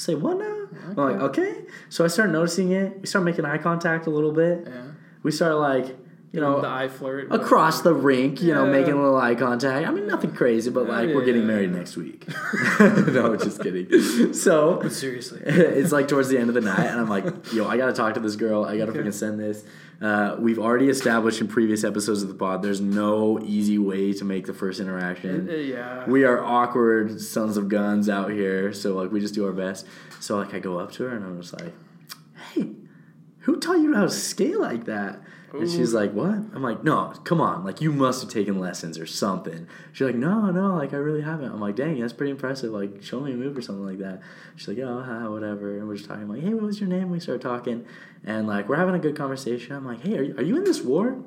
say 0.00 0.14
what 0.14 0.38
now? 0.38 0.68
I'm 0.88 0.94
like, 0.96 1.16
okay. 1.28 1.64
So 1.88 2.04
I 2.04 2.08
start 2.08 2.30
noticing 2.30 2.72
it. 2.72 3.00
We 3.00 3.06
start 3.06 3.24
making 3.24 3.44
eye 3.44 3.58
contact 3.58 4.06
a 4.06 4.10
little 4.10 4.32
bit. 4.32 4.64
yeah. 4.66 4.82
We 5.22 5.30
start 5.30 5.56
like, 5.56 5.96
you 6.32 6.40
know, 6.40 6.60
the 6.60 6.68
eye 6.68 6.86
flirt 6.88 7.26
across 7.32 7.82
the 7.82 7.92
rink, 7.92 8.40
you 8.40 8.54
know, 8.54 8.64
making 8.66 8.92
a 8.92 8.96
little 9.02 9.16
eye 9.16 9.34
contact. 9.34 9.86
I 9.86 9.90
mean, 9.90 10.06
nothing 10.06 10.32
crazy, 10.32 10.70
but 10.70 10.86
like 10.88 11.08
we're 11.14 11.24
getting 11.24 11.42
Yeah. 11.42 11.48
married 11.48 11.72
next 11.72 11.96
week. 11.96 12.26
no, 12.80 13.36
just 13.36 13.60
kidding. 13.62 14.32
So 14.32 14.78
But 14.82 14.92
seriously, 14.92 15.40
it's 15.44 15.90
like 15.92 16.06
towards 16.08 16.28
the 16.28 16.38
end 16.38 16.48
of 16.48 16.54
the 16.54 16.60
night, 16.60 16.86
and 16.86 17.00
I'm 17.00 17.08
like, 17.08 17.52
yo, 17.52 17.66
I 17.66 17.76
gotta 17.76 17.92
talk 17.92 18.14
to 18.14 18.20
this 18.20 18.36
girl. 18.36 18.64
I 18.64 18.76
gotta 18.78 18.92
Okay. 18.92 19.00
freaking 19.00 19.12
send 19.14 19.40
this. 19.40 19.64
Uh, 20.00 20.36
we've 20.38 20.58
already 20.58 20.88
established 20.88 21.42
in 21.42 21.46
previous 21.48 21.84
episodes 21.84 22.22
of 22.22 22.28
the 22.28 22.34
pod, 22.34 22.62
there's 22.62 22.80
no 22.80 23.38
easy 23.44 23.76
way 23.76 24.14
to 24.14 24.24
make 24.24 24.46
the 24.46 24.54
first 24.54 24.80
interaction 24.80 25.46
Uh, 25.50 25.52
yeah. 25.52 26.08
we 26.08 26.24
are 26.24 26.42
awkward 26.42 27.20
sons 27.20 27.58
of 27.58 27.68
guns 27.68 28.08
out 28.08 28.30
here, 28.30 28.72
so 28.72 28.94
like 28.94 29.12
we 29.12 29.20
just 29.20 29.34
do 29.34 29.44
our 29.44 29.52
best. 29.52 29.84
So 30.20 30.36
like 30.38 30.54
I 30.54 30.58
go 30.58 30.78
up 30.78 30.92
to 30.92 31.02
her 31.02 31.14
and 31.16 31.22
I'm 31.24 31.38
just 31.42 31.52
like, 31.60 31.74
"Hey, 32.54 32.70
who 33.40 33.58
taught 33.58 33.78
you 33.78 33.94
how 33.94 34.02
to 34.02 34.10
skate 34.10 34.58
like 34.58 34.84
that? 34.84 35.20
And 35.52 35.68
she's 35.68 35.92
like, 35.92 36.12
what? 36.12 36.34
I'm 36.34 36.62
like, 36.62 36.84
no, 36.84 37.12
come 37.24 37.40
on. 37.40 37.64
Like, 37.64 37.80
you 37.80 37.90
must 37.90 38.22
have 38.22 38.30
taken 38.30 38.60
lessons 38.60 38.98
or 38.98 39.06
something. 39.06 39.66
She's 39.92 40.06
like, 40.06 40.14
no, 40.14 40.50
no, 40.50 40.76
like, 40.76 40.92
I 40.92 40.98
really 40.98 41.22
haven't. 41.22 41.50
I'm 41.50 41.60
like, 41.60 41.74
dang, 41.74 41.98
that's 42.00 42.12
pretty 42.12 42.30
impressive. 42.30 42.70
Like, 42.70 43.02
show 43.02 43.18
me 43.18 43.32
a 43.32 43.34
move 43.34 43.58
or 43.58 43.62
something 43.62 43.84
like 43.84 43.98
that. 43.98 44.20
She's 44.54 44.68
like, 44.68 44.78
oh, 44.78 45.02
ha, 45.02 45.28
whatever. 45.28 45.76
And 45.76 45.88
we're 45.88 45.96
just 45.96 46.08
talking. 46.08 46.22
I'm 46.22 46.28
like, 46.28 46.42
hey, 46.42 46.54
what 46.54 46.62
was 46.62 46.78
your 46.78 46.88
name? 46.88 47.10
We 47.10 47.18
start 47.18 47.40
talking. 47.40 47.84
And, 48.24 48.46
like, 48.46 48.68
we're 48.68 48.76
having 48.76 48.94
a 48.94 49.00
good 49.00 49.16
conversation. 49.16 49.74
I'm 49.74 49.84
like, 49.84 50.02
hey, 50.02 50.18
are 50.18 50.22
you, 50.22 50.36
are 50.36 50.42
you 50.42 50.56
in 50.56 50.62
this 50.62 50.82
ward? 50.82 51.24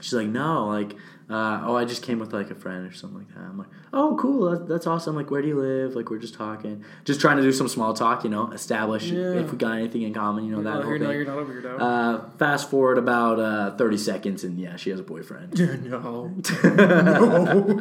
She's 0.00 0.14
like, 0.14 0.28
no, 0.28 0.66
like, 0.66 0.94
uh, 1.30 1.62
oh, 1.64 1.76
I 1.76 1.84
just 1.84 2.02
came 2.02 2.18
with 2.18 2.32
like 2.32 2.50
a 2.50 2.54
friend 2.54 2.86
or 2.86 2.92
something 2.92 3.18
like 3.20 3.28
that. 3.34 3.40
I'm 3.40 3.56
like, 3.58 3.68
oh, 3.92 4.16
cool, 4.20 4.50
that's, 4.50 4.68
that's 4.68 4.86
awesome. 4.86 5.14
Like, 5.14 5.30
where 5.30 5.40
do 5.42 5.48
you 5.48 5.60
live? 5.60 5.94
Like, 5.94 6.10
we're 6.10 6.18
just 6.18 6.34
talking, 6.34 6.84
just 7.04 7.20
trying 7.20 7.36
to 7.36 7.42
do 7.42 7.52
some 7.52 7.68
small 7.68 7.94
talk, 7.94 8.24
you 8.24 8.30
know, 8.30 8.50
establish 8.52 9.04
Yeah. 9.04 9.34
if 9.34 9.52
we 9.52 9.56
got 9.58 9.78
anything 9.78 10.02
in 10.02 10.12
common, 10.12 10.44
you 10.44 10.56
know, 10.56 10.62
that 10.62 10.78
Oh, 10.78 10.82
whole 10.82 10.90
you're, 10.90 10.98
thing. 10.98 11.06
not, 11.06 11.14
you're 11.14 11.24
not 11.24 11.38
a 11.38 11.44
weirdo. 11.44 11.80
Uh, 11.80 12.28
fast 12.38 12.68
forward 12.68 12.98
about 12.98 13.38
uh, 13.38 13.76
30 13.76 13.96
seconds, 13.96 14.44
and 14.44 14.58
yeah, 14.58 14.76
she 14.76 14.90
has 14.90 14.98
a 15.00 15.02
boyfriend. 15.04 15.56
no. 15.88 16.32
no. 16.64 17.80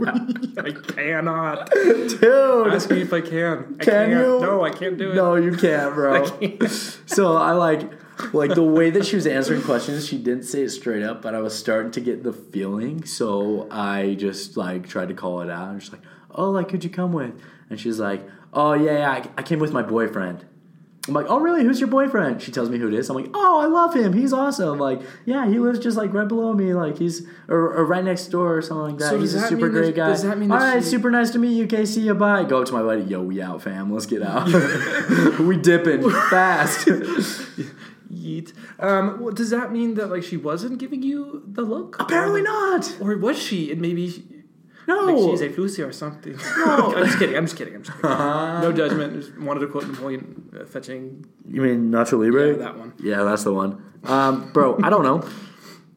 I 0.57 0.71
cannot. 0.71 1.71
Dude, 1.71 2.23
Ask 2.73 2.89
me 2.91 3.01
if 3.01 3.13
I 3.13 3.21
can. 3.21 3.77
I 3.79 3.83
Can 3.83 3.85
can't. 3.85 4.11
you? 4.11 4.39
No, 4.41 4.63
I 4.63 4.69
can't 4.71 4.97
do 4.97 5.11
it. 5.11 5.15
no, 5.15 5.35
you 5.35 5.55
can't, 5.55 5.93
bro. 5.93 6.23
I 6.25 6.29
can't. 6.29 6.69
so 7.05 7.35
I 7.35 7.51
like, 7.51 7.89
like 8.33 8.53
the 8.53 8.63
way 8.63 8.89
that 8.89 9.05
she 9.05 9.15
was 9.15 9.25
answering 9.27 9.61
questions. 9.61 10.07
She 10.07 10.17
didn't 10.17 10.43
say 10.43 10.61
it 10.63 10.69
straight 10.69 11.03
up, 11.03 11.21
but 11.21 11.35
I 11.35 11.39
was 11.41 11.57
starting 11.57 11.91
to 11.91 12.01
get 12.01 12.23
the 12.23 12.33
feeling. 12.33 13.05
So 13.05 13.67
I 13.71 14.15
just 14.15 14.57
like 14.57 14.87
tried 14.87 15.07
to 15.09 15.13
call 15.13 15.41
it 15.41 15.49
out. 15.49 15.67
I'm 15.69 15.79
just 15.79 15.91
like, 15.91 16.01
oh, 16.31 16.49
like, 16.51 16.71
who'd 16.71 16.83
you 16.83 16.89
come 16.89 17.13
with? 17.13 17.33
And 17.69 17.79
she's 17.79 17.99
like, 17.99 18.27
oh 18.53 18.73
yeah, 18.73 18.91
yeah, 18.97 19.11
I, 19.11 19.29
I 19.37 19.43
came 19.43 19.59
with 19.59 19.71
my 19.71 19.81
boyfriend. 19.83 20.45
I'm 21.07 21.13
like, 21.15 21.25
oh 21.29 21.39
really? 21.39 21.63
Who's 21.63 21.79
your 21.79 21.89
boyfriend? 21.89 22.39
She 22.41 22.51
tells 22.51 22.69
me 22.69 22.77
who 22.77 22.87
it 22.87 22.93
is. 22.93 23.09
I'm 23.09 23.15
like, 23.15 23.31
oh, 23.33 23.59
I 23.59 23.65
love 23.65 23.95
him. 23.95 24.13
He's 24.13 24.31
awesome. 24.31 24.77
Like, 24.77 25.01
yeah, 25.25 25.47
he 25.47 25.57
lives 25.57 25.79
just 25.79 25.97
like 25.97 26.13
right 26.13 26.27
below 26.27 26.53
me. 26.53 26.73
Like 26.75 26.97
he's 26.99 27.25
or, 27.47 27.73
or 27.73 27.85
right 27.85 28.03
next 28.03 28.27
door 28.27 28.57
or 28.57 28.61
something 28.61 28.89
like 28.91 28.97
that. 28.99 29.09
So 29.09 29.19
he's 29.19 29.33
a 29.33 29.39
that 29.39 29.49
super 29.49 29.65
mean 29.67 29.73
that- 29.75 29.79
great 29.81 29.95
guy. 29.95 30.07
does 30.09 30.21
that 30.23 30.37
mean 30.37 30.51
All 30.51 30.59
that 30.59 30.73
right, 30.75 30.83
she- 30.83 30.89
super 30.89 31.09
nice 31.09 31.31
to 31.31 31.39
meet 31.39 31.53
you, 31.53 31.65
Casey. 31.67 32.01
you. 32.01 32.13
bye. 32.13 32.43
Go 32.43 32.59
up 32.61 32.67
to 32.67 32.73
my 32.73 32.83
buddy. 32.83 33.03
Yo, 33.03 33.23
we 33.23 33.41
out, 33.41 33.63
fam. 33.63 33.91
Let's 33.91 34.05
get 34.05 34.21
out. 34.21 34.45
we 35.39 35.57
dipping 35.57 36.07
fast. 36.29 36.87
Yeet. 38.19 38.53
Um, 38.79 39.21
well, 39.21 39.33
does 39.33 39.49
that 39.49 39.71
mean 39.71 39.95
that 39.95 40.07
like 40.09 40.23
she 40.23 40.37
wasn't 40.37 40.77
giving 40.79 41.01
you 41.03 41.43
the 41.47 41.61
look? 41.63 41.95
Apparently 41.99 42.41
Or- 42.41 42.43
not. 42.43 42.97
Or 43.01 43.17
was 43.17 43.37
she? 43.41 43.71
And 43.71 43.79
maybe 43.81 44.09
she, 44.09 44.23
No. 44.87 44.95
like 45.05 45.17
she's 45.31 45.41
a 45.41 45.49
Lucy 45.59 45.81
or 45.83 45.91
something. 45.91 46.35
No. 46.57 46.93
I'm 46.97 47.05
just 47.05 47.19
kidding. 47.19 47.35
I'm 47.37 47.45
just 47.45 47.55
kidding. 47.57 47.75
I'm 47.75 47.83
just 47.83 47.95
kidding. 48.01 48.17
no 48.65 48.71
judgment. 48.75 49.13
Just 49.13 49.37
wanted 49.39 49.61
to 49.61 49.67
quote 49.67 49.87
Napoleon 49.87 50.49
uh, 50.59 50.65
fetching. 50.65 51.25
you 51.47 51.61
mean 51.61 51.91
Nacho 51.91 52.19
Libre? 52.23 52.47
Yeah, 52.51 52.57
that 52.65 52.77
one. 52.77 52.93
Yeah, 52.99 53.23
that's 53.23 53.43
the 53.43 53.53
one. 53.53 53.81
Um, 54.03 54.51
bro, 54.53 54.79
I 54.83 54.89
don't 54.89 55.03
know. 55.03 55.27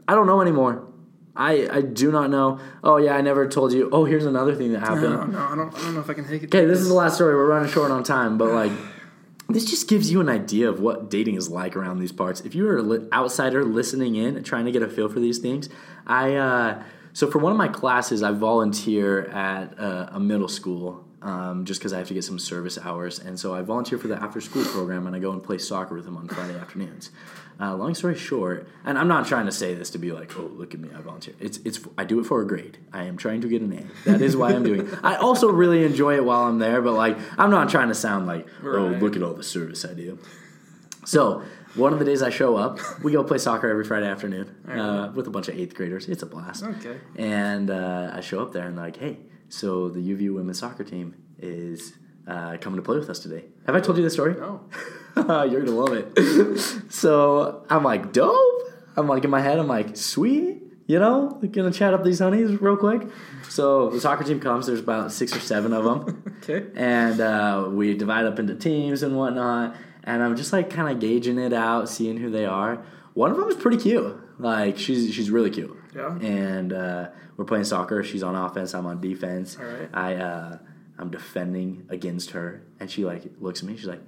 I 0.09 0.15
don't 0.15 0.27
know 0.27 0.41
anymore. 0.41 0.89
I 1.35 1.67
I 1.79 1.81
do 1.81 2.13
not 2.13 2.29
know. 2.29 2.59
Oh 2.85 2.99
yeah, 2.99 3.15
I 3.17 3.23
never 3.23 3.49
told 3.49 3.73
you. 3.73 3.89
Oh, 3.91 4.05
here's 4.05 4.27
another 4.27 4.55
thing 4.55 4.73
that 4.73 4.81
happened. 4.81 5.15
No, 5.15 5.25
no, 5.25 5.39
I 5.39 5.55
don't. 5.57 5.75
I 5.75 5.81
don't 5.81 5.95
know 5.95 6.01
if 6.01 6.11
I 6.11 6.15
can 6.15 6.27
take 6.29 6.43
it. 6.43 6.47
Okay, 6.55 6.67
this 6.67 6.79
is 6.79 6.89
the 6.89 6.95
last 6.95 7.15
story. 7.15 7.35
We're 7.35 7.47
running 7.47 7.71
short 7.71 7.91
on 7.91 8.03
time, 8.05 8.37
but 8.37 8.51
like, 8.53 8.73
this 9.55 9.65
just 9.65 9.89
gives 9.89 10.11
you 10.11 10.21
an 10.21 10.29
idea 10.29 10.69
of 10.69 10.81
what 10.81 11.11
dating 11.11 11.37
is 11.37 11.49
like 11.49 11.77
around 11.77 11.99
these 11.99 12.13
parts. 12.13 12.41
If 12.41 12.55
you're 12.55 12.79
an 12.79 13.09
outsider 13.13 13.65
listening 13.65 14.17
in 14.17 14.37
and 14.37 14.45
trying 14.45 14.65
to 14.65 14.73
get 14.73 14.83
a 14.83 14.89
feel 14.89 15.09
for 15.09 15.21
these 15.21 15.39
things, 15.39 15.69
I 16.07 16.35
uh, 16.35 16.83
so 17.13 17.31
for 17.31 17.39
one 17.39 17.53
of 17.53 17.59
my 17.59 17.69
classes, 17.69 18.23
I 18.23 18.33
volunteer 18.33 19.27
at 19.27 19.79
uh, 19.79 20.09
a 20.13 20.21
middle 20.21 20.49
school. 20.49 21.05
Um, 21.23 21.65
just 21.67 21.79
because 21.79 21.93
I 21.93 21.99
have 21.99 22.09
to 22.09 22.15
get 22.15 22.25
some 22.25 22.41
service 22.41 22.79
hours, 22.79 23.21
and 23.21 23.39
so 23.39 23.55
I 23.55 23.63
volunteer 23.63 23.97
for 23.97 24.09
the 24.09 24.21
after-school 24.21 24.65
program, 24.65 25.07
and 25.07 25.15
I 25.15 25.21
go 25.21 25.31
and 25.31 25.41
play 25.41 25.57
soccer 25.57 25.95
with 25.95 26.05
them 26.05 26.17
on 26.17 26.27
Friday 26.27 26.59
afternoons. 26.59 27.13
Uh, 27.63 27.77
long 27.77 27.95
story 27.95 28.17
short, 28.17 28.67
and 28.85 28.99
I'm 28.99 29.07
not 29.07 29.25
trying 29.29 29.47
to 29.47 29.53
say 29.53 29.73
this 29.73 29.91
to 29.91 29.99
be 29.99 30.11
like, 30.11 30.37
oh, 30.37 30.51
look 30.53 30.75
at 30.75 30.81
me, 30.81 30.89
I 30.97 31.01
volunteer. 31.01 31.35
It's 31.39 31.59
it's 31.59 31.79
I 31.97 32.03
do 32.03 32.19
it 32.19 32.25
for 32.25 32.41
a 32.43 32.47
grade. 32.47 32.79
I 32.93 33.05
am 33.05 33.17
trying 33.17 33.41
to 33.43 33.49
get 33.49 33.63
an 33.63 33.73
A. 33.73 34.11
That 34.11 34.21
is 34.21 34.37
why 34.37 34.53
I'm 34.53 34.65
doing. 34.65 34.89
it. 34.89 34.99
I 35.05 35.15
also 35.15 35.49
really 35.49 35.85
enjoy 35.85 36.17
it 36.17 36.25
while 36.25 36.43
I'm 36.43 36.59
there, 36.59 36.83
but 36.83 36.95
like 36.95 37.17
I'm 37.39 37.51
not 37.51 37.69
trying 37.69 37.87
to 37.89 37.95
sound 37.95 38.27
like, 38.27 38.49
oh, 38.65 38.97
look 39.01 39.15
at 39.15 39.23
all 39.23 39.35
the 39.35 39.45
service 39.45 39.85
I 39.85 39.95
do. 39.95 40.19
So 41.05 41.43
one 41.75 41.93
of 41.93 42.01
the 42.01 42.05
days 42.05 42.21
I 42.21 42.31
show 42.31 42.57
up, 42.57 42.81
we 43.05 43.13
go 43.13 43.23
play 43.23 43.39
soccer 43.39 43.69
every 43.69 43.85
Friday 43.85 44.09
afternoon 44.09 44.49
uh, 44.69 45.13
with 45.15 45.27
a 45.29 45.31
bunch 45.31 45.49
of 45.49 45.57
eighth 45.57 45.75
graders. 45.75 46.09
It's 46.09 46.23
a 46.23 46.27
blast. 46.27 46.65
Okay. 46.65 46.99
And 47.17 47.71
uh, 47.71 48.11
I 48.13 48.21
show 48.21 48.43
up 48.43 48.53
there 48.53 48.67
and 48.67 48.77
like, 48.77 48.97
hey, 48.97 49.19
so 49.49 49.89
the 49.89 50.01
UVU 50.01 50.35
women's 50.35 50.59
soccer 50.59 50.85
team 50.85 51.15
is 51.39 51.95
uh, 52.27 52.57
coming 52.61 52.77
to 52.77 52.83
play 52.83 52.99
with 52.99 53.11
us 53.11 53.19
today. 53.19 53.45
Have 53.67 53.75
I 53.75 53.81
told 53.81 53.97
you 53.99 54.05
this 54.05 54.13
story? 54.15 54.35
No. 54.35 54.61
You're 55.17 55.63
gonna 55.63 55.71
love 55.73 55.93
it. 55.93 56.59
so 56.93 57.65
I'm 57.69 57.85
like, 57.85 58.13
dope. 58.13 58.63
I'm 58.97 59.09
like 59.09 59.25
in 59.25 59.31
my 59.31 59.41
head, 59.41 59.59
I'm 59.59 59.69
like, 59.69 59.97
sweet. 59.97 60.63
You 60.87 60.99
know, 60.99 61.41
gonna 61.53 61.71
chat 61.73 61.95
up 61.95 62.05
these 62.05 62.19
honeys 62.19 62.61
real 62.61 62.77
quick. 62.77 63.03
So 63.49 63.91
the 63.91 64.01
soccer 64.01 64.25
team 64.25 64.41
comes. 64.41 64.67
There's 64.67 64.81
about 64.81 65.13
six 65.13 65.35
or 65.35 65.41
seven 65.41 65.73
of 65.73 65.85
them, 65.85 66.37
Okay. 66.43 66.67
and 66.75 67.21
uh, 67.21 67.69
we 67.71 67.95
divide 67.97 68.25
up 68.27 68.39
into 68.39 68.55
teams 68.57 69.03
and 69.03 69.17
whatnot. 69.17 69.77
And 70.05 70.23
I'm 70.23 70.37
just 70.37 70.53
like 70.53 70.71
kind 70.71 70.91
of 70.93 70.99
gauging 71.01 71.39
it 71.39 71.53
out, 71.53 71.89
seeing 71.89 72.17
who 72.17 72.31
they 72.31 72.45
are. 72.45 72.85
One 73.15 73.31
of 73.31 73.37
them 73.37 73.49
is 73.49 73.55
pretty 73.57 73.77
cute. 73.77 74.17
Like 74.39 74.77
she's 74.79 75.15
she's 75.15 75.31
really 75.31 75.51
cute. 75.51 75.75
Yeah. 75.95 76.17
And 76.19 76.73
uh, 76.73 77.11
we're 77.37 77.45
playing 77.45 77.65
soccer. 77.65 78.03
She's 78.03 78.23
on 78.23 78.35
offense. 78.35 78.75
I'm 78.75 78.85
on 78.87 79.01
defense. 79.01 79.57
All 79.59 79.65
right. 79.67 79.89
I 79.95 80.15
uh, 80.17 80.59
I'm 81.03 81.11
defending 81.11 81.85
against 81.89 82.31
her, 82.31 82.63
and 82.79 82.89
she 82.89 83.05
like 83.05 83.25
looks 83.41 83.61
at 83.61 83.69
me. 83.69 83.77
She's 83.77 83.89
like, 83.89 84.03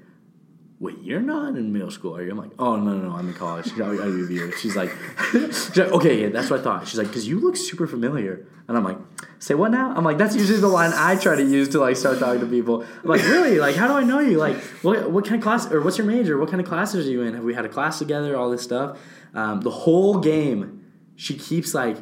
"Wait, 0.78 0.96
you're 1.02 1.20
not 1.20 1.56
in 1.56 1.72
middle 1.72 1.90
school, 1.90 2.16
are 2.16 2.22
you?" 2.22 2.30
I'm 2.30 2.38
like, 2.38 2.52
"Oh 2.56 2.76
no, 2.76 2.92
no, 2.96 3.08
no, 3.08 3.16
I'm 3.16 3.26
in 3.26 3.34
college." 3.34 3.66
Like, 3.72 3.98
"I 3.98 4.04
UVU." 4.04 4.54
She's 4.54 4.76
like, 4.76 4.92
she's 5.32 5.76
like, 5.76 5.90
"Okay, 5.90 6.22
yeah, 6.22 6.28
that's 6.28 6.50
what 6.50 6.60
I 6.60 6.62
thought." 6.62 6.86
She's 6.86 6.98
like, 6.98 7.12
"Cause 7.12 7.26
you 7.26 7.40
look 7.40 7.56
super 7.56 7.88
familiar," 7.88 8.46
and 8.68 8.76
I'm 8.76 8.84
like, 8.84 8.98
"Say 9.40 9.54
what 9.54 9.72
now?" 9.72 9.92
I'm 9.96 10.04
like, 10.04 10.18
"That's 10.18 10.36
usually 10.36 10.60
the 10.60 10.68
line 10.68 10.92
I 10.94 11.16
try 11.16 11.34
to 11.34 11.42
use 11.42 11.68
to 11.70 11.80
like 11.80 11.96
start 11.96 12.20
talking 12.20 12.40
to 12.42 12.46
people." 12.46 12.82
I'm 12.82 13.08
like, 13.08 13.24
"Really? 13.24 13.58
Like, 13.58 13.74
how 13.74 13.88
do 13.88 13.94
I 13.94 14.04
know 14.04 14.20
you? 14.20 14.38
Like, 14.38 14.56
what 14.82 15.10
what 15.10 15.24
kind 15.24 15.34
of 15.34 15.42
class 15.42 15.72
or 15.72 15.80
what's 15.80 15.98
your 15.98 16.06
major? 16.06 16.38
What 16.38 16.48
kind 16.48 16.60
of 16.60 16.68
classes 16.68 17.08
are 17.08 17.10
you 17.10 17.22
in? 17.22 17.34
Have 17.34 17.42
we 17.42 17.54
had 17.54 17.64
a 17.64 17.68
class 17.68 17.98
together? 17.98 18.36
All 18.36 18.50
this 18.50 18.62
stuff." 18.62 19.00
Um, 19.34 19.62
the 19.62 19.70
whole 19.70 20.20
game, 20.20 20.84
she 21.16 21.34
keeps 21.34 21.74
like 21.74 21.96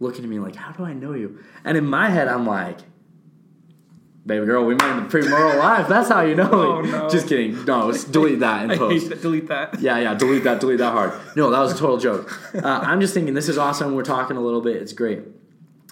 looking 0.00 0.22
at 0.22 0.28
me 0.28 0.38
like, 0.38 0.56
"How 0.56 0.72
do 0.72 0.84
I 0.84 0.92
know 0.92 1.14
you?" 1.14 1.38
And 1.64 1.78
in 1.78 1.86
my 1.86 2.10
head, 2.10 2.28
I'm 2.28 2.46
like. 2.46 2.80
Baby 4.26 4.46
girl, 4.46 4.64
we 4.64 4.72
in 4.72 4.78
the 4.78 4.84
premortal 4.84 5.58
life. 5.58 5.86
That's 5.86 6.08
how 6.08 6.22
you 6.22 6.34
know. 6.34 6.50
Oh, 6.50 6.80
no. 6.80 7.10
Just 7.10 7.28
kidding. 7.28 7.62
No, 7.66 7.92
delete 7.92 8.40
that 8.40 8.70
I 8.70 8.78
post. 8.78 9.10
that. 9.10 9.20
Delete 9.20 9.48
that. 9.48 9.78
Yeah, 9.80 9.98
yeah, 9.98 10.14
delete 10.14 10.44
that, 10.44 10.60
delete 10.60 10.78
that 10.78 10.92
hard. 10.92 11.12
No, 11.36 11.50
that 11.50 11.58
was 11.60 11.72
a 11.72 11.76
total 11.76 11.98
joke. 11.98 12.40
Uh, 12.54 12.60
I'm 12.66 13.02
just 13.02 13.12
thinking, 13.12 13.34
this 13.34 13.50
is 13.50 13.58
awesome. 13.58 13.94
We're 13.94 14.02
talking 14.02 14.38
a 14.38 14.40
little 14.40 14.62
bit. 14.62 14.76
It's 14.76 14.94
great. 14.94 15.20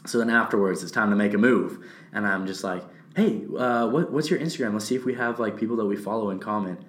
So 0.06 0.18
then 0.18 0.30
afterwards, 0.30 0.82
it's 0.82 0.90
time 0.92 1.10
to 1.10 1.16
make 1.16 1.34
a 1.34 1.38
move. 1.38 1.84
And 2.14 2.26
I'm 2.26 2.46
just 2.46 2.64
like, 2.64 2.82
hey, 3.14 3.42
uh, 3.56 3.88
what, 3.88 4.10
what's 4.10 4.30
your 4.30 4.38
Instagram? 4.40 4.72
Let's 4.72 4.86
see 4.86 4.96
if 4.96 5.04
we 5.04 5.14
have 5.14 5.38
like 5.38 5.58
people 5.58 5.76
that 5.76 5.86
we 5.86 5.96
follow 5.96 6.30
in 6.30 6.38
common. 6.38 6.82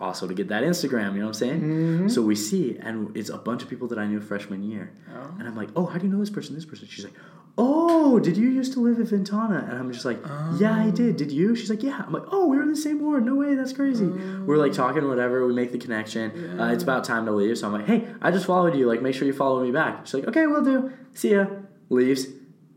Also 0.00 0.26
to 0.26 0.34
get 0.34 0.48
that 0.48 0.62
Instagram, 0.62 1.14
you 1.14 1.20
know 1.20 1.26
what 1.26 1.28
I'm 1.28 1.34
saying? 1.34 2.08
So 2.08 2.22
we 2.22 2.34
see, 2.34 2.76
and 2.80 3.16
it's 3.16 3.30
a 3.30 3.38
bunch 3.38 3.62
of 3.62 3.68
people 3.68 3.88
that 3.88 3.98
I 3.98 4.06
knew 4.06 4.20
freshman 4.20 4.62
year. 4.62 4.92
Oh. 5.14 5.34
And 5.38 5.48
I'm 5.48 5.56
like, 5.56 5.70
oh, 5.76 5.86
how 5.86 5.98
do 5.98 6.06
you 6.06 6.12
know 6.12 6.20
this 6.20 6.30
person, 6.30 6.54
this 6.54 6.64
person? 6.64 6.86
She's 6.88 7.04
like, 7.04 7.14
oh, 7.56 8.18
did 8.18 8.36
you 8.36 8.48
used 8.48 8.72
to 8.72 8.80
live 8.80 8.98
in 8.98 9.06
Ventana? 9.06 9.66
And 9.68 9.78
I'm 9.78 9.92
just 9.92 10.04
like, 10.04 10.18
yeah, 10.58 10.74
I 10.74 10.90
did. 10.90 11.16
Did 11.16 11.30
you? 11.30 11.54
She's 11.54 11.70
like, 11.70 11.82
yeah. 11.82 12.02
I'm 12.04 12.12
like, 12.12 12.24
oh, 12.30 12.46
we 12.46 12.56
were 12.56 12.62
in 12.62 12.70
the 12.70 12.76
same 12.76 13.00
ward. 13.00 13.24
No 13.24 13.36
way, 13.36 13.54
that's 13.54 13.72
crazy. 13.72 14.06
We're 14.06 14.56
like 14.56 14.72
talking, 14.72 15.06
whatever. 15.08 15.46
We 15.46 15.54
make 15.54 15.72
the 15.72 15.78
connection. 15.78 16.60
Uh, 16.60 16.72
it's 16.72 16.82
about 16.82 17.04
time 17.04 17.24
to 17.26 17.32
leave. 17.32 17.56
So 17.56 17.66
I'm 17.68 17.72
like, 17.72 17.86
hey, 17.86 18.08
I 18.20 18.30
just 18.30 18.46
followed 18.46 18.74
you. 18.74 18.86
Like, 18.86 19.02
make 19.02 19.14
sure 19.14 19.26
you 19.26 19.32
follow 19.32 19.62
me 19.62 19.70
back. 19.70 20.06
She's 20.06 20.14
like, 20.14 20.28
okay, 20.28 20.46
we'll 20.46 20.64
do. 20.64 20.92
See 21.14 21.32
ya. 21.32 21.46
Leaves. 21.88 22.26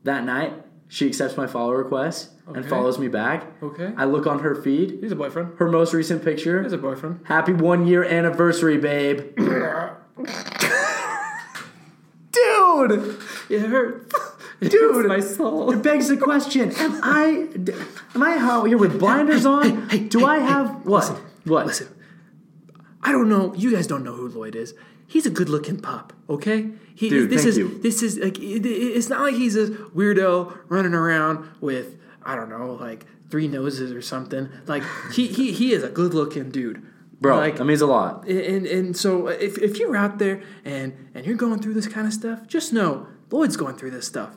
That 0.03 0.23
night, 0.23 0.53
she 0.88 1.08
accepts 1.08 1.36
my 1.38 1.47
follow 1.47 1.73
request 1.73 2.30
and 2.47 2.58
Okay. 2.58 2.67
follows 2.69 2.97
me 2.97 3.08
back. 3.10 3.45
Okay. 3.62 3.91
I 3.97 4.06
look 4.06 4.26
on 4.28 4.39
her 4.39 4.56
feed, 4.56 5.00
He's 5.02 5.12
a 5.12 5.15
boyfriend. 5.15 5.54
her 5.58 5.69
most 5.69 5.93
recent 5.93 6.23
picture. 6.23 6.63
He's 6.63 6.71
a 6.73 6.78
boyfriend. 6.78 7.19
Happy 7.26 7.54
one 7.54 7.86
year 7.88 8.04
anniversary, 8.04 8.78
babe. 8.78 9.36
Dude! 12.32 13.17
It 13.50 13.62
hurts. 13.62 14.13
It 14.60 14.71
Dude. 14.71 14.96
hurts 14.96 15.08
my 15.08 15.19
soul. 15.19 15.69
It 15.71 15.83
begs 15.83 16.08
the 16.08 16.17
question: 16.17 16.71
Am 16.77 17.00
I 17.04 17.48
d- 17.62 17.73
am 18.15 18.23
I 18.23 18.38
out 18.40 18.63
here 18.65 18.79
with 18.79 18.98
blinders 19.00 19.46
on? 19.46 19.88
Do 20.08 20.25
I 20.25 20.40
have 20.40 20.83
what? 20.83 21.02
listen, 21.12 21.15
what? 21.44 21.67
Listen, 21.67 21.88
I 23.08 23.12
don't 23.12 23.29
know. 23.29 23.53
You 23.55 23.71
guys 23.75 23.87
don't 23.87 24.03
know 24.03 24.13
who 24.13 24.27
Lloyd 24.27 24.55
is. 24.55 24.73
He's 25.13 25.25
a 25.25 25.29
good-looking 25.29 25.79
pup. 25.79 26.12
Okay. 26.29 26.69
He, 26.93 27.10
Dude, 27.10 27.29
this 27.29 27.41
thank 27.43 27.49
is 27.49 27.58
you. 27.58 27.79
this 27.81 28.03
is 28.03 28.17
like 28.17 28.37
it, 28.39 28.65
it- 28.65 28.69
it's 28.97 29.10
not 29.10 29.21
like 29.21 29.35
he's 29.35 29.55
a 29.55 29.67
weirdo 29.97 30.58
running 30.67 30.93
around 30.93 31.47
with 31.62 31.95
I 32.23 32.35
don't 32.35 32.49
know 32.49 32.73
like 32.73 33.05
three 33.29 33.47
noses 33.47 33.91
or 33.91 34.01
something. 34.01 34.49
Like 34.65 34.83
he 35.13 35.27
he 35.27 35.51
he 35.53 35.71
is 35.73 35.83
a 35.83 35.89
good-looking 35.89 36.49
dude. 36.51 36.81
bro? 37.21 37.37
like 37.37 37.55
that 37.58 37.65
means 37.65 37.81
a 37.81 37.87
lot. 37.87 38.27
and 38.27 38.65
and 38.65 38.97
so 38.97 39.27
if, 39.27 39.58
if 39.60 39.77
you're 39.79 39.95
out 39.95 40.17
there 40.19 40.41
and 40.65 40.93
and 41.13 41.25
you're 41.25 41.37
going 41.37 41.60
through 41.62 41.75
this 41.75 41.87
kind 41.87 42.05
of 42.08 42.13
stuff, 42.13 42.45
just 42.47 42.73
know 42.73 43.08
Lloyd's 43.31 43.55
going 43.58 43.75
through 43.75 43.91
this 43.91 44.08
stuff. 44.08 44.35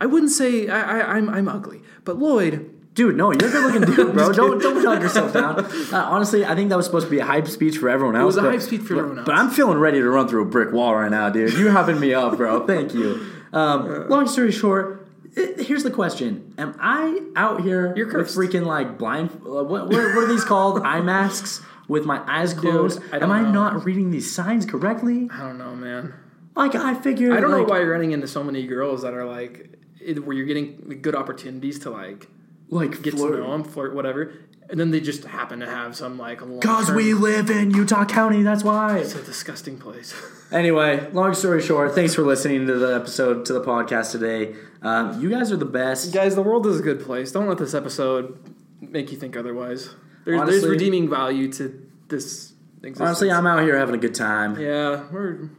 I 0.00 0.06
wouldn't 0.06 0.32
say 0.32 0.68
I, 0.68 1.00
I 1.00 1.16
I'm 1.16 1.28
I'm 1.28 1.48
ugly, 1.48 1.82
but 2.06 2.18
Lloyd 2.18 2.69
Dude, 2.94 3.16
no, 3.16 3.30
you're 3.32 3.48
a 3.48 3.50
good 3.52 3.64
looking 3.82 3.94
dude, 3.96 4.12
bro. 4.14 4.32
don't 4.32 4.58
don't 4.60 4.82
talk 4.82 5.00
yourself 5.00 5.32
down. 5.32 5.64
Uh, 5.92 5.96
honestly, 5.96 6.44
I 6.44 6.54
think 6.54 6.68
that 6.70 6.76
was 6.76 6.86
supposed 6.86 7.06
to 7.06 7.10
be 7.10 7.18
a 7.18 7.24
hype 7.24 7.46
speech 7.48 7.78
for 7.78 7.88
everyone 7.88 8.14
else. 8.16 8.26
was 8.34 8.36
a 8.36 8.42
but- 8.42 8.50
hype 8.52 8.60
speech 8.62 8.82
for 8.82 8.94
but- 8.94 8.98
everyone 9.00 9.18
else. 9.18 9.26
But 9.26 9.34
I'm 9.36 9.50
feeling 9.50 9.78
ready 9.78 9.98
to 10.00 10.08
run 10.08 10.28
through 10.28 10.42
a 10.42 10.46
brick 10.46 10.72
wall 10.72 10.94
right 10.94 11.10
now, 11.10 11.30
dude. 11.30 11.52
You're 11.54 11.72
hyping 11.72 11.98
me 12.00 12.14
up, 12.14 12.36
bro. 12.36 12.66
Thank 12.66 12.94
you. 12.94 13.24
Um, 13.52 14.08
long 14.08 14.26
story 14.28 14.52
short, 14.52 15.08
i- 15.36 15.54
here's 15.62 15.82
the 15.84 15.90
question: 15.90 16.52
Am 16.58 16.74
I 16.80 17.20
out 17.36 17.62
here 17.62 17.92
You're 17.96 18.06
with 18.06 18.28
freaking 18.28 18.66
like 18.66 18.98
blind? 18.98 19.30
Uh, 19.44 19.64
what, 19.64 19.88
what, 19.88 19.94
are 19.96 20.26
these 20.26 20.44
called? 20.44 20.82
Eye 20.82 21.00
masks 21.00 21.62
with 21.88 22.04
my 22.04 22.20
eyes 22.30 22.54
closed. 22.54 23.00
I 23.12 23.18
Am 23.18 23.30
I 23.32 23.42
know. 23.42 23.50
not 23.52 23.84
reading 23.84 24.10
these 24.12 24.32
signs 24.32 24.66
correctly? 24.66 25.28
I 25.32 25.40
don't 25.40 25.58
know, 25.58 25.74
man. 25.74 26.14
Like 26.54 26.74
I 26.76 26.94
figured. 26.94 27.32
I 27.36 27.40
don't 27.40 27.50
know 27.52 27.64
why 27.64 27.80
you're 27.80 27.90
running 27.90 28.12
into 28.12 28.28
so 28.28 28.42
many 28.44 28.66
girls 28.66 29.02
that 29.02 29.14
are 29.14 29.24
like, 29.24 29.78
it, 30.00 30.24
where 30.24 30.36
you're 30.36 30.46
getting 30.46 30.98
good 31.02 31.14
opportunities 31.16 31.78
to 31.80 31.90
like 31.90 32.28
like 32.70 33.02
get 33.02 33.14
flirt. 33.14 33.32
to 33.32 33.42
know 33.42 33.50
them, 33.52 33.64
flirt, 33.64 33.94
whatever, 33.94 34.32
and 34.68 34.78
then 34.78 34.90
they 34.90 35.00
just 35.00 35.24
happen 35.24 35.60
to 35.60 35.66
have 35.66 35.96
some 35.96 36.16
like 36.16 36.40
long 36.40 36.60
Cause 36.60 36.90
we 36.90 37.12
live 37.14 37.50
in 37.50 37.72
Utah 37.72 38.04
County, 38.04 38.42
that's 38.42 38.64
why. 38.64 38.98
It's 38.98 39.14
a 39.14 39.22
disgusting 39.22 39.78
place. 39.78 40.14
Anyway, 40.52 41.08
long 41.12 41.32
story 41.32 41.62
short, 41.62 41.94
thanks 41.94 42.12
for 42.12 42.22
listening 42.22 42.66
to 42.66 42.74
the 42.76 42.92
episode 42.96 43.46
to 43.46 43.52
the 43.52 43.60
podcast 43.60 44.10
today. 44.10 44.56
Um, 44.82 45.22
you 45.22 45.30
guys 45.30 45.52
are 45.52 45.56
the 45.56 45.64
best. 45.64 46.12
Guys, 46.12 46.34
the 46.34 46.42
world 46.42 46.66
is 46.66 46.80
a 46.80 46.82
good 46.82 47.00
place. 47.00 47.30
Don't 47.30 47.46
let 47.46 47.58
this 47.58 47.72
episode 47.72 48.36
make 48.80 49.12
you 49.12 49.16
think 49.16 49.36
otherwise. 49.36 49.94
There's, 50.24 50.44
there's 50.48 50.66
redeeming 50.66 51.08
value 51.08 51.52
to 51.52 51.88
this 52.08 52.52
existence. 52.78 53.00
Honestly, 53.00 53.30
I'm 53.30 53.46
out 53.46 53.62
here 53.62 53.78
having 53.78 53.94
a 53.94 53.98
good 53.98 54.16
time. 54.16 54.58
Yeah, 54.60 55.04
we're. 55.12 55.50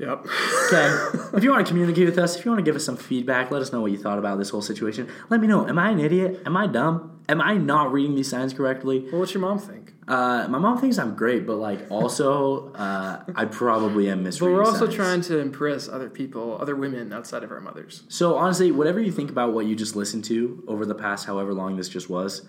Yep. 0.00 0.26
Okay. 0.72 1.36
if 1.36 1.44
you 1.44 1.50
want 1.50 1.66
to 1.66 1.70
communicate 1.70 2.06
with 2.06 2.18
us, 2.18 2.36
if 2.36 2.44
you 2.44 2.50
want 2.50 2.58
to 2.58 2.64
give 2.64 2.74
us 2.74 2.84
some 2.84 2.96
feedback, 2.96 3.50
let 3.50 3.60
us 3.60 3.70
know 3.70 3.82
what 3.82 3.92
you 3.92 3.98
thought 3.98 4.18
about 4.18 4.38
this 4.38 4.48
whole 4.48 4.62
situation. 4.62 5.08
Let 5.28 5.40
me 5.40 5.46
know. 5.46 5.68
Am 5.68 5.78
I 5.78 5.90
an 5.90 6.00
idiot? 6.00 6.42
Am 6.46 6.56
I 6.56 6.66
dumb? 6.66 7.20
Am 7.28 7.40
I 7.40 7.58
not 7.58 7.92
reading 7.92 8.14
these 8.14 8.28
signs 8.28 8.54
correctly? 8.54 9.06
Well, 9.12 9.20
what's 9.20 9.34
your 9.34 9.42
mom 9.42 9.58
think? 9.58 9.92
Uh, 10.08 10.48
my 10.48 10.58
mom 10.58 10.78
thinks 10.78 10.98
I'm 10.98 11.14
great, 11.14 11.46
but 11.46 11.56
like 11.56 11.88
also, 11.90 12.72
uh, 12.72 13.22
I 13.36 13.44
probably 13.44 14.08
am 14.10 14.22
misreading. 14.24 14.56
But 14.56 14.62
we're 14.62 14.66
also 14.66 14.86
signs. 14.86 14.96
trying 14.96 15.20
to 15.22 15.38
impress 15.38 15.86
other 15.86 16.08
people, 16.08 16.58
other 16.60 16.74
women 16.74 17.12
outside 17.12 17.44
of 17.44 17.52
our 17.52 17.60
mothers. 17.60 18.02
So 18.08 18.36
honestly, 18.36 18.72
whatever 18.72 19.00
you 19.00 19.12
think 19.12 19.30
about 19.30 19.52
what 19.52 19.66
you 19.66 19.76
just 19.76 19.94
listened 19.94 20.24
to 20.24 20.64
over 20.66 20.86
the 20.86 20.94
past 20.94 21.26
however 21.26 21.52
long 21.52 21.76
this 21.76 21.88
just 21.88 22.08
was, 22.08 22.48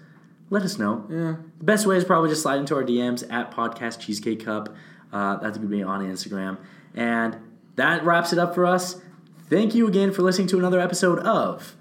let 0.49 0.63
us 0.63 0.79
know. 0.79 1.05
Yeah. 1.09 1.35
The 1.59 1.63
best 1.63 1.85
way 1.85 1.97
is 1.97 2.05
probably 2.05 2.29
just 2.29 2.41
slide 2.41 2.59
into 2.59 2.75
our 2.75 2.83
DMs 2.83 3.29
at 3.31 3.51
Podcast 3.51 3.99
Cheesecake 3.99 4.45
Cup. 4.45 4.73
Uh, 5.13 5.35
that's 5.37 5.57
to 5.57 5.65
be 5.65 5.83
on 5.83 6.01
Instagram. 6.05 6.57
And 6.95 7.37
that 7.75 8.03
wraps 8.03 8.33
it 8.33 8.39
up 8.39 8.53
for 8.53 8.65
us. 8.65 9.01
Thank 9.49 9.75
you 9.75 9.87
again 9.87 10.11
for 10.11 10.21
listening 10.21 10.47
to 10.47 10.57
another 10.57 10.79
episode 10.79 11.19
of 11.19 11.75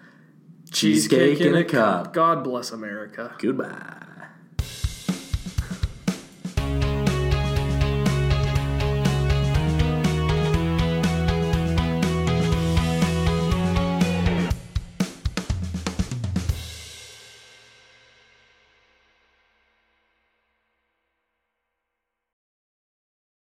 Cheesecake 0.73 1.41
in 1.41 1.55
a 1.55 1.65
Cup. 1.65 2.13
God 2.13 2.43
bless 2.45 2.71
America. 2.71 3.35
Goodbye. 3.39 4.00